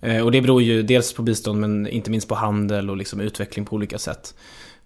Eh, 0.00 0.24
och 0.24 0.32
det 0.32 0.40
beror 0.40 0.62
ju 0.62 0.82
dels 0.82 1.12
på 1.12 1.22
bistånd 1.22 1.60
men 1.60 1.86
inte 1.86 2.10
minst 2.10 2.28
på 2.28 2.34
handel 2.34 2.90
och 2.90 2.96
liksom 2.96 3.20
utveckling 3.20 3.64
på 3.64 3.76
olika 3.76 3.98
sätt. 3.98 4.34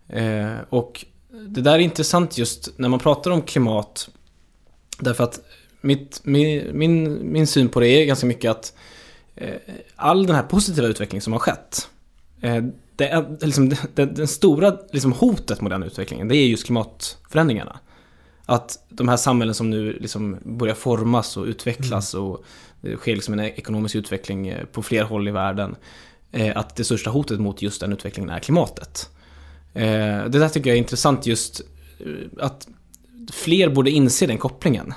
Eh, 0.09 0.52
och 0.68 1.04
det 1.48 1.61
där 1.61 1.74
är 1.74 1.78
intressant 1.78 2.38
just 2.38 2.78
när 2.78 2.88
man 2.88 2.98
pratar 2.98 3.30
om 3.30 3.42
klimat 3.42 4.11
därför 4.98 5.24
att 5.24 5.40
mitt, 5.80 6.20
min, 6.24 6.78
min, 6.78 7.18
min 7.33 7.46
syn 7.46 7.68
på 7.68 7.80
det 7.80 7.88
är 7.88 8.04
ganska 8.04 8.26
mycket 8.26 8.50
att 8.50 8.74
eh, 9.37 9.54
all 9.96 10.26
den 10.26 10.37
här 10.37 10.42
positiva 10.42 10.88
utvecklingen 10.88 11.22
som 11.22 11.33
har 11.33 11.40
skett 11.40 11.88
det 13.09 13.46
liksom, 13.46 13.68
det, 13.68 13.78
det, 13.94 14.06
det 14.06 14.26
stora 14.26 14.76
liksom, 14.92 15.12
hotet 15.12 15.61
mot 15.61 15.70
den 15.70 15.83
utvecklingen 15.83 16.28
det 16.28 16.37
är 16.37 16.46
just 16.46 16.64
klimatförändringarna. 16.64 17.78
Att 18.51 18.85
de 18.89 19.09
här 19.09 19.17
samhällen 19.17 19.55
som 19.55 19.71
nu 19.71 19.93
liksom 20.01 20.37
börjar 20.43 20.75
formas 20.75 21.37
och 21.37 21.45
utvecklas 21.45 22.15
mm. 22.15 22.27
och 22.27 22.45
det 22.81 22.97
sker 22.97 23.15
liksom 23.15 23.35
en 23.35 23.41
ekonomisk 23.41 23.95
utveckling 23.95 24.49
eh, 24.49 24.65
på 24.65 24.83
fler 24.83 25.05
håll 25.05 25.29
i 25.29 25.31
världen. 25.31 25.77
Eh, 26.33 26.57
att 26.57 26.77
det 26.77 26.85
största 26.85 27.11
hotet 27.11 27.41
mot 27.41 27.63
just 27.63 27.81
den 27.81 27.93
utvecklingen 27.93 28.31
är 28.31 28.39
klimatet. 28.39 29.11
Eh, 29.75 29.85
det 30.29 30.39
där 30.39 30.49
tycker 30.49 30.71
jag 30.71 30.75
är 30.75 30.79
intressant 30.79 31.27
just 31.27 31.61
att 32.39 32.69
fler 33.33 33.71
borde 33.71 33.91
inse 33.91 34.27
den 34.27 34.39
kopplingen. 34.39 34.95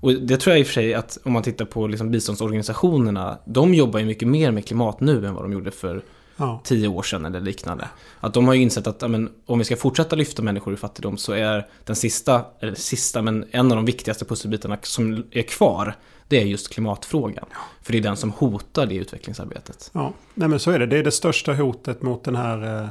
Och 0.00 0.12
det 0.12 0.36
tror 0.36 0.52
jag 0.52 0.60
i 0.60 0.62
och 0.62 0.66
för 0.66 0.74
sig 0.74 0.94
att 0.94 1.18
om 1.24 1.32
man 1.32 1.42
tittar 1.42 1.64
på 1.64 1.86
liksom 1.86 2.10
biståndsorganisationerna, 2.10 3.38
de 3.44 3.74
jobbar 3.74 4.00
ju 4.00 4.06
mycket 4.06 4.28
mer 4.28 4.50
med 4.50 4.66
klimat 4.66 5.00
nu 5.00 5.26
än 5.26 5.34
vad 5.34 5.44
de 5.44 5.52
gjorde 5.52 5.70
för 5.70 6.02
ja. 6.36 6.60
tio 6.64 6.88
år 6.88 7.02
sedan 7.02 7.24
eller 7.24 7.40
liknande. 7.40 7.88
Att 8.20 8.34
de 8.34 8.46
har 8.46 8.54
ju 8.54 8.62
insett 8.62 8.86
att 8.86 9.02
amen, 9.02 9.30
om 9.46 9.58
vi 9.58 9.64
ska 9.64 9.76
fortsätta 9.76 10.16
lyfta 10.16 10.42
människor 10.42 10.72
ur 10.72 10.76
fattigdom 10.76 11.16
så 11.16 11.32
är 11.32 11.66
den 11.84 11.96
sista, 11.96 12.44
eller 12.60 12.74
sista, 12.74 13.22
men 13.22 13.44
en 13.50 13.70
av 13.72 13.76
de 13.76 13.84
viktigaste 13.84 14.24
pusselbitarna 14.24 14.78
som 14.82 15.24
är 15.30 15.42
kvar, 15.42 15.96
det 16.28 16.40
är 16.40 16.44
just 16.44 16.72
klimatfrågan. 16.72 17.44
Ja. 17.50 17.56
För 17.82 17.92
det 17.92 17.98
är 17.98 18.02
den 18.02 18.16
som 18.16 18.30
hotar 18.30 18.86
det 18.86 18.94
utvecklingsarbetet. 18.94 19.90
Ja, 19.94 20.12
nej 20.34 20.48
men 20.48 20.60
så 20.60 20.70
är 20.70 20.78
det. 20.78 20.86
Det 20.86 20.98
är 20.98 21.02
det 21.02 21.12
största 21.12 21.54
hotet 21.54 22.02
mot 22.02 22.24
den 22.24 22.36
här 22.36 22.64
eh, 22.64 22.88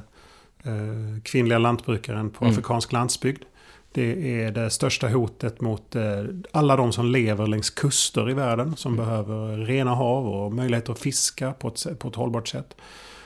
eh 0.74 1.22
kvinnliga 1.24 1.58
lantbrukaren 1.58 2.30
på 2.30 2.46
mm. 2.46 2.54
afrikansk 2.54 2.92
landsbygd. 2.92 3.44
Det 3.92 4.42
är 4.42 4.52
det 4.52 4.70
största 4.70 5.10
hotet 5.10 5.62
mot 5.62 5.96
eh, 5.96 6.24
alla 6.52 6.76
de 6.76 6.94
som 6.94 7.06
lever 7.06 7.48
längs 7.48 7.70
kuster 7.70 8.30
i 8.30 8.34
världen. 8.34 8.76
Som 8.76 8.94
mm. 8.94 9.06
behöver 9.06 9.58
rena 9.58 9.96
hav 9.96 10.28
och 10.28 10.54
möjligheter 10.54 10.94
att 10.94 11.00
fiska 11.00 11.54
på 11.54 11.68
ett, 11.68 12.00
på 12.00 12.08
ett 12.08 12.16
hållbart 12.16 12.48
sätt. 12.48 12.76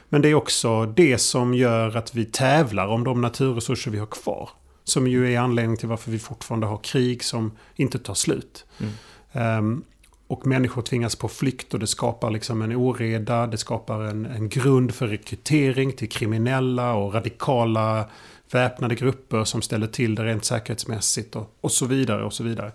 Men 0.10 0.22
det 0.22 0.30
är 0.30 0.36
också 0.36 0.86
det 0.86 1.18
som 1.18 1.54
gör 1.54 1.98
att 1.98 2.16
vi 2.16 2.26
tävlar 2.26 2.88
om 2.88 3.04
de 3.04 3.22
naturresurser 3.22 3.92
vi 3.92 4.00
har 4.00 4.06
kvar. 4.06 4.50
Som 4.84 5.08
ju 5.08 5.34
är 5.34 5.40
anledningen 5.40 5.78
till 5.78 5.88
varför 5.88 6.12
vi 6.12 6.20
fortfarande 6.20 6.68
har 6.68 6.78
krig 6.78 7.24
som 7.24 7.52
inte 7.76 8.00
tar 8.00 8.14
slut. 8.14 8.66
Mm. 8.80 9.58
Um, 9.58 9.84
och 10.28 10.48
människor 10.48 10.82
tvingas 10.82 11.16
på 11.16 11.28
flykt 11.28 11.74
och 11.74 11.80
det 11.80 11.88
skapar 11.88 12.32
liksom 12.32 12.62
en 12.62 12.76
oreda. 12.76 13.48
Det 13.48 13.58
skapar 13.58 14.02
en, 14.02 14.26
en 14.26 14.50
grund 14.50 14.96
för 14.96 15.08
rekrytering 15.08 15.94
till 15.94 16.10
kriminella 16.10 16.94
och 16.94 17.14
radikala 17.14 18.10
väpnade 18.52 18.96
grupper 18.96 19.44
som 19.44 19.62
ställer 19.62 19.88
till 19.88 20.16
det 20.16 20.24
rent 20.24 20.46
säkerhetsmässigt 20.46 21.36
och, 21.36 21.58
och 21.62 21.72
så 21.72 21.86
vidare. 21.86 22.24
och 22.24 22.34
Så 22.34 22.44
vidare. 22.44 22.72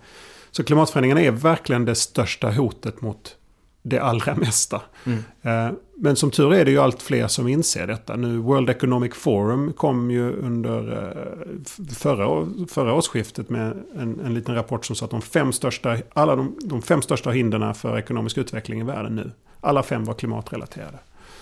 Så 0.51 0.64
klimatförändringarna 0.64 1.21
är 1.21 1.31
verkligen 1.31 1.85
det 1.85 1.95
största 1.95 2.51
hotet 2.51 3.01
mot 3.01 3.37
det 3.83 3.99
allra 3.99 4.35
mesta. 4.35 4.83
Mm. 5.05 5.25
Eh, 5.42 5.75
men 5.97 6.16
som 6.16 6.31
tur 6.31 6.55
är 6.55 6.64
det 6.64 6.71
ju 6.71 6.79
allt 6.79 7.03
fler 7.03 7.29
som 7.29 7.49
inser 7.49 7.87
detta. 7.87 8.16
Nu 8.16 8.37
World 8.37 8.71
Economic 8.71 9.14
Forum 9.14 9.73
kom 9.73 10.11
ju 10.11 10.33
under 10.33 10.92
eh, 10.92 11.95
förra, 11.95 12.47
förra 12.68 12.95
årsskiftet 12.95 13.51
med 13.51 13.85
en, 13.97 14.21
en 14.21 14.35
liten 14.35 14.55
rapport 14.55 14.87
som 14.87 14.97
sa 14.97 15.05
att 15.05 15.11
de 15.11 15.23
fem 15.23 15.53
största, 15.53 15.99
alla 16.12 16.37
de, 16.37 16.59
de 16.61 16.83
fem 16.83 17.03
största 17.03 17.31
hindren 17.31 17.75
för 17.75 17.99
ekonomisk 17.99 18.38
utveckling 18.38 18.81
i 18.81 18.85
världen 18.85 19.16
nu, 19.16 19.31
alla 19.61 19.83
fem 19.83 20.05
var 20.05 20.14
klimatrelaterade. 20.14 20.99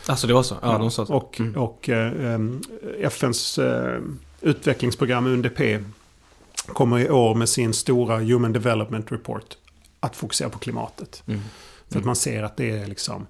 Alltså 0.07 0.26
det 0.26 0.35
var 0.35 0.42
så? 0.42 0.57
Ja, 0.62 0.79
de 0.79 0.90
sa 0.90 1.07
så. 1.07 1.14
Och, 1.14 1.40
mm. 1.40 1.57
och 1.57 1.88
eh, 1.88 2.40
FNs 3.00 3.59
eh, 3.59 4.00
utvecklingsprogram 4.40 5.26
UNDP 5.26 5.61
kommer 6.66 6.98
i 6.98 7.11
år 7.11 7.35
med 7.35 7.48
sin 7.48 7.74
stora 7.74 8.18
Human 8.18 8.53
Development 8.53 9.12
Report 9.12 9.57
att 10.00 10.16
fokusera 10.16 10.50
på 10.50 10.59
klimatet. 10.59 11.22
Mm. 11.26 11.40
För 11.90 11.98
att 11.98 12.05
man 12.05 12.16
ser 12.16 12.42
att 12.42 12.57
det 12.57 12.70
är 12.70 12.87
liksom 12.87 13.26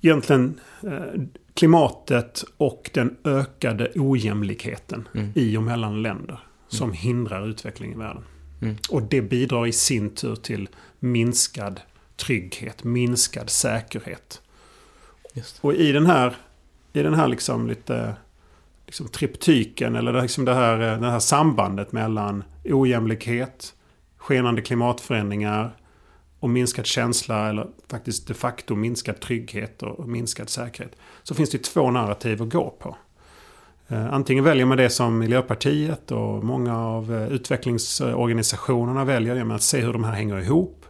egentligen 0.00 0.60
eh, 0.82 1.22
klimatet 1.54 2.44
och 2.56 2.90
den 2.94 3.16
ökade 3.24 3.92
ojämlikheten 3.94 5.08
mm. 5.14 5.32
i 5.34 5.56
och 5.56 5.62
mellan 5.62 6.02
länder 6.02 6.38
som 6.68 6.88
mm. 6.88 6.96
hindrar 6.96 7.48
utveckling 7.48 7.92
i 7.92 7.96
världen. 7.96 8.24
Mm. 8.62 8.76
Och 8.90 9.02
det 9.02 9.22
bidrar 9.22 9.66
i 9.66 9.72
sin 9.72 10.10
tur 10.10 10.36
till 10.36 10.68
minskad 10.98 11.80
trygghet, 12.16 12.84
minskad 12.84 13.50
säkerhet. 13.50 14.42
Och 15.60 15.74
i 15.74 15.92
den 15.92 16.06
här, 16.06 16.36
i 16.92 17.02
den 17.02 17.14
här 17.14 17.28
liksom 17.28 17.68
lite 17.68 18.14
liksom 18.86 19.08
triptyken 19.08 19.96
eller 19.96 20.22
liksom 20.22 20.44
det, 20.44 20.54
här, 20.54 20.78
det 20.78 21.10
här 21.10 21.18
sambandet 21.18 21.92
mellan 21.92 22.44
ojämlikhet, 22.64 23.74
skenande 24.16 24.62
klimatförändringar, 24.62 25.76
och 26.42 26.50
minskad 26.50 26.86
känsla 26.86 27.48
eller 27.48 27.66
faktiskt 27.88 28.26
de 28.26 28.34
facto 28.34 28.74
minskad 28.74 29.20
trygghet 29.20 29.82
och 29.82 30.08
minskad 30.08 30.48
säkerhet. 30.48 30.96
Så 31.22 31.34
finns 31.34 31.50
det 31.50 31.58
två 31.58 31.90
narrativ 31.90 32.42
att 32.42 32.52
gå 32.52 32.70
på. 32.70 32.96
Eh, 33.88 34.12
antingen 34.12 34.44
väljer 34.44 34.66
man 34.66 34.76
det 34.76 34.90
som 34.90 35.18
Miljöpartiet 35.18 36.10
och 36.10 36.44
många 36.44 36.78
av 36.78 37.14
eh, 37.14 37.32
utvecklingsorganisationerna 37.32 39.04
väljer, 39.04 39.54
att 39.54 39.62
se 39.62 39.80
hur 39.80 39.92
de 39.92 40.04
här 40.04 40.12
hänger 40.12 40.38
ihop 40.38 40.81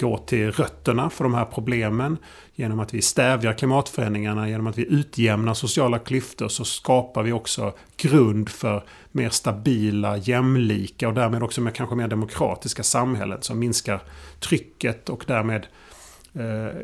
gå 0.00 0.18
till 0.18 0.52
rötterna 0.52 1.10
för 1.10 1.24
de 1.24 1.34
här 1.34 1.44
problemen. 1.44 2.16
Genom 2.54 2.80
att 2.80 2.94
vi 2.94 3.02
stävjar 3.02 3.52
klimatförändringarna, 3.52 4.48
genom 4.48 4.66
att 4.66 4.78
vi 4.78 4.86
utjämnar 4.92 5.54
sociala 5.54 5.98
klyftor 5.98 6.48
så 6.48 6.64
skapar 6.64 7.22
vi 7.22 7.32
också 7.32 7.72
grund 7.96 8.48
för 8.48 8.84
mer 9.12 9.30
stabila, 9.30 10.16
jämlika 10.16 11.08
och 11.08 11.14
därmed 11.14 11.42
också 11.42 11.60
med 11.60 11.74
kanske 11.74 11.96
mer 11.96 12.08
demokratiska 12.08 12.82
samhällen 12.82 13.42
som 13.42 13.58
minskar 13.58 14.02
trycket 14.40 15.08
och 15.08 15.24
därmed 15.26 15.66
eh, 16.34 16.76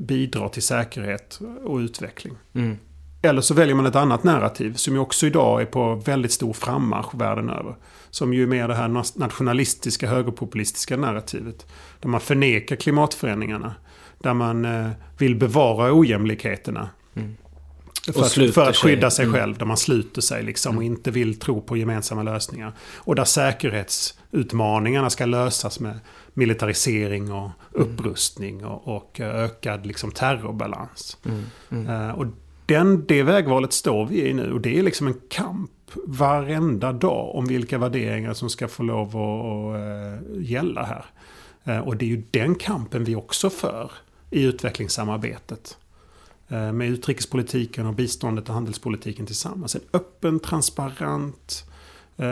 bidrar 0.00 0.48
till 0.48 0.62
säkerhet 0.62 1.40
och 1.64 1.76
utveckling. 1.76 2.34
Mm. 2.54 2.78
Eller 3.22 3.40
så 3.40 3.54
väljer 3.54 3.74
man 3.74 3.86
ett 3.86 3.96
annat 3.96 4.24
narrativ 4.24 4.74
som 4.74 4.94
ju 4.94 5.00
också 5.00 5.26
idag 5.26 5.62
är 5.62 5.66
på 5.66 5.94
väldigt 5.94 6.32
stor 6.32 6.52
frammarsch 6.52 7.14
världen 7.14 7.50
över. 7.50 7.76
Som 8.16 8.34
ju 8.34 8.42
är 8.42 8.46
mer 8.46 8.68
det 8.68 8.74
här 8.74 9.18
nationalistiska 9.18 10.08
högerpopulistiska 10.08 10.96
narrativet. 10.96 11.66
Där 12.00 12.08
man 12.08 12.20
förnekar 12.20 12.76
klimatförändringarna. 12.76 13.74
Där 14.18 14.34
man 14.34 14.64
eh, 14.64 14.90
vill 15.18 15.36
bevara 15.36 15.94
ojämlikheterna. 15.94 16.88
Mm. 17.14 17.36
För, 18.12 18.22
att, 18.22 18.54
för 18.54 18.68
att 18.68 18.76
skydda 18.76 19.10
sig 19.10 19.24
mm. 19.24 19.36
själv. 19.36 19.58
Där 19.58 19.66
man 19.66 19.76
sluter 19.76 20.20
sig 20.20 20.42
liksom 20.42 20.70
mm. 20.70 20.78
och 20.78 20.84
inte 20.84 21.10
vill 21.10 21.38
tro 21.38 21.62
på 21.62 21.76
gemensamma 21.76 22.22
lösningar. 22.22 22.72
Och 22.94 23.14
där 23.14 23.24
säkerhetsutmaningarna 23.24 25.10
ska 25.10 25.26
lösas 25.26 25.80
med 25.80 25.98
militarisering 26.34 27.32
och 27.32 27.50
mm. 27.50 27.52
upprustning 27.72 28.64
och, 28.64 28.96
och 28.96 29.20
ökad 29.20 29.86
liksom, 29.86 30.12
terrorbalans. 30.12 31.18
Uh, 31.72 32.10
och 32.10 32.26
den, 32.66 33.06
det 33.06 33.22
vägvalet 33.22 33.72
står 33.72 34.06
vi 34.06 34.28
i 34.28 34.34
nu 34.34 34.52
och 34.52 34.60
det 34.60 34.78
är 34.78 34.82
liksom 34.82 35.06
en 35.06 35.20
kamp 35.28 35.70
varenda 35.94 36.92
dag 36.92 37.34
om 37.34 37.46
vilka 37.46 37.78
värderingar 37.78 38.34
som 38.34 38.50
ska 38.50 38.68
få 38.68 38.82
lov 38.82 39.08
att, 39.08 39.16
att 39.16 40.36
eh, 40.36 40.42
gälla 40.42 40.82
här. 40.84 41.04
Eh, 41.64 41.78
och 41.78 41.96
det 41.96 42.04
är 42.04 42.08
ju 42.08 42.22
den 42.30 42.54
kampen 42.54 43.04
vi 43.04 43.16
också 43.16 43.50
för 43.50 43.90
i 44.30 44.42
utvecklingssamarbetet. 44.42 45.76
Eh, 46.48 46.72
med 46.72 46.88
utrikespolitiken 46.88 47.86
och 47.86 47.94
biståndet 47.94 48.48
och 48.48 48.54
handelspolitiken 48.54 49.26
tillsammans. 49.26 49.74
En 49.74 49.80
öppen, 49.92 50.40
transparent 50.40 51.64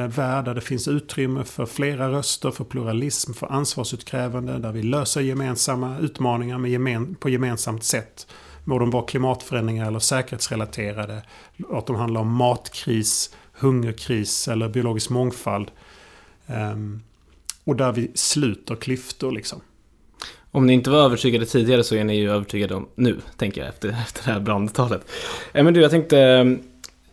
värld 0.09 0.45
där 0.45 0.55
det 0.55 0.61
finns 0.61 0.89
utrymme 0.89 1.45
för 1.45 1.67
flera 1.67 2.13
röster, 2.13 2.51
för 2.51 2.65
pluralism, 2.65 3.33
för 3.33 3.53
ansvarsutkrävande. 3.53 4.59
Där 4.59 4.73
vi 4.73 4.83
löser 4.83 5.21
gemensamma 5.21 5.99
utmaningar 5.99 6.59
med 6.59 6.71
gemen, 6.71 7.15
på 7.15 7.29
gemensamt 7.29 7.85
sätt. 7.85 8.27
Må 8.65 8.79
de 8.79 8.91
vara 8.91 9.07
klimatförändringar 9.07 9.87
eller 9.87 9.99
säkerhetsrelaterade. 9.99 11.23
Att 11.71 11.87
de 11.87 11.97
handlar 11.97 12.21
om 12.21 12.35
matkris, 12.35 13.37
hungerkris 13.59 14.49
eller 14.49 14.69
biologisk 14.69 15.11
mångfald. 15.11 15.71
Ehm, 16.47 17.03
och 17.65 17.77
där 17.77 17.93
vi 17.93 18.11
sluter 18.15 18.75
klyftor 18.77 19.33
liksom. 19.33 19.61
Om 20.51 20.67
ni 20.67 20.73
inte 20.73 20.91
var 20.91 20.99
övertygade 20.99 21.47
tidigare 21.47 21.85
så 21.85 21.95
är 21.95 22.05
ni 22.05 22.17
ju 22.17 22.31
övertygade 22.31 22.75
om 22.75 22.89
nu, 22.95 23.21
tänker 23.37 23.61
jag 23.61 23.69
efter, 23.69 23.89
efter 24.07 24.25
det 24.25 24.31
här 24.31 24.41
brandtalet. 24.41 25.11
Eh, 25.53 25.65
men 25.65 25.75
du, 25.75 25.81
jag 25.81 25.91
tänkte... 25.91 26.19
Ehm, 26.19 26.63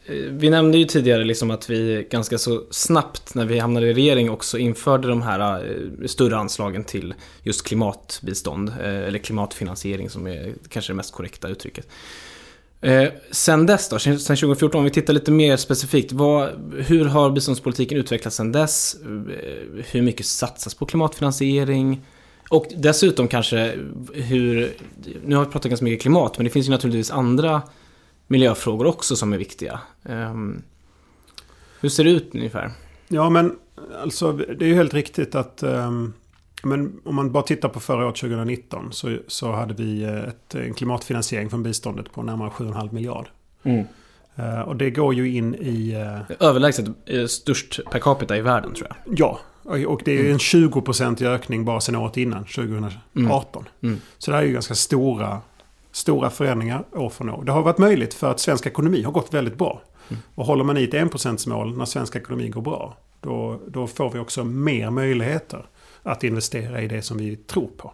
eh, 0.06 0.16
vi 0.16 0.50
nämnde 0.50 0.78
ju 0.78 0.86
tidigare 0.86 1.24
liksom 1.24 1.52
att 1.52 1.70
vi 1.70 2.08
ganska 2.10 2.38
så 2.38 2.64
snabbt 2.70 3.36
när 3.36 3.46
vi 3.46 3.60
hamnade 3.60 3.88
i 3.88 3.94
regering 3.94 4.30
också 4.30 4.58
införde 4.58 5.08
de 5.08 5.22
här 5.22 5.66
eh, 5.70 6.08
större 6.08 6.38
anslagen 6.38 6.84
till 6.84 7.14
just 7.44 7.68
klimatbistånd. 7.68 8.74
Eller 8.82 9.20
klimatfinansiering 9.20 10.10
som 10.10 10.28
är 10.28 10.54
kanske 10.70 10.92
det 10.92 10.98
mest 10.98 11.14
korrekta 11.14 11.48
uttrycket. 11.48 11.88
Eh, 12.82 13.10
sen 13.32 13.66
dess 13.66 13.90
då, 13.90 14.00
sen 14.00 14.18
2014, 14.18 14.80
om 14.80 14.84
vi 14.84 14.92
tittar 14.92 15.14
lite 15.14 15.32
mer 15.32 15.58
specifikt. 15.58 16.12
Vad, 16.12 16.50
hur 16.74 17.06
har 17.06 17.32
biståndspolitiken 17.32 17.98
utvecklats 17.98 18.38
sen 18.38 18.52
dess? 18.52 18.96
Eh, 19.04 19.84
hur 19.92 20.02
mycket 20.02 20.26
satsas 20.26 20.74
på 20.74 20.86
klimatfinansiering? 20.86 22.06
Och 22.50 22.66
dessutom 22.78 23.28
kanske 23.28 23.78
hur... 24.14 24.74
Nu 25.26 25.36
har 25.36 25.46
vi 25.46 25.52
pratat 25.52 25.70
ganska 25.70 25.84
mycket 25.84 26.02
klimat, 26.02 26.38
men 26.38 26.44
det 26.44 26.50
finns 26.50 26.68
ju 26.68 26.72
naturligtvis 26.72 27.12
andra 27.12 27.62
miljöfrågor 28.28 28.88
också 28.88 29.16
som 29.16 29.34
är 29.34 29.38
viktiga. 29.38 29.80
Eh, 30.04 30.36
hur 31.80 31.90
ser 31.90 32.04
det 32.04 32.10
ut 32.10 32.30
ungefär? 32.34 32.72
Ja, 33.08 33.30
men 33.30 33.56
alltså 34.02 34.32
det 34.32 34.66
är 34.66 34.70
ju 34.70 34.76
helt 34.76 34.94
riktigt 34.94 35.36
att... 35.36 35.64
ehm, 35.64 36.14
men 36.64 37.00
om 37.06 37.16
man 37.16 37.32
bara 37.32 37.44
tittar 37.44 37.70
på 37.70 37.80
förra 37.80 38.06
året 38.06 38.16
2019 38.16 38.88
så, 38.92 39.18
så 39.28 39.52
hade 39.52 39.74
vi 39.74 40.04
eh, 40.04 40.24
ett, 40.24 40.56
en 40.56 40.74
klimatfinansiering 40.74 41.50
från 41.50 41.64
biståndet 41.64 42.12
på 42.12 42.24
närmare 42.24 42.50
7,5 42.50 42.94
miljard. 42.94 43.28
Eh, 44.36 44.60
och 44.62 44.76
det 44.76 44.90
går 44.90 45.14
ju 45.14 45.32
in 45.38 45.56
i... 45.56 45.92
eh, 45.92 46.48
Överlägset 46.48 46.86
eh, 47.06 47.26
störst 47.26 47.80
per 47.92 48.00
capita 48.00 48.38
i 48.38 48.42
världen 48.42 48.74
tror 48.74 48.88
jag. 48.90 49.20
Ja, 49.20 49.40
och 49.64 49.94
och 49.94 50.02
det 50.06 50.12
är 50.20 50.24
ju 50.24 50.32
en 50.32 50.38
20% 50.38 51.26
ökning 51.26 51.66
bara 51.66 51.80
sen 51.82 51.96
året 51.96 52.18
innan, 52.18 52.46
2018. 52.46 53.66
Mm. 53.82 53.98
Så 54.18 54.32
det 54.32 54.38
här 54.38 54.44
är 54.44 54.48
ju 54.48 54.54
ganska 54.54 54.76
stora, 54.76 55.42
stora 55.92 56.30
förändringar 56.30 56.84
år 56.92 57.10
från 57.10 57.30
år. 57.30 57.44
Det 57.44 57.52
har 57.52 57.62
varit 57.62 57.78
möjligt 57.78 58.14
för 58.14 58.32
att 58.32 58.40
svensk 58.40 58.66
ekonomi 58.66 59.04
har 59.04 59.12
gått 59.12 59.34
väldigt 59.34 59.58
bra. 59.58 59.82
Och 60.36 60.46
håller 60.46 60.64
man 60.64 60.78
i 60.78 60.84
ett 60.84 60.94
1%-mål 60.94 61.78
när 61.78 61.86
svensk 61.86 62.16
ekonomi 62.16 62.50
går 62.50 62.62
bra, 62.62 62.98
då, 63.22 63.60
då 63.68 63.88
får 63.88 64.10
vi 64.12 64.20
också 64.20 64.44
mer 64.44 64.90
möjligheter 64.90 65.66
att 66.04 66.24
investera 66.24 66.82
i 66.82 66.88
det 66.88 67.02
som 67.02 67.18
vi 67.18 67.36
tror 67.36 67.70
på. 67.78 67.94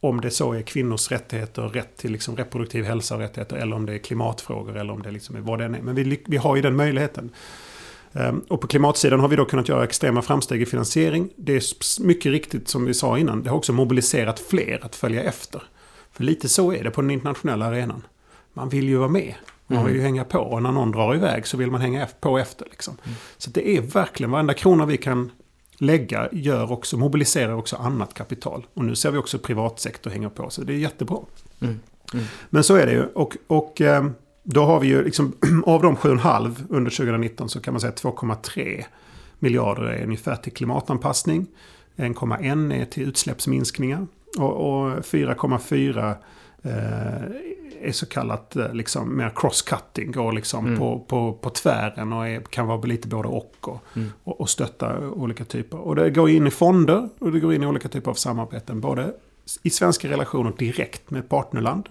Om 0.00 0.20
det 0.20 0.30
så 0.30 0.52
är 0.52 0.62
kvinnors 0.62 1.10
rättigheter, 1.10 1.62
rätt 1.62 1.96
till 1.96 2.12
liksom 2.12 2.36
reproduktiv 2.36 2.84
hälsa 2.84 3.14
och 3.14 3.20
rättigheter, 3.20 3.56
eller 3.56 3.76
om 3.76 3.86
det 3.86 3.94
är 3.94 3.98
klimatfrågor, 3.98 4.76
eller 4.76 4.92
om 4.92 5.02
det 5.02 5.10
liksom 5.10 5.36
är 5.36 5.40
vad 5.40 5.58
det 5.58 5.64
än 5.64 5.74
är. 5.74 5.82
Men 5.82 5.94
vi, 5.94 6.22
vi 6.26 6.36
har 6.36 6.56
ju 6.56 6.62
den 6.62 6.76
möjligheten. 6.76 7.30
Ehm, 8.12 8.42
Och 8.48 8.60
på 8.60 8.66
klimatsidan 8.66 9.20
har 9.20 9.28
vi 9.28 9.36
då 9.36 9.44
kunnat 9.44 9.68
göra 9.68 9.84
extrema 9.84 10.22
framsteg 10.22 10.62
i 10.62 10.66
finansiering. 10.66 11.28
Det 11.36 11.52
är 11.52 11.62
mycket 12.02 12.32
riktigt 12.32 12.68
som 12.68 12.84
vi 12.84 12.94
sa 12.94 13.18
innan, 13.18 13.42
det 13.42 13.50
har 13.50 13.56
också 13.56 13.72
mobiliserat 13.72 14.40
fler 14.40 14.84
att 14.84 14.96
följa 14.96 15.22
efter. 15.22 15.62
För 16.12 16.24
lite 16.24 16.48
så 16.48 16.72
är 16.72 16.84
det 16.84 16.90
på 16.90 17.00
den 17.00 17.10
internationella 17.10 17.66
arenan. 17.66 18.06
Man 18.52 18.68
vill 18.68 18.88
ju 18.88 18.96
vara 18.96 19.08
med. 19.08 19.34
Man 19.66 19.86
vill 19.86 19.94
ju 19.94 20.02
hänga 20.02 20.24
på 20.24 20.38
och 20.38 20.62
när 20.62 20.72
någon 20.72 20.92
drar 20.92 21.14
iväg 21.14 21.46
så 21.46 21.56
vill 21.56 21.70
man 21.70 21.80
hänga 21.80 22.06
på 22.20 22.38
efter. 22.38 22.66
Liksom. 22.70 22.96
Så 23.38 23.50
det 23.50 23.76
är 23.76 23.80
verkligen 23.80 24.30
varenda 24.30 24.54
krona 24.54 24.86
vi 24.86 24.96
kan 24.96 25.30
lägga 25.82 26.28
gör 26.32 26.72
också, 26.72 26.96
mobiliserar 26.96 27.52
också 27.52 27.76
annat 27.76 28.14
kapital. 28.14 28.66
Och 28.74 28.84
nu 28.84 28.94
ser 28.94 29.10
vi 29.10 29.18
också 29.18 29.38
privatsektor 29.38 30.10
hänga 30.10 30.30
på, 30.30 30.50
så 30.50 30.62
det 30.62 30.72
är 30.72 30.76
jättebra. 30.76 31.18
Men 32.50 32.64
så 32.64 32.76
är 32.76 32.86
det 32.86 32.92
ju. 32.92 33.04
Och, 33.04 33.36
och 33.46 33.80
eh, 33.80 34.06
då 34.42 34.64
har 34.64 34.80
vi 34.80 34.88
ju 34.88 35.04
liksom, 35.04 35.32
av 35.66 35.82
de 35.82 35.96
7,5 35.96 36.54
under 36.68 36.90
2019 36.90 37.48
så 37.48 37.60
kan 37.60 37.74
man 37.74 37.80
säga 37.80 37.92
att 37.92 38.02
2,3 38.02 38.84
miljarder 39.38 39.82
är 39.82 40.04
ungefär 40.04 40.36
till 40.36 40.52
klimatanpassning. 40.52 41.46
1,1 41.96 42.80
är 42.80 42.84
till 42.84 43.08
utsläppsminskningar. 43.08 44.06
Och, 44.38 44.52
och 44.52 44.90
4,4 44.98 46.14
eh, 46.62 46.72
är 47.82 47.92
så 47.92 48.06
kallat 48.06 48.56
eh, 48.56 48.74
liksom, 48.74 49.16
mer 49.16 49.30
cross-cutting. 49.34 50.12
Går 50.12 50.32
liksom 50.32 50.76
på, 50.78 50.98
på, 51.08 51.32
på 51.32 51.50
tvären 51.50 52.12
och 52.12 52.28
är, 52.28 52.40
kan 52.40 52.66
vara 52.66 52.80
lite 52.80 53.08
både 53.08 53.28
och. 53.28 53.54
Och, 53.60 53.82
och, 54.24 54.40
och 54.40 54.50
stötta 54.50 54.98
olika 54.98 55.44
typer. 55.44 55.78
Och 55.78 55.96
det 55.96 56.10
går 56.10 56.30
in 56.30 56.46
i 56.46 56.50
fonder 56.50 57.08
och 57.18 57.32
det 57.32 57.40
går 57.40 57.54
in 57.54 57.62
i 57.62 57.66
olika 57.66 57.88
typer 57.88 58.10
av 58.10 58.14
samarbeten. 58.14 58.80
Både 58.80 59.14
i 59.62 59.70
svenska 59.70 60.08
relationer 60.08 60.52
direkt 60.58 61.10
med 61.10 61.28
partnerland. 61.28 61.88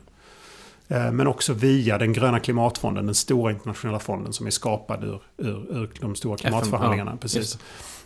Eh, 0.88 1.12
Men 1.12 1.28
också 1.28 1.54
via 1.54 1.98
den 1.98 2.14
gröna 2.14 2.40
klimatfonden, 2.40 3.06
den 3.06 3.16
stora 3.16 3.52
internationella 3.52 4.00
fonden 4.00 4.34
som 4.34 4.48
är 4.48 4.52
skapad 4.52 5.04
ur, 5.04 5.22
ur, 5.38 5.78
ur 5.78 5.92
de 6.02 6.16
stora 6.16 6.38
klimatförhandlingarna. 6.38 7.12
ja, 7.12 7.18
precis. 7.18 7.60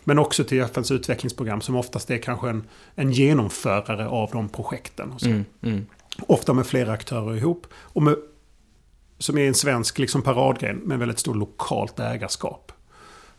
Men 0.04 0.18
också 0.18 0.44
till 0.44 0.60
FNs 0.60 0.90
utvecklingsprogram 0.90 1.60
som 1.60 1.76
oftast 1.76 2.10
är 2.10 2.18
kanske 2.18 2.48
en, 2.48 2.64
en 2.94 3.12
genomförare 3.12 4.08
av 4.08 4.30
de 4.32 4.48
projekten. 4.48 5.12
Och 5.12 5.20
så. 5.20 5.26
Mm, 5.26 5.44
mm. 5.62 5.86
Ofta 6.26 6.52
med 6.52 6.66
flera 6.66 6.92
aktörer 6.92 7.36
ihop. 7.36 7.66
Och 7.74 8.02
med, 8.02 8.16
som 9.18 9.38
är 9.38 9.46
en 9.48 9.54
svensk 9.54 9.98
liksom 9.98 10.22
paradgren 10.22 10.76
med 10.76 10.98
väldigt 10.98 11.18
stort 11.18 11.36
lokalt 11.36 12.00
ägarskap. 12.00 12.72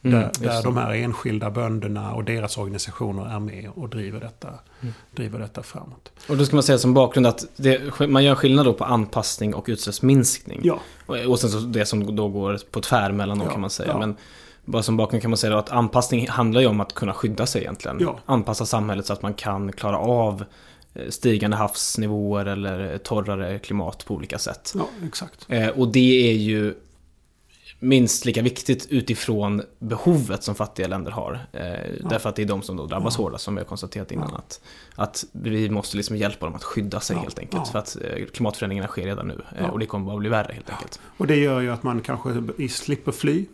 Mm, 0.03 0.19
där 0.19 0.31
där 0.39 0.63
de 0.63 0.77
här 0.77 0.93
enskilda 0.93 1.49
bönderna 1.49 2.13
och 2.13 2.23
deras 2.23 2.57
organisationer 2.57 3.35
är 3.35 3.39
med 3.39 3.69
och 3.75 3.89
driver 3.89 4.19
detta, 4.19 4.47
Mm. 4.81 4.93
driver 5.15 5.39
detta 5.39 5.63
framåt. 5.63 6.11
Och 6.29 6.37
då 6.37 6.45
ska 6.45 6.55
man 6.55 6.63
säga 6.63 6.77
som 6.77 6.93
bakgrund 6.93 7.27
att 7.27 7.45
det, 7.55 7.99
man 8.07 8.23
gör 8.23 8.35
skillnad 8.35 8.65
då 8.65 8.73
på 8.73 8.83
anpassning 8.83 9.53
och 9.53 9.65
utsläppsminskning. 9.67 10.59
Ja, 10.63 10.79
Och, 11.05 11.17
och 11.17 11.39
sen 11.39 11.49
så 11.49 11.59
det 11.59 11.85
som 11.85 12.15
då 12.15 12.27
går 12.27 12.59
på 12.71 12.81
tvär 12.81 13.11
mellan 13.11 13.37
dem 13.37 13.47
Ja, 13.47 13.51
kan 13.53 13.61
man 13.61 13.69
säga. 13.69 13.89
ja. 13.91 13.99
Men 13.99 14.15
bara 14.65 14.83
som 14.83 14.97
bakgrund 14.97 15.21
kan 15.21 15.31
man 15.31 15.37
säga 15.37 15.57
att 15.57 15.69
anpassning 15.69 16.29
handlar 16.29 16.61
ju 16.61 16.67
om 16.67 16.79
att 16.79 16.93
kunna 16.93 17.13
skydda 17.13 17.45
sig 17.45 17.61
egentligen. 17.61 17.97
Ja. 17.99 18.19
Anpassa 18.25 18.65
samhället 18.65 19.05
så 19.05 19.13
att 19.13 19.21
man 19.21 19.33
kan 19.33 19.71
klara 19.73 19.97
av 19.97 20.43
stigande 21.09 21.57
havsnivåer 21.57 22.45
eller 22.45 22.97
torrare 22.97 23.59
klimat 23.59 24.05
på 24.05 24.13
olika 24.13 24.39
sätt. 24.39 24.73
ja 24.75 24.87
exakt. 25.07 25.45
Eh, 25.49 25.67
och 25.67 25.87
det 25.91 26.29
är 26.31 26.33
ju 26.35 26.73
minst 27.79 28.25
lika 28.25 28.41
viktigt 28.41 28.87
utifrån 28.89 29.61
behovet 29.79 30.43
som 30.43 30.55
fattiga 30.55 30.87
länder 30.87 31.11
har. 31.11 31.47
Eh, 31.53 31.61
Därför 32.09 32.29
att 32.29 32.35
det 32.35 32.41
är 32.41 32.45
de 32.45 32.61
som 32.61 32.77
då 32.77 32.85
drabbas 32.85 33.17
hårdast, 33.17 33.43
som 33.43 33.55
vi 33.55 33.59
har 33.61 33.65
konstaterat 33.65 34.11
innan. 34.11 34.35
Att, 34.35 34.61
att 34.95 35.25
vi 35.31 35.69
måste 35.69 35.97
liksom 35.97 36.17
hjälpa 36.17 36.45
dem 36.45 36.55
att 36.55 36.63
skydda 36.63 36.99
sig 36.99 37.15
Ja, 37.15 37.21
helt 37.21 37.39
enkelt. 37.39 37.61
ja. 37.65 37.71
För 37.71 37.79
att 37.79 37.97
eh, 38.01 38.25
klimatförändringarna 38.25 38.87
sker 38.87 39.05
redan 39.05 39.27
nu. 39.27 39.33
Eh, 39.57 39.63
Ja. 39.63 39.71
Och 39.71 39.79
det 39.79 39.85
kommer 39.85 40.05
bara 40.05 40.17
bli 40.17 40.29
värre 40.29 40.51
helt 40.53 40.69
enkelt. 40.69 40.99
Och 41.17 41.27
det 41.27 41.35
gör 41.35 41.59
ju 41.61 41.71
att 41.71 41.83
man 41.83 42.01
kanske 42.01 42.29
slipper 42.69 43.11
fly. 43.11 43.45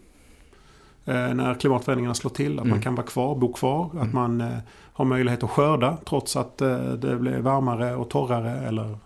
Eh, 1.06 1.34
när 1.34 1.54
klimatförändringarna 1.54 2.14
slår 2.14 2.32
till. 2.32 2.52
Att 2.60 2.66
man 2.66 2.72
Mm. 2.72 2.82
kan 2.82 2.96
vara 2.96 3.08
kvar, 3.08 3.36
bo 3.36 3.54
kvar. 3.54 3.90
Att 4.00 4.14
man 4.14 4.42
eh, 4.42 4.58
har 4.94 5.06
möjlighet 5.06 5.44
att 5.44 5.50
skörda 5.50 5.98
trots 6.06 6.36
att 6.36 6.62
eh, 6.62 6.78
det 6.78 7.16
blir 7.16 7.40
varmare 7.40 7.96
och 7.96 8.10
torrare 8.10 8.68
eller 8.68 8.98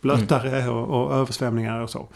blötare 0.00 0.62
Mm. 0.62 0.74
och, 0.76 1.02
och 1.06 1.14
översvämningar 1.14 1.80
och 1.80 1.90
så. 1.90 2.08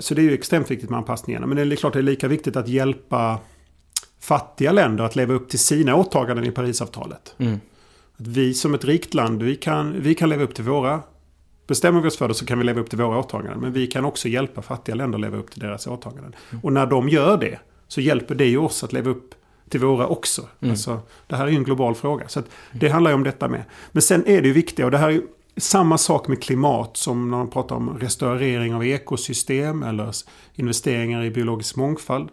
Så 0.00 0.14
det 0.14 0.20
är 0.20 0.24
ju 0.24 0.34
extremt 0.34 0.70
viktigt 0.70 0.90
med 0.90 0.98
anpassningarna. 0.98 1.46
Men 1.46 1.56
det 1.56 1.74
är 1.74 1.76
klart 1.76 1.92
det 1.92 1.98
är 1.98 2.02
lika 2.02 2.28
viktigt 2.28 2.56
att 2.56 2.68
hjälpa 2.68 3.38
fattiga 4.20 4.72
länder 4.72 5.04
att 5.04 5.16
leva 5.16 5.34
upp 5.34 5.48
till 5.48 5.58
sina 5.58 5.94
åtaganden 5.96 6.44
i 6.46 6.50
Parisavtalet. 6.50 7.34
Mm. 7.38 7.60
Att 8.16 8.26
vi 8.26 8.54
som 8.54 8.74
ett 8.74 8.84
rikt 8.84 9.14
land, 9.14 9.42
vi 9.42 9.56
kan, 9.56 10.02
vi 10.02 10.14
kan 10.14 10.28
leva 10.28 10.42
upp 10.42 10.54
till 10.54 10.64
våra... 10.64 11.00
Bestämmer 11.66 12.00
vi 12.00 12.08
oss 12.08 12.16
för 12.16 12.28
det 12.28 12.34
så 12.34 12.46
kan 12.46 12.58
vi 12.58 12.64
leva 12.64 12.80
upp 12.80 12.90
till 12.90 12.98
våra 12.98 13.18
åtaganden. 13.18 13.60
Men 13.60 13.72
vi 13.72 13.86
kan 13.86 14.04
också 14.04 14.28
hjälpa 14.28 14.62
fattiga 14.62 14.94
länder 14.94 15.18
att 15.18 15.22
leva 15.22 15.36
upp 15.36 15.50
till 15.50 15.60
deras 15.60 15.86
åtaganden. 15.86 16.34
Och 16.62 16.72
när 16.72 16.86
de 16.86 17.08
gör 17.08 17.36
det 17.36 17.58
så 17.92 18.00
hjälper 18.00 18.34
det 18.34 18.46
ju 18.46 18.58
oss 18.58 18.84
att 18.84 18.92
leva 18.92 19.10
upp 19.10 19.34
till 19.68 19.80
våra 19.80 20.06
också. 20.06 20.48
Alltså, 20.60 21.00
det 21.26 21.36
här 21.36 21.46
är 21.46 21.50
ju 21.50 21.56
en 21.56 21.64
global 21.64 21.94
fråga. 21.94 22.28
Så 22.28 22.38
att 22.38 22.46
det 22.72 22.88
handlar 22.88 23.10
ju 23.10 23.14
om 23.14 23.24
detta 23.24 23.48
med. 23.48 23.64
Men 23.92 24.02
sen 24.02 24.26
är 24.26 24.42
det 24.42 24.48
ju 24.48 24.54
viktigt, 24.54 24.84
och 24.84 24.90
det 24.90 24.98
här 24.98 25.08
är 25.08 25.12
ju 25.12 25.22
samma 25.56 25.98
sak 25.98 26.28
med 26.28 26.42
klimat 26.42 26.96
som 26.96 27.30
när 27.30 27.36
man 27.36 27.50
pratar 27.50 27.76
om 27.76 27.98
restaurering 27.98 28.74
av 28.74 28.84
ekosystem 28.84 29.82
eller 29.82 30.14
investeringar 30.54 31.24
i 31.24 31.30
biologisk 31.30 31.76
mångfald. 31.76 32.28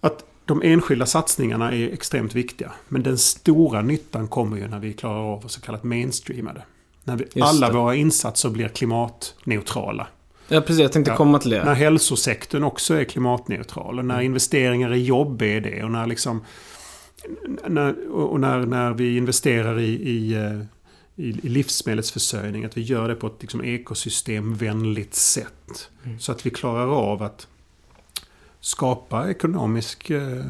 Att 0.00 0.24
de 0.44 0.62
enskilda 0.62 1.06
satsningarna 1.06 1.72
är 1.72 1.92
extremt 1.92 2.34
viktiga. 2.34 2.72
Men 2.88 3.02
den 3.02 3.18
stora 3.18 3.82
nyttan 3.82 4.28
kommer 4.28 4.56
ju 4.56 4.68
när 4.68 4.78
vi 4.78 4.92
klarar 4.92 5.32
av 5.32 5.48
så 5.48 5.60
kallat 5.60 5.84
mainstreamade. 5.84 6.62
När 7.04 7.16
vi, 7.16 7.42
alla 7.42 7.72
våra 7.72 7.94
insatser 7.94 8.50
blir 8.50 8.68
klimatneutrala. 8.68 10.06
Ja, 10.48 10.60
precis. 10.60 10.82
Jag 10.82 10.92
tänkte 10.92 11.10
Ja. 11.10 11.16
komma 11.16 11.38
till 11.38 11.50
det. 11.50 11.64
När 11.64 11.74
hälsosektorn 11.74 12.64
också 12.64 12.94
är 12.94 13.04
klimatneutral. 13.04 13.98
Och 13.98 14.04
när 14.04 14.20
investeringar 14.20 14.94
i 14.94 15.04
jobb 15.04 15.42
är 15.42 15.60
det. 15.60 15.84
Och 15.84 15.90
när, 15.90 16.06
liksom, 16.06 16.44
när, 17.68 18.10
och 18.12 18.40
när, 18.40 18.66
när 18.66 18.92
vi 18.94 19.16
investerar 19.16 19.78
i, 19.80 19.88
i, 19.88 20.34
eh, 20.34 20.60
i, 21.16 21.28
i 21.42 21.48
livsmedelsförsörjning. 21.48 22.64
Att 22.64 22.76
vi 22.76 22.80
gör 22.82 23.08
det 23.08 23.14
på 23.14 23.26
ett 23.26 23.36
liksom, 23.40 23.64
ekosystemvänligt 23.64 25.14
sätt. 25.14 25.90
Så 26.18 26.32
att 26.32 26.46
vi 26.46 26.50
klarar 26.50 26.88
av 26.88 27.22
att 27.22 27.46
skapa 28.60 29.30
ekonomisk 29.30 30.10
eh, 30.10 30.44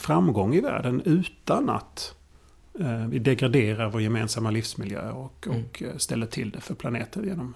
framgång 0.00 0.54
i 0.54 0.60
världen 0.60 1.02
utan 1.04 1.70
att 1.70 2.14
eh, 2.80 3.06
vi 3.06 3.18
degraderar 3.18 3.90
vår 3.90 4.02
gemensamma 4.02 4.50
livsmiljö 4.50 5.10
och, 5.10 5.48
och 5.48 5.82
eh, 5.82 5.96
ställer 5.96 6.26
till 6.26 6.50
det 6.50 6.60
för 6.60 6.74
planeten 6.74 7.24
genom 7.24 7.54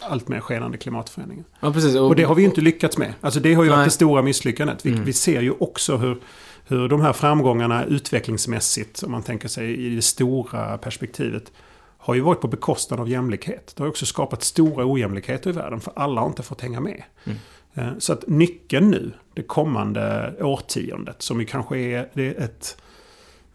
allt 0.00 0.28
mer 0.28 0.40
skenande 0.40 0.78
klimatförändringar. 0.78 1.44
Ja, 1.60 1.72
precis. 1.72 1.96
Och 1.96 2.16
det 2.16 2.22
har 2.22 2.34
vi 2.34 2.42
ju 2.42 2.48
inte 2.48 2.60
lyckats 2.60 2.98
med. 2.98 3.14
Alltså 3.20 3.40
det 3.40 3.54
har 3.54 3.64
ju 3.64 3.68
Nej. 3.70 3.76
varit 3.78 3.86
det 3.86 3.90
stora 3.90 4.22
misslyckandet. 4.22 4.86
Vi, 4.86 4.90
Mm. 4.92 5.04
vi 5.04 5.12
ser 5.12 5.40
ju 5.40 5.50
också 5.50 5.96
hur, 5.96 6.20
hur 6.66 6.88
de 6.88 7.00
här 7.00 7.12
framgångarna 7.12 7.84
utvecklingsmässigt, 7.84 9.02
om 9.02 9.12
man 9.12 9.22
tänker 9.22 9.48
sig 9.48 9.86
i 9.86 9.94
det 9.96 10.02
stora 10.02 10.78
perspektivet, 10.78 11.52
har 11.98 12.14
ju 12.14 12.20
varit 12.20 12.40
på 12.40 12.48
bekostnad 12.48 13.00
av 13.00 13.08
jämlikhet. 13.08 13.72
Det 13.76 13.82
har 13.82 13.88
också 13.88 14.06
skapat 14.06 14.42
stora 14.42 14.92
ojämlikheter 14.92 15.50
i 15.50 15.52
världen, 15.52 15.80
för 15.80 15.92
alla 15.96 16.20
har 16.20 16.28
inte 16.28 16.42
fått 16.42 16.60
hänga 16.60 16.80
med. 16.80 17.02
Mm. 17.24 17.38
Eh, 17.74 17.98
Så 17.98 18.12
att 18.12 18.28
nyckeln 18.28 18.90
nu, 18.90 19.12
det 19.34 19.42
kommande 19.42 20.34
årtiondet, 20.40 21.22
som 21.22 21.40
ju 21.40 21.46
kanske 21.46 21.78
är, 21.78 22.08
det 22.14 22.26
är 22.26 22.44
ett... 22.44 22.76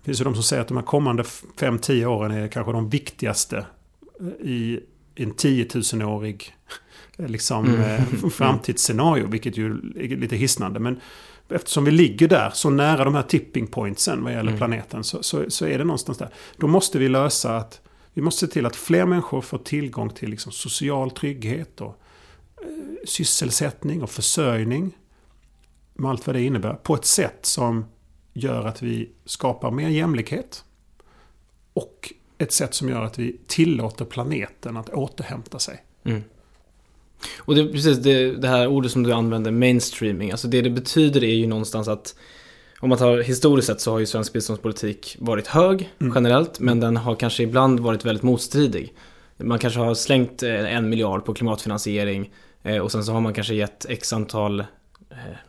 Det 0.02 0.06
finns 0.06 0.20
ju 0.20 0.24
de 0.24 0.34
som 0.34 0.44
säger 0.44 0.62
att 0.62 0.68
de 0.68 0.78
här 0.78 0.84
kommande 0.84 1.24
5-10 1.24 2.06
åren 2.06 2.32
är 2.32 2.48
kanske 2.48 2.72
de 2.72 2.90
viktigaste 2.90 3.66
eh, 4.20 4.28
i 4.48 4.80
en 5.16 5.34
10 5.34 5.66
000-årig 5.66 6.56
liksom, 7.18 7.66
Mm. 7.66 7.82
eh, 7.82 8.30
framtidsscenario, 8.30 9.28
vilket 9.28 9.58
ju 9.58 9.66
är 9.96 10.18
lite 10.18 10.36
hisnande. 10.36 10.80
Men 10.80 11.00
eftersom 11.50 11.86
vi 11.86 11.92
ligger 11.92 12.28
där, 12.28 12.50
så 12.54 12.70
nära 12.70 13.04
de 13.04 13.16
här 13.16 13.22
tipping 13.24 13.68
pointsen 13.68 14.24
vad 14.24 14.34
gäller 14.34 14.50
Mm. 14.52 14.58
planeten, 14.58 15.04
så, 15.04 15.24
så, 15.24 15.50
så 15.50 15.66
är 15.66 15.78
det 15.78 15.84
någonstans 15.84 16.18
där. 16.18 16.30
Då 16.58 16.68
måste 16.68 17.00
vi 17.00 17.10
lösa 17.10 17.58
att 17.58 17.82
vi 18.14 18.22
måste 18.22 18.48
se 18.48 18.54
till 18.54 18.66
att 18.66 18.76
fler 18.76 19.06
människor 19.06 19.42
får 19.42 19.58
tillgång 19.58 20.10
till 20.10 20.30
liksom 20.30 20.52
social 20.52 21.12
trygghet 21.12 21.82
och 21.82 22.02
eh, 22.62 22.68
sysselsättning 23.08 24.04
och 24.04 24.10
försörjning. 24.10 24.98
Med 25.94 26.12
allt 26.12 26.28
vad 26.28 26.36
det 26.36 26.42
innebär. 26.42 26.74
På 26.74 26.96
ett 26.96 27.06
sätt 27.06 27.40
som 27.46 27.86
gör 28.34 28.66
att 28.66 28.82
vi 28.82 29.10
skapar 29.26 29.72
mer 29.72 29.90
jämlikhet. 29.90 30.64
Och 31.74 32.14
ett 32.38 32.52
sätt 32.52 32.74
som 32.74 32.90
gör 32.90 33.04
att 33.04 33.20
vi 33.20 33.36
tillåter 33.48 34.06
planeten 34.06 34.78
att 34.78 34.90
återhämta 34.90 35.60
sig. 35.60 35.84
Mm. 36.04 36.24
Och 37.38 37.56
det 37.56 37.62
är 37.62 37.68
precis 37.68 37.98
det, 37.98 38.32
det 38.32 38.48
här 38.48 38.68
ordet 38.68 38.92
som 38.92 39.04
du 39.04 39.14
använder, 39.14 39.52
mainstreaming. 39.52 40.32
Alltså 40.32 40.48
det 40.48 40.62
det 40.62 40.70
betyder 40.70 41.24
är 41.24 41.36
ju 41.36 41.48
någonstans 41.48 41.88
att 41.88 42.16
om 42.80 42.90
man 42.90 42.98
tar 42.98 43.18
historiskt 43.18 43.68
sett 43.68 43.82
så 43.82 43.92
har 43.92 44.00
ju 44.00 44.06
svensk 44.06 44.34
biståndspolitik 44.34 45.18
varit 45.20 45.48
hög 45.48 45.90
Mm. 46.00 46.14
generellt, 46.16 46.60
men 46.60 46.80
den 46.80 46.98
har 46.98 47.16
kanske 47.16 47.44
ibland 47.44 47.80
varit 47.80 48.06
väldigt 48.06 48.24
motstridig. 48.24 48.94
Man 49.38 49.60
kanske 49.60 49.80
har 49.80 49.94
slängt 49.94 50.44
eh, 50.44 50.76
en 50.76 50.90
miljard 50.90 51.26
på 51.26 51.34
klimatfinansiering 51.34 52.32
eh, 52.64 52.78
och 52.78 52.92
sen 52.92 53.04
så 53.04 53.12
har 53.12 53.22
man 53.22 53.34
kanske 53.34 53.56
gett 53.56 53.86
x 53.90 54.14
antal 54.14 54.60
eh, 54.60 54.66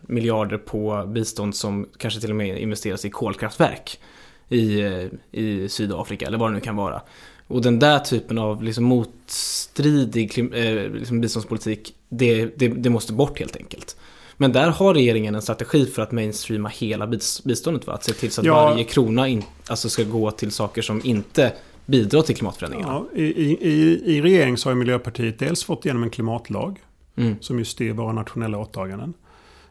miljarder 0.00 0.58
på 0.58 1.04
bistånd 1.06 1.56
som 1.56 1.88
kanske 1.98 2.20
till 2.20 2.30
och 2.30 2.36
med 2.36 2.58
investeras 2.58 3.04
i 3.04 3.10
kolkraftverk 3.10 4.00
i, 4.48 4.80
eh, 4.80 5.04
i 5.40 5.68
Sydafrika 5.68 6.26
eller 6.26 6.38
vad 6.38 6.50
det 6.50 6.54
nu 6.54 6.60
kan 6.60 6.76
vara. 6.76 7.02
Och 7.46 7.62
den 7.62 7.78
där 7.78 7.98
typen 7.98 8.38
av 8.38 8.62
liksom 8.62 8.84
motstridig 8.84 10.38
eh, 10.38 10.90
liksom 10.90 11.20
biståndspolitik, 11.20 11.94
det, 12.08 12.58
det, 12.58 12.68
det 12.68 12.90
måste 12.90 13.12
bort 13.12 13.38
helt 13.38 13.56
enkelt. 13.56 13.96
Men 14.36 14.52
där 14.52 14.70
har 14.70 14.94
regeringen 14.94 15.34
en 15.34 15.42
strategi 15.42 15.86
för 15.86 16.02
att 16.02 16.12
mainstreama 16.12 16.68
hela 16.68 17.06
bis- 17.06 17.44
biståndet. 17.44 17.86
Va? 17.86 17.92
Att 17.92 18.04
se 18.04 18.12
till 18.12 18.30
så 18.30 18.40
att 18.40 18.46
Ja. 18.46 18.54
varje 18.70 18.84
krona 18.84 19.28
in, 19.28 19.42
alltså 19.68 19.88
ska 19.88 20.04
gå 20.04 20.30
till 20.30 20.50
saker 20.50 20.82
som 20.82 21.00
inte 21.04 21.52
bidrar 21.86 22.22
till 22.22 22.36
klimatförändringarna. 22.36 22.92
Ja, 23.12 23.18
i, 23.20 23.24
i, 23.24 24.02
i, 24.16 24.22
regering 24.22 24.56
så 24.56 24.68
har 24.68 24.74
Miljöpartiet 24.74 25.38
dels 25.38 25.64
fått 25.64 25.84
igenom 25.84 26.02
en 26.02 26.10
klimatlag. 26.10 26.78
Mm. 27.18 27.36
som 27.40 27.58
ju 27.58 27.64
styr 27.64 27.92
våra 27.92 28.12
nationella 28.12 28.58
åtaganden. 28.58 29.14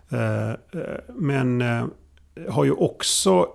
Eh, 0.09 0.49
eh, 0.49 0.55
Men 1.15 1.61
eh, 1.61 1.85
har 2.49 2.65
ju 2.65 2.71
också 2.71 3.47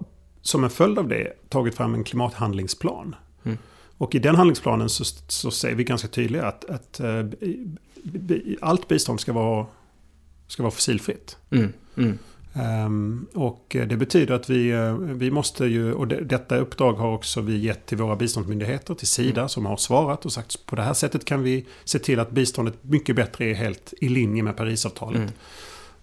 som 0.43 0.65
en 0.65 0.71
följd 0.71 0.99
av 0.99 1.09
det 1.09 1.33
tagit 1.49 1.75
fram 1.75 1.95
en 1.95 2.05
klimathandlingsplan. 2.05 3.17
Mm. 3.45 3.59
Och 3.99 4.15
i 4.15 4.19
den 4.19 4.37
handlingsplanen 4.37 4.89
så, 4.89 5.05
så 5.29 5.51
säger 5.51 5.77
vi 5.77 5.85
ganska 5.85 6.09
tydligt 6.09 6.43
att, 6.43 6.65
att 6.65 7.01
bi- 7.25 7.77
bi- 8.03 8.57
allt 8.61 8.89
bistånd 8.89 9.21
ska 9.21 9.33
vara, 9.33 9.67
ska 10.47 10.63
vara 10.63 10.71
fossilfritt. 10.71 11.37
Mm. 11.51 11.73
Mm. 11.97 12.19
Ehm, 12.55 13.27
och 13.35 13.77
det 13.89 13.97
betyder 13.97 14.35
att 14.35 14.51
vi, 14.51 14.71
eh, 14.71 14.95
vi 14.95 15.31
måste 15.31 15.67
ju, 15.67 15.93
och 15.93 16.09
det, 16.09 16.21
detta 16.21 16.57
uppdrag 16.57 16.93
har 16.93 17.15
också 17.15 17.41
vi 17.41 17.59
gett 17.59 17.87
till 17.87 17.99
våra 17.99 18.17
biståndsmyndigheter, 18.17 18.95
till 18.95 19.07
Sida, 19.07 19.49
som 19.49 19.67
har 19.67 19.77
svarat 19.77 20.27
och 20.27 20.33
sagt 20.33 20.67
på 20.67 20.77
det 20.77 20.83
här 20.83 20.95
sättet 20.95 21.25
kan 21.25 21.43
vi 21.43 21.67
se 21.85 21.99
till 21.99 22.21
att 22.21 22.31
biståndet 22.31 22.75
mycket 22.81 23.17
bättre 23.17 23.45
är 23.45 23.55
helt 23.55 23.95
i 24.01 24.09
linje 24.09 24.43
med 24.43 24.57
Parisavtalet. 24.57 25.23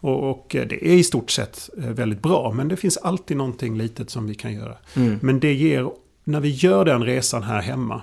Mm. 0.02 0.16
Och, 0.16 0.30
och 0.32 0.56
eh, 0.56 0.68
det 0.68 0.88
är 0.88 0.96
i 0.96 1.04
stort 1.04 1.32
sett 1.32 1.70
eh, 1.78 1.90
väldigt 1.90 2.22
bra, 2.22 2.52
men 2.52 2.68
det 2.68 2.78
finns 2.78 2.98
alltid 2.98 3.38
någonting 3.38 3.78
litet 3.78 4.10
som 4.10 4.28
vi 4.28 4.36
kan 4.36 4.54
göra. 4.54 4.78
Mm. 4.96 5.20
Men 5.22 5.40
det 5.40 5.54
ger, 5.54 5.92
när 6.24 6.40
vi 6.40 6.50
gör 6.50 6.86
den 6.86 7.04
resan 7.04 7.44
här 7.44 7.62
hemma, 7.62 8.02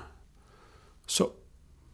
så 1.06 1.30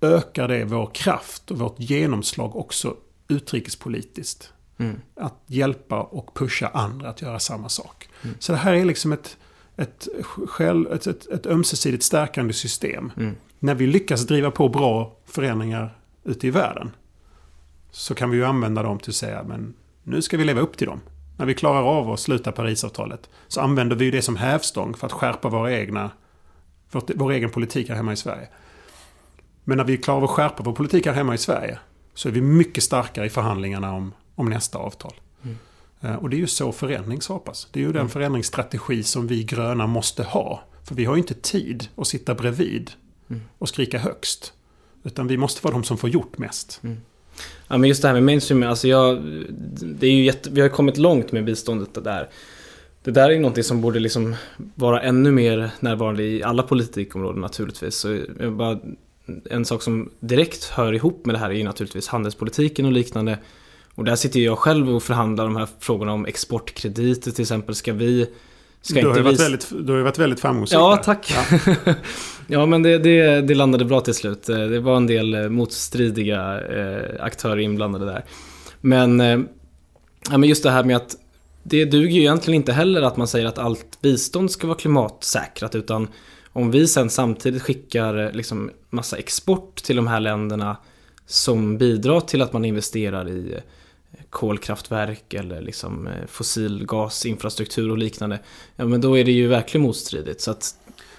ökar 0.01 0.49
det 0.49 0.65
vår 0.65 0.91
kraft 0.95 1.51
och 1.51 1.59
vårt 1.59 1.81
genomslag 1.81 2.57
också 2.57 2.97
utrikespolitiskt 3.29 4.53
Mm. 4.81 5.01
att 5.15 5.43
hjälpa 5.47 6.01
och 6.03 6.35
pusha 6.35 6.69
andra 6.69 7.09
att 7.09 7.23
göra 7.23 7.39
samma 7.39 7.69
sak. 7.69 8.09
Så 8.39 8.53
det 8.53 8.59
här 8.59 8.75
är 8.75 8.85
liksom 8.85 9.13
ett, 9.13 9.37
ett, 9.77 10.09
själv, 10.25 10.93
ett, 10.93 11.07
ett, 11.07 11.27
ett 11.27 11.47
ömsesidigt 11.47 12.03
stärkande 12.03 12.53
system. 12.53 13.13
Mm. 13.17 13.37
När 13.59 13.75
vi 13.75 13.87
lyckas 13.87 14.27
driva 14.27 14.51
på 14.51 14.69
bra 14.69 15.17
förändringar 15.27 15.99
ute 16.25 16.47
i 16.47 16.51
världen 16.51 16.91
så 17.91 18.15
kan 18.15 18.31
vi 18.31 18.37
ju 18.37 18.45
använda 18.45 18.83
dem 18.83 18.99
till 18.99 19.11
att 19.11 19.17
säga 19.17 19.43
men 19.43 19.75
nu 20.03 20.23
ska 20.23 20.37
vi 20.37 20.45
leva 20.45 20.61
upp 20.61 20.77
till 20.77 20.87
dem. 20.87 21.01
När 21.37 21.47
vi 21.47 21.55
klarar 21.55 21.83
av 21.83 22.11
att 22.11 22.21
sluta 22.21 22.53
Parisavtalet 22.53 23.31
så 23.49 23.61
använder 23.61 23.97
vi 23.97 24.11
det 24.11 24.23
som 24.23 24.37
hävstång 24.37 24.95
för 24.95 25.07
att 25.07 25.13
skärpa 25.13 25.49
våra 25.49 25.73
egna, 25.73 26.11
vårt, 26.93 27.11
vår 27.15 27.33
egen 27.33 27.51
politik 27.51 27.89
här 27.89 27.97
hemma 27.97 28.13
i 28.13 28.17
Sverige. 28.17 28.49
Men 29.65 29.77
när 29.77 29.85
vi 29.85 29.97
klarar 29.97 30.19
av 30.19 30.25
att 30.25 30.31
skärpa 30.31 30.63
vår 30.63 30.73
politik 30.73 31.07
här 31.07 31.13
hemma 31.13 31.35
i 31.35 31.39
Sverige 31.39 31.79
så 32.15 32.29
är 32.29 32.33
vi 32.33 32.41
mycket 32.41 32.85
starkare 32.85 33.27
i 33.27 33.31
förhandlingarna 33.31 33.93
om, 33.93 34.13
om 34.35 34.47
nästa 34.51 34.79
avtal. 34.79 35.15
Eh, 36.01 36.15
Och 36.15 36.31
det 36.31 36.37
är 36.37 36.39
ju 36.39 36.47
så 36.47 36.73
förändring 36.73 37.21
skapas. 37.23 37.69
Det 37.73 37.81
är 37.81 37.85
ju 37.85 37.93
den 37.93 38.09
förändringsstrategi 38.09 39.03
som 39.03 39.27
vi 39.27 39.45
gröna 39.45 39.87
måste 39.87 40.23
ha. 40.25 40.63
För 40.85 40.95
vi 40.95 41.05
har 41.05 41.15
ju 41.15 41.21
inte 41.21 41.35
tid 41.35 41.89
att 41.97 42.07
sitta 42.07 42.35
bredvid 42.35 42.91
och 43.59 43.69
skrika 43.69 43.99
högst. 43.99 44.53
Utan 45.05 45.27
vi 45.27 45.37
måste 45.37 45.65
vara 45.65 45.75
de 45.75 45.85
som 45.85 45.99
får 45.99 46.11
gjort 46.11 46.39
mest. 46.39 46.81
Ja 47.69 47.79
men 47.79 47.89
just 47.89 48.03
det 48.03 48.09
här 48.09 48.15
med 48.15 48.23
mainstream, 48.23 48.63
alltså 48.63 48.89
jag, 48.89 49.23
det 49.81 50.07
är 50.07 50.11
ju 50.11 50.25
jätte, 50.25 50.51
vi 50.51 50.61
har 50.61 50.69
kommit 50.69 50.97
långt 50.97 51.33
med 51.33 51.45
biståndet 51.45 51.95
det 51.95 52.01
där. 52.01 52.29
Det 53.03 53.11
där 53.11 53.25
är 53.25 53.31
ju 53.31 53.39
någonting 53.39 53.65
som 53.65 53.81
borde 53.81 53.99
liksom 53.99 54.35
vara 54.75 55.03
ännu 55.03 55.31
mer 55.31 55.71
närvarande 55.81 56.23
i 56.23 56.43
alla 56.43 56.63
politikområden 56.63 57.41
naturligtvis. 57.41 57.95
Så 57.95 58.19
bara, 58.51 58.79
en 59.51 59.65
sak 59.65 59.83
som 59.83 60.11
direkt 60.21 60.65
hör 60.65 60.93
ihop 60.93 61.27
med 61.27 61.35
det 61.35 61.39
här 61.39 61.51
är 61.51 61.55
ju 61.55 61.65
naturligtvis 61.65 62.09
handelspolitiken 62.09 62.87
och 62.87 62.93
liknande. 62.93 63.39
Och 63.95 64.05
där 64.05 64.17
sitter 64.17 64.41
jag 64.41 64.59
själv 64.59 64.91
och 64.91 65.03
förhandlar 65.03 65.45
de 65.45 65.57
här 65.57 65.69
frågorna 65.79 66.13
om 66.13 66.27
exportkrediter 66.27 67.31
till 67.31 67.43
exempel. 67.43 67.75
Ska 67.75 67.93
vi... 67.93 68.27
Ska 68.83 69.01
Du 69.01 69.07
har, 69.07 69.11
inte 69.11 69.23
varit 69.23 69.41
väldigt, 69.41 69.71
du 69.71 69.93
har 69.93 69.99
ju 69.99 70.05
varit 70.05 70.19
väldigt 70.19 70.41
framgångsrik. 70.41 70.81
Ja, 70.81 70.97
där. 70.97 71.03
tack. 71.03 71.35
Ja, 71.87 71.95
Ja 72.53 72.67
men 72.67 72.83
det, 72.83 72.99
det, 72.99 73.41
det 73.41 73.55
landade 73.55 73.85
bra 73.85 74.01
till 74.01 74.15
slut. 74.15 74.49
Eh, 74.49 74.59
det 74.59 74.81
var 74.81 74.97
en 74.97 75.07
del 75.07 75.35
eh, 75.35 75.49
motstridiga 75.49 76.61
eh, 76.61 77.25
aktörer 77.25 77.59
inblandade 77.59 78.05
där. 78.05 78.25
Men, 78.81 79.21
ja, 80.31 80.39
men 80.39 80.49
just 80.49 80.63
det 80.63 80.71
här 80.71 80.85
med 80.85 80.97
att 80.97 81.17
det 81.63 81.85
duger 81.85 82.15
ju 82.15 82.21
egentligen 82.21 82.57
inte 82.57 82.73
heller 82.73 83.03
att 83.03 83.17
man 83.17 83.29
säger 83.29 83.47
att 83.47 83.59
allt 83.59 84.01
bistånd 84.01 84.51
ska 84.51 84.67
vara 84.67 84.79
klimatsäkrat 84.79 85.75
utan 85.75 86.09
om 86.53 86.71
vi 86.71 86.89
sen 86.89 87.11
samtidigt 87.11 87.63
skickar 87.63 88.33
liksom 88.33 88.71
massa 88.91 89.17
export 89.17 89.77
till 89.77 89.97
de 89.97 90.07
här 90.07 90.21
länderna 90.21 90.77
som 91.27 91.79
bidrar 91.79 92.21
till 92.21 92.43
att 92.43 92.53
man 92.53 92.65
investerar 92.65 93.29
i 93.29 93.55
kolkraftverk 94.31 95.35
eller 95.35 95.61
liksom 95.61 96.09
fossilgasinfrastruktur 96.29 97.91
och 97.91 97.99
liknande. 97.99 98.39
Ja 98.77 98.85
men 98.85 99.01
då 99.01 99.19
är 99.19 99.25
det 99.25 99.33
ju 99.33 99.47
verkligen 99.47 99.83
motstridigt. 99.87 100.41
Så 100.41 100.51
att 100.51 100.75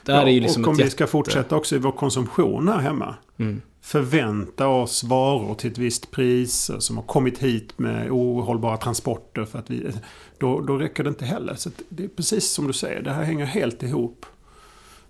där 0.05 0.13
Ja, 0.15 0.21
är 0.21 0.27
ju 0.27 0.39
liksom 0.39 0.63
och 0.63 0.69
om 0.69 0.75
vi 0.75 0.89
ska 0.89 1.03
jätte- 1.03 1.11
fortsätta 1.11 1.55
också 1.55 1.75
i 1.75 1.79
vår 1.79 1.91
konsumtion 1.91 2.67
här 2.67 2.77
hemma. 2.79 3.15
Mm. 3.37 3.61
Förvänta 3.81 4.67
oss 4.67 5.03
varor 5.03 5.55
till 5.55 5.71
ett 5.71 5.77
visst 5.77 6.11
pris 6.11 6.71
som 6.79 6.97
har 6.97 7.03
kommit 7.03 7.37
hit 7.37 7.79
med 7.79 8.11
ohållbara 8.11 8.77
transporter. 8.77 9.45
För 9.45 9.59
att 9.59 9.69
vi, 9.69 9.91
då, 10.37 10.59
då 10.61 10.77
räcker 10.77 11.03
det 11.03 11.09
inte 11.09 11.25
heller. 11.25 11.55
Så 11.55 11.69
det 11.89 12.03
är 12.03 12.07
precis 12.07 12.51
som 12.51 12.67
du 12.67 12.73
säger, 12.73 13.01
det 13.01 13.11
här 13.11 13.23
hänger 13.23 13.45
helt 13.45 13.83
ihop. 13.83 14.25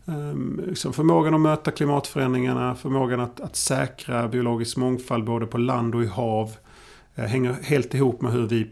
Um, 0.05 0.61
liksom 0.67 0.93
förmågan 0.93 1.33
att 1.33 1.41
möta 1.41 1.71
klimatförändringarna, 1.71 2.75
förmågan 2.75 3.19
att, 3.19 3.39
att 3.39 3.55
säkra 3.55 4.27
biologisk 4.27 4.77
mångfald 4.77 5.23
både 5.25 5.45
på 5.45 5.57
land 5.57 5.95
och 5.95 6.03
i 6.03 6.07
hav. 6.07 6.51
eh, 7.15 7.23
hänger 7.25 7.55
helt 7.63 7.93
ihop 7.93 8.21
med 8.21 8.31
hur 8.31 8.47
vi, 8.47 8.67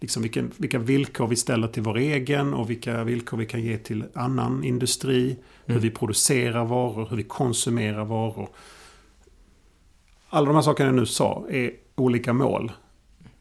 liksom 0.00 0.22
vilken, 0.22 0.52
vilka 0.56 0.78
villkor 0.78 1.26
vi 1.26 1.36
ställer 1.36 1.68
till 1.68 1.82
vår 1.82 1.98
egen 1.98 2.54
och 2.54 2.70
vilka 2.70 3.04
villkor 3.04 3.36
vi 3.36 3.46
kan 3.46 3.62
ge 3.62 3.78
till 3.78 4.04
annan 4.14 4.64
industri. 4.64 5.36
Hur 5.66 5.78
vi 5.78 5.90
producerar 5.90 6.64
varor, 6.64 7.06
hur 7.10 7.16
vi 7.16 7.22
konsumerar 7.22 8.04
varor. 8.04 8.48
Alla 10.28 10.46
de 10.46 10.54
här 10.54 10.62
sakerna 10.62 10.88
jag 10.88 10.96
nu 10.96 11.06
sa 11.06 11.46
är 11.50 11.70
olika 11.94 12.32
mål 12.32 12.72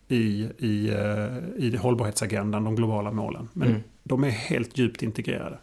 i, 0.08 0.48
i, 0.58 0.90
eh, 0.90 1.64
i 1.66 1.78
hållbarhetsagendan, 1.82 2.64
de 2.64 2.76
globala 2.76 3.12
målen. 3.12 3.50
Men 3.54 3.68
Mm. 3.68 3.82
de 4.04 4.24
är 4.24 4.30
helt 4.30 4.78
djupt 4.78 5.04
integrerade. 5.04 5.58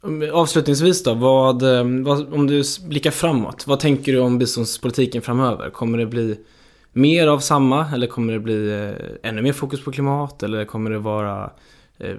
Um, 0.00 0.22
Avslutningsvis 0.32 1.02
då, 1.02 1.14
vad, 1.14 1.62
eh, 1.62 1.84
vad, 2.04 2.34
om 2.34 2.46
du 2.46 2.62
blickar 2.88 3.10
framåt, 3.10 3.66
vad 3.66 3.80
tänker 3.80 4.12
du 4.12 4.18
om 4.18 4.38
biståndspolitiken 4.38 5.22
framöver? 5.22 5.70
Kommer 5.70 5.98
det 5.98 6.06
bli 6.06 6.36
mer 6.96 7.26
av 7.26 7.38
samma 7.38 7.86
eller 7.94 8.06
kommer 8.06 8.32
det 8.32 8.38
bli 8.38 8.72
eh, 9.22 9.28
ännu 9.30 9.42
mer 9.42 9.52
fokus 9.52 9.84
på 9.84 9.92
klimat 9.92 10.42
eller 10.42 10.64
kommer 10.64 10.90
det 10.90 10.98
vara 10.98 11.50
eh, 11.98 12.14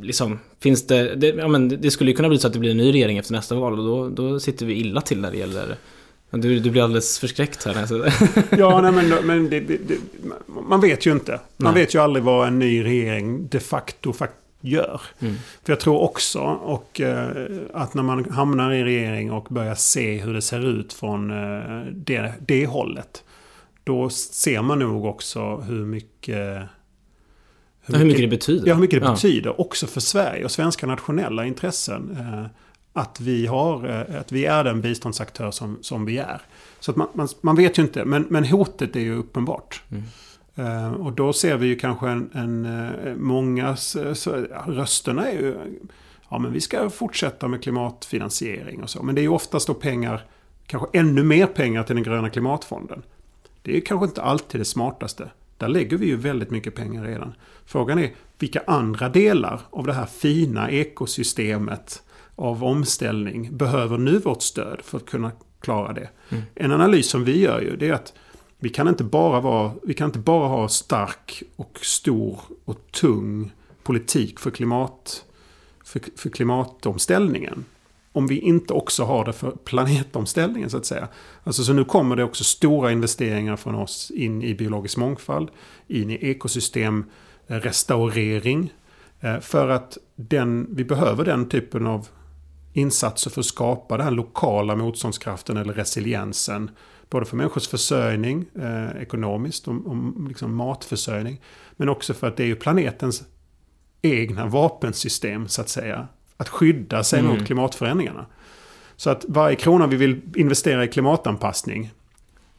liksom, 0.00 0.38
finns 0.62 0.86
det, 0.86 1.14
det, 1.14 1.26
ja, 1.28 1.48
men 1.48 1.68
det- 1.68 1.90
skulle 1.90 2.10
ju 2.10 2.16
kunna 2.16 2.28
bli 2.28 2.38
så 2.38 2.46
att 2.46 2.52
det 2.52 2.58
blir 2.58 2.70
en 2.70 2.76
ny 2.76 2.92
regering 2.92 3.18
efter 3.18 3.32
nästa 3.32 3.54
val 3.54 3.78
och 3.78 3.84
då, 3.84 4.08
då 4.08 4.40
sitter 4.40 4.66
vi 4.66 4.74
illa 4.74 5.00
till 5.00 5.20
när 5.20 5.30
det 5.30 5.36
gäller 5.38 5.76
Du, 6.30 6.58
du 6.58 6.70
blir 6.70 6.82
alldeles 6.82 7.18
förskräckt 7.18 7.64
här. 7.64 7.78
Alltså. 7.80 8.04
Ja, 8.58 8.80
nej, 8.80 8.92
men, 8.92 9.26
men 9.26 9.50
det, 9.50 9.60
det, 9.60 9.78
man 10.68 10.80
vet 10.80 11.06
ju 11.06 11.12
inte. 11.12 11.40
Man 11.56 11.74
Nej. 11.74 11.82
vet 11.82 11.94
ju 11.94 11.98
aldrig 11.98 12.24
vad 12.24 12.46
en 12.48 12.58
ny 12.58 12.84
regering 12.84 13.48
de 13.48 13.60
facto 13.60 14.12
fakt 14.12 14.34
gör. 14.60 15.00
Mm. 15.18 15.34
För 15.64 15.72
jag 15.72 15.80
tror 15.80 15.98
också 16.00 16.38
och, 16.40 17.00
eh, 17.00 17.28
att 17.74 17.94
när 17.94 18.02
man 18.02 18.30
hamnar 18.30 18.72
i 18.72 18.84
regering 18.84 19.32
och 19.32 19.46
börjar 19.50 19.74
se 19.74 20.18
hur 20.18 20.34
det 20.34 20.42
ser 20.42 20.66
ut 20.66 20.92
från 20.92 21.30
eh, 21.30 21.80
det, 21.92 22.32
det 22.46 22.66
hållet. 22.66 23.24
Då 23.88 24.10
ser 24.10 24.62
man 24.62 24.78
nog 24.78 25.04
också 25.04 25.56
hur 25.56 25.84
mycket... 25.84 26.62
Hur 27.80 28.04
mycket 28.04 28.20
det 28.20 28.28
betyder. 28.28 28.68
Ja, 28.68 28.74
hur 28.74 28.80
mycket 28.80 29.00
det 29.00 29.06
Ja. 29.06 29.12
betyder 29.12 29.60
också 29.60 29.86
för 29.86 30.00
Sverige 30.00 30.44
och 30.44 30.50
svenska 30.50 30.86
nationella 30.86 31.46
intressen. 31.46 32.16
Eh, 32.20 32.46
att, 32.92 33.20
vi 33.20 33.46
har, 33.46 33.88
eh, 33.88 34.20
att 34.20 34.32
vi 34.32 34.44
är 34.44 34.64
den 34.64 34.80
biståndsaktör 34.80 35.50
som, 35.50 35.78
som 35.80 36.04
vi 36.04 36.18
är. 36.18 36.40
Så 36.80 36.90
att 36.90 36.96
man, 36.96 37.08
man, 37.12 37.28
man 37.40 37.56
vet 37.56 37.78
ju 37.78 37.82
inte, 37.82 38.04
men, 38.04 38.26
men 38.30 38.44
hotet 38.44 38.96
är 38.96 39.00
ju 39.00 39.14
uppenbart. 39.16 39.82
Mm. 39.90 40.02
Eh, 40.54 40.92
och 40.92 41.12
då 41.12 41.32
ser 41.32 41.56
vi 41.56 41.66
ju 41.66 41.76
kanske 41.76 42.08
en, 42.08 42.30
en 42.34 42.64
eh, 42.64 43.14
många 43.16 43.76
ja, 43.94 44.64
rösterna 44.66 45.28
är 45.28 45.32
ju... 45.32 45.56
Ja, 46.30 46.38
men 46.38 46.52
vi 46.52 46.60
ska 46.60 46.90
fortsätta 46.90 47.48
med 47.48 47.62
klimatfinansiering 47.62 48.82
och 48.82 48.90
så. 48.90 49.02
Men 49.02 49.14
det 49.14 49.20
är 49.20 49.22
ju 49.22 49.28
oftast 49.28 49.66
då 49.66 49.74
pengar, 49.74 50.24
kanske 50.66 50.98
ännu 50.98 51.22
mer 51.22 51.46
pengar 51.46 51.82
till 51.82 51.94
den 51.94 52.04
gröna 52.04 52.30
klimatfonden. 52.30 53.02
Det 53.68 53.76
är 53.76 53.80
kanske 53.80 54.06
inte 54.06 54.22
alltid 54.22 54.60
det 54.60 54.64
smartaste. 54.64 55.30
Där 55.56 55.68
lägger 55.68 55.96
vi 55.96 56.06
ju 56.06 56.16
väldigt 56.16 56.50
mycket 56.50 56.74
pengar 56.74 57.04
redan. 57.04 57.34
Frågan 57.66 57.98
är 57.98 58.10
vilka 58.38 58.62
andra 58.66 59.08
delar 59.08 59.60
av 59.70 59.86
det 59.86 59.92
här 59.92 60.06
fina 60.06 60.70
ekosystemet 60.70 62.02
av 62.36 62.64
omställning 62.64 63.56
behöver 63.56 63.98
nu 63.98 64.18
vårt 64.18 64.42
stöd 64.42 64.80
för 64.82 64.98
att 64.98 65.06
kunna 65.06 65.32
klara 65.60 65.92
det. 65.92 66.08
En 66.54 66.72
analys 66.72 67.10
som 67.10 67.24
vi 67.24 67.40
gör 67.40 67.60
ju 67.60 67.76
det 67.76 67.88
är 67.88 67.92
att 67.92 68.12
vi 68.58 68.68
kan 68.68 68.88
inte 68.88 69.04
bara, 69.04 69.40
vara, 69.40 69.72
vi 69.82 69.94
kan 69.94 70.08
inte 70.08 70.18
bara 70.18 70.48
ha 70.48 70.68
stark 70.68 71.42
och 71.56 71.78
stor 71.82 72.40
och 72.64 72.92
tung 72.92 73.52
politik 73.82 74.40
för, 74.40 74.50
klimat, 74.50 75.24
för, 75.84 76.00
för 76.16 76.30
klimatomställningen. 76.30 77.64
Om 78.18 78.26
vi 78.26 78.38
inte 78.38 78.72
också 78.72 79.04
har 79.04 79.24
det 79.24 79.32
för 79.32 79.50
planetomställningen 79.50 80.70
så 80.70 80.76
att 80.76 80.86
säga. 80.86 81.08
Alltså 81.44 81.64
så 81.64 81.72
nu 81.72 81.84
kommer 81.84 82.16
det 82.16 82.24
också 82.24 82.44
stora 82.44 82.92
investeringar 82.92 83.56
från 83.56 83.74
oss 83.74 84.10
in 84.10 84.42
i 84.42 84.54
biologisk 84.54 84.96
mångfald, 84.96 85.48
in 85.86 86.10
i 86.10 86.30
ekosystemrestaurering. 86.30 88.72
Eh, 89.20 89.34
eh, 89.34 89.40
för 89.40 89.68
att 89.68 89.98
den, 90.16 90.66
vi 90.70 90.84
behöver 90.84 91.24
den 91.24 91.48
typen 91.48 91.86
av 91.86 92.08
insatser 92.72 93.30
för 93.30 93.40
att 93.40 93.46
skapa 93.46 93.96
den 93.96 94.06
här 94.06 94.12
lokala 94.12 94.76
motståndskraften 94.76 95.56
eller 95.56 95.72
resiliensen. 95.72 96.70
Både 97.10 97.26
för 97.26 97.36
människors 97.36 97.68
försörjning 97.68 98.44
eh, 98.54 99.02
ekonomiskt 99.02 99.68
och, 99.68 99.86
och 99.86 99.96
liksom 100.28 100.54
matförsörjning. 100.54 101.40
Men 101.72 101.88
också 101.88 102.14
för 102.14 102.26
att 102.26 102.36
det 102.36 102.42
är 102.42 102.46
ju 102.46 102.56
planetens 102.56 103.22
egna 104.02 104.46
vapensystem 104.46 105.48
så 105.48 105.60
att 105.60 105.68
säga. 105.68 106.08
Att 106.40 106.48
skydda 106.48 107.04
sig 107.04 107.20
Mm. 107.20 107.32
mot 107.32 107.46
klimatförändringarna. 107.46 108.26
Så 108.96 109.10
att 109.10 109.24
varje 109.28 109.56
krona 109.56 109.86
vi 109.86 109.96
vill 109.96 110.20
investera 110.36 110.84
i 110.84 110.88
klimatanpassning 110.88 111.90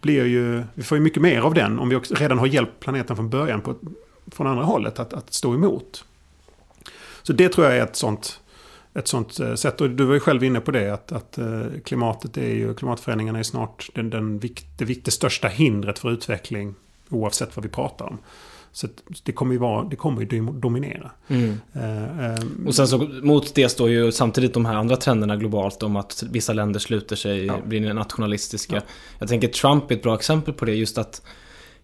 blir 0.01 0.25
ju, 0.25 0.63
vi 0.73 0.83
får 0.83 0.97
ju 0.97 1.03
mycket 1.03 1.21
mer 1.21 1.41
av 1.41 1.53
den 1.53 1.79
om 1.79 1.89
vi 1.89 1.95
också 1.95 2.15
redan 2.15 2.39
har 2.39 2.47
hjälpt 2.47 2.79
planeten 2.79 3.15
från 3.15 3.29
början 3.29 3.61
på, 3.61 3.75
från 4.31 4.47
andra 4.47 4.63
hållet 4.63 4.99
att, 4.99 5.13
att 5.13 5.33
stå 5.33 5.53
emot. 5.53 6.05
Så 7.23 7.33
det 7.33 7.49
tror 7.49 7.67
jag 7.67 7.77
är 7.77 7.83
ett 7.83 7.95
sånt, 7.95 8.41
ett 8.93 9.07
sånt 9.07 9.39
eh, 9.39 9.55
sätt. 9.55 9.81
Och 9.81 9.89
du 9.89 10.05
var 10.05 10.13
ju 10.13 10.19
själv 10.19 10.43
inne 10.43 10.59
på 10.59 10.71
det 10.71 10.93
att, 10.93 11.11
att 11.11 11.37
eh, 11.37 11.63
klimatet 11.85 12.37
är 12.37 12.53
ju, 12.53 12.73
klimatförändringarna 12.73 13.39
är 13.39 13.43
snart 13.43 13.89
den, 13.95 14.09
den 14.09 14.39
det, 14.39 15.05
det 15.05 15.11
största 15.11 15.47
hindret 15.47 15.99
för 15.99 16.11
utveckling 16.11 16.75
oavsett 17.09 17.55
vad 17.55 17.63
vi 17.63 17.69
pratar 17.69 18.05
om. 18.05 18.17
Så 18.79 18.87
det 19.23 19.31
kommer 19.31 19.53
ju, 19.53 19.59
vara, 19.59 19.83
det 19.83 19.95
kommer 19.95 20.21
ju 20.21 20.27
dom- 20.27 20.59
dominera. 20.61 21.11
Mm. 21.27 21.57
Eh, 21.73 22.67
Och 22.67 22.75
sen 22.75 22.87
så 22.87 22.97
mot 23.23 23.55
det 23.55 23.69
står 23.69 23.89
ju 23.89 24.11
samtidigt 24.11 24.53
de 24.53 24.65
här 24.65 24.75
andra 24.75 24.95
trenderna 24.95 25.35
globalt 25.35 25.83
om 25.83 25.95
att 25.95 26.23
vissa 26.31 26.53
länder 26.53 26.79
sluter 26.79 27.15
sig, 27.15 27.45
Ja. 27.45 27.57
blir 27.65 27.93
nationalistiska. 27.93 28.75
Ja. 28.75 28.81
Jag 29.19 29.29
tänker 29.29 29.47
Trump 29.47 29.91
är 29.91 29.95
ett 29.95 30.03
bra 30.03 30.15
exempel 30.15 30.53
på 30.53 30.65
det, 30.65 30.73
just 30.75 30.97
att 30.97 31.21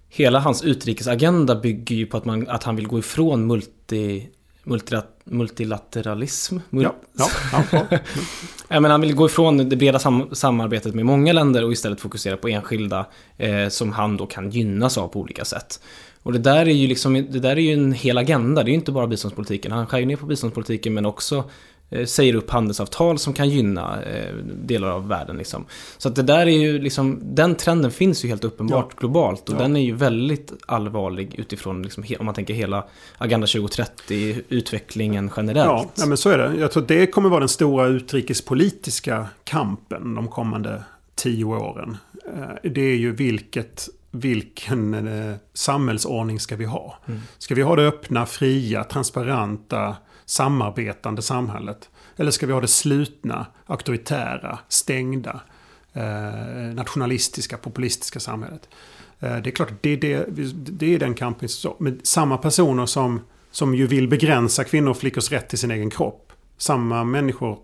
hela 0.10 0.40
hans 0.40 0.64
utrikesagenda 0.64 1.56
bygger 1.56 1.96
ju 1.96 2.06
på 2.06 2.18
att, 2.18 2.26
man, 2.26 2.48
att 2.50 2.64
han 2.64 2.76
vill 2.76 2.88
gå 2.88 3.00
ifrån 3.00 3.48
multi, 3.48 4.30
multilat, 4.64 5.20
multilateralism. 5.24 6.58
Mul- 6.70 6.90
ja. 7.18 7.30
Ja, 8.68 8.80
men 8.80 8.92
han 8.92 9.02
vill 9.02 9.16
gå 9.16 9.26
ifrån 9.26 9.70
det 9.70 9.76
breda 9.76 10.00
sam 10.00 10.30
samarbetet 10.32 10.96
med 10.96 11.06
många 11.06 11.34
länder 11.34 11.64
och 11.64 11.72
istället 11.72 12.02
fokusera 12.02 12.38
på 12.38 12.48
enskilda 12.48 13.06
eh, 13.38 13.68
som 13.70 13.94
han 13.94 14.18
då 14.18 14.26
kan 14.26 14.50
gynnas 14.50 14.98
av 14.98 15.08
på 15.08 15.20
olika 15.20 15.46
sätt. 15.46 15.80
Och 16.26 16.34
det 16.34 16.40
där 16.40 16.66
är 16.68 16.74
ju 16.74 16.88
liksom, 16.88 17.14
det 17.14 17.40
där 17.40 17.50
är 17.56 17.62
ju 17.62 17.74
en 17.74 17.94
hel 17.94 18.18
agenda, 18.18 18.64
det 18.64 18.70
är 18.70 18.72
ju 18.72 18.76
inte 18.78 18.92
bara 18.92 19.08
biståndspolitiken. 19.08 19.72
Han 19.72 19.88
skär 19.88 20.00
ju 20.00 20.06
ner 20.06 20.16
på 20.16 20.26
biståndspolitiken 20.26 20.94
men 20.94 21.06
också 21.06 21.44
eh, 21.90 22.06
säger 22.06 22.36
upp 22.36 22.50
handelsavtal 22.50 23.20
som 23.20 23.34
kan 23.34 23.50
gynna 23.50 24.04
eh, 24.04 24.36
delar 24.64 24.88
av 24.90 25.08
världen 25.08 25.38
liksom. 25.38 25.66
Så 25.98 26.10
att 26.10 26.16
det 26.16 26.22
där 26.24 26.48
är 26.48 26.58
ju 26.58 26.80
liksom, 26.80 27.20
den 27.24 27.56
trenden 27.56 27.92
finns 27.92 28.26
ju 28.26 28.30
helt 28.30 28.44
uppenbart 28.44 28.96
globalt 29.00 29.50
och 29.50 29.56
Ja. 29.56 29.60
den 29.60 29.76
är 29.76 29.82
ju 29.82 29.96
väldigt 29.96 30.54
allvarlig 30.66 31.36
utifrån, 31.38 31.84
liksom, 31.84 32.04
om 32.20 32.26
man 32.26 32.36
tänker 32.36 32.54
hela 32.54 32.86
Agenda 33.18 33.48
2030, 33.48 34.42
utvecklingen 34.50 35.32
generellt. 35.38 35.68
Ja, 35.68 35.90
ja, 35.96 36.06
men 36.06 36.18
så 36.18 36.30
är 36.30 36.38
det. 36.38 36.54
Jag 36.60 36.72
tror 36.72 36.84
det 36.88 37.08
kommer 37.08 37.30
vara 37.30 37.40
den 37.40 37.50
stora 37.50 37.88
utrikespolitiska 37.88 39.28
kampen 39.44 40.16
de 40.16 40.28
kommande 40.28 40.84
tio 41.16 41.46
åren. 41.46 41.98
Eh, 42.34 42.70
Det 42.72 42.82
är 42.82 42.96
ju 42.96 43.12
vilket, 43.16 43.90
vilken 44.20 45.08
eh, 45.08 45.36
samhällsordning 45.54 46.40
ska 46.40 46.56
vi 46.56 46.66
ha? 46.66 46.98
Ska 47.38 47.56
vi 47.56 47.62
ha 47.62 47.76
det 47.76 47.88
öppna, 47.88 48.26
fria, 48.26 48.84
transparenta, 48.84 49.96
samarbetande 50.26 51.22
samhället? 51.22 51.90
Eller 52.18 52.32
ska 52.32 52.46
vi 52.48 52.54
ha 52.54 52.62
det 52.62 52.68
slutna, 52.68 53.46
auktoritära, 53.66 54.60
stängda, 54.70 55.42
eh, 55.94 56.74
nationalistiska, 56.74 57.58
populistiska 57.58 58.20
samhället? 58.20 58.70
Eh, 59.20 59.38
Det 59.38 59.50
är 59.50 59.52
klart 59.52 59.70
det, 59.82 59.96
det, 59.96 60.26
det 60.56 60.94
är 60.94 61.00
den 61.00 61.14
kampen. 61.14 61.50
Men 61.80 62.00
samma 62.04 62.38
personer 62.38 62.86
som, 62.86 63.22
som 63.52 63.76
ju 63.76 63.88
vill 63.88 64.08
begränsa 64.08 64.64
kvinnor 64.64 64.90
och 64.90 64.98
flickors 64.98 65.32
rätt 65.32 65.50
till 65.50 65.60
sin 65.60 65.72
egen 65.72 65.90
kropp. 65.90 66.32
Samma 66.58 67.04
människor 67.04 67.58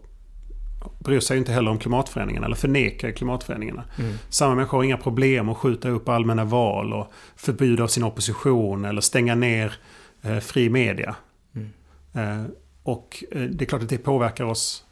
bryr 0.99 1.19
sig 1.19 1.38
inte 1.38 1.51
heller 1.51 1.71
om 1.71 1.79
klimatförändringarna 1.79 2.45
eller 2.45 2.55
förnekar 2.55 3.11
klimatförändringarna. 3.11 3.84
Mm. 3.99 4.13
Samma 4.29 4.55
människor 4.55 4.77
har 4.77 4.84
inga 4.84 4.97
problem 4.97 5.49
att 5.49 5.57
skjuta 5.57 5.89
upp 5.89 6.09
allmänna 6.09 6.45
val 6.45 6.93
och 6.93 7.11
förbjuda 7.36 7.88
sin 7.88 8.03
opposition 8.03 8.86
eller 8.86 9.01
stänga 9.01 9.36
ner 9.36 9.73
eh, 10.21 10.39
fri 10.39 10.69
media. 10.69 11.15
Mm. 11.55 11.69
Eh, 12.13 12.51
och 12.84 13.23
eh, 13.32 13.41
det 13.41 13.63
är 13.63 13.65
klart 13.65 13.82
att 13.82 13.89
det 13.89 13.97
påverkar 13.97 14.45
oss 14.45 14.86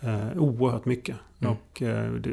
eh, 0.00 0.38
oerhört 0.38 0.84
mycket. 0.84 1.16
Mm. 1.40 1.52
Och 1.52 1.82
eh, 1.82 2.12
det 2.12 2.30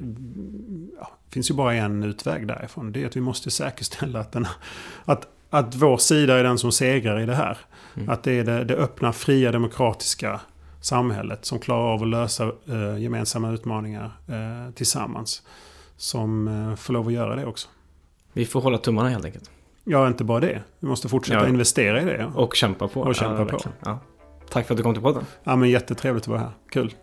ja, 1.00 1.12
finns 1.30 1.52
ju 1.52 1.56
bara 1.56 1.74
en 1.74 2.04
utväg 2.04 2.48
därifrån. 2.48 2.92
Det 2.92 3.04
är 3.04 3.08
att 3.08 3.16
vi 3.16 3.22
måste 3.22 3.52
säkerställa 3.52 4.20
att, 4.20 4.32
den, 4.32 4.48
att, 5.06 5.28
att 5.50 5.76
vår 5.76 5.98
sida 5.98 6.40
är 6.40 6.44
den 6.44 6.58
som 6.58 6.72
segrar 6.72 7.20
i 7.20 7.26
det 7.26 7.36
här. 7.36 7.58
Mm. 7.96 8.10
Att 8.10 8.24
det 8.24 8.32
är 8.32 8.44
det, 8.44 8.64
det 8.64 8.76
öppna, 8.76 9.14
fria, 9.14 9.52
demokratiska 9.52 10.40
samhället 10.88 11.46
som 11.46 11.60
klarar 11.60 11.94
av 11.94 12.02
att 12.02 12.08
lösa 12.08 12.52
eh, 12.68 12.98
gemensamma 12.98 13.52
utmaningar 13.52 14.12
eh, 14.28 14.74
tillsammans. 14.74 15.42
Som 15.98 16.48
eh, 16.48 16.76
får 16.76 16.94
lov 16.94 17.08
att 17.08 17.14
göra 17.14 17.36
det 17.36 17.46
också. 17.46 17.68
Vi 18.34 18.46
får 18.46 18.62
hålla 18.62 18.78
tummarna 18.78 19.10
helt 19.10 19.26
enkelt. 19.26 19.52
Ja, 19.84 20.08
inte 20.08 20.24
bara 20.24 20.40
det. 20.40 20.64
Vi 20.80 20.88
måste 20.88 21.10
fortsätta 21.10 21.40
Ja. 21.40 21.48
investera 21.50 22.02
i 22.02 22.06
det. 22.06 22.32
Och 22.36 22.56
kämpa 22.56 22.88
på. 22.88 23.02
Och 23.02 23.16
kämpa 23.16 23.46
på. 23.46 23.52
verkligen. 23.52 23.78
Ja. 23.86 24.00
Tack 24.50 24.68
för 24.68 24.74
att 24.74 24.78
du 24.78 24.84
kom 24.84 24.94
till 24.94 25.04
podden. 25.04 25.26
Ja, 25.44 25.56
men 25.56 25.70
jättetrevligt 25.70 26.24
att 26.24 26.28
vara 26.28 26.40
här. 26.40 26.52
Kul. 26.70 26.94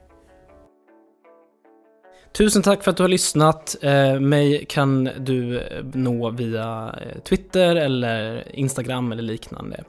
Tusen 2.32 2.62
tack 2.62 2.85
för 2.85 2.91
att 2.91 2.97
du 2.97 3.03
har 3.03 3.09
lyssnat. 3.09 3.76
Eh, 3.82 4.20
mig 4.20 4.64
kan 4.68 5.05
du 5.18 5.61
eh, 5.61 5.85
nå 5.93 6.30
via 6.30 6.95
eh, 7.03 7.20
Twitter 7.20 7.76
eller 7.76 8.45
Instagram 8.57 9.12
eller 9.12 9.22
liknande. 9.22 9.85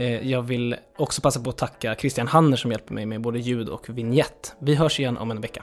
Eh, 0.00 0.28
jag 0.30 0.42
vill 0.42 0.76
också 0.96 1.22
passa 1.22 1.40
på 1.40 1.50
att 1.50 1.58
tacka 1.58 1.94
Christian 1.94 2.28
Hanner 2.28 2.56
som 2.56 2.70
hjälper 2.70 2.94
mig 2.94 3.06
med 3.06 3.20
både 3.20 3.38
ljud 3.38 3.68
och 3.68 3.88
vignett. 3.88 4.54
Vi 4.58 4.74
hörs 4.74 5.00
igen 5.00 5.18
om 5.18 5.30
en 5.30 5.40
vecka. 5.40 5.62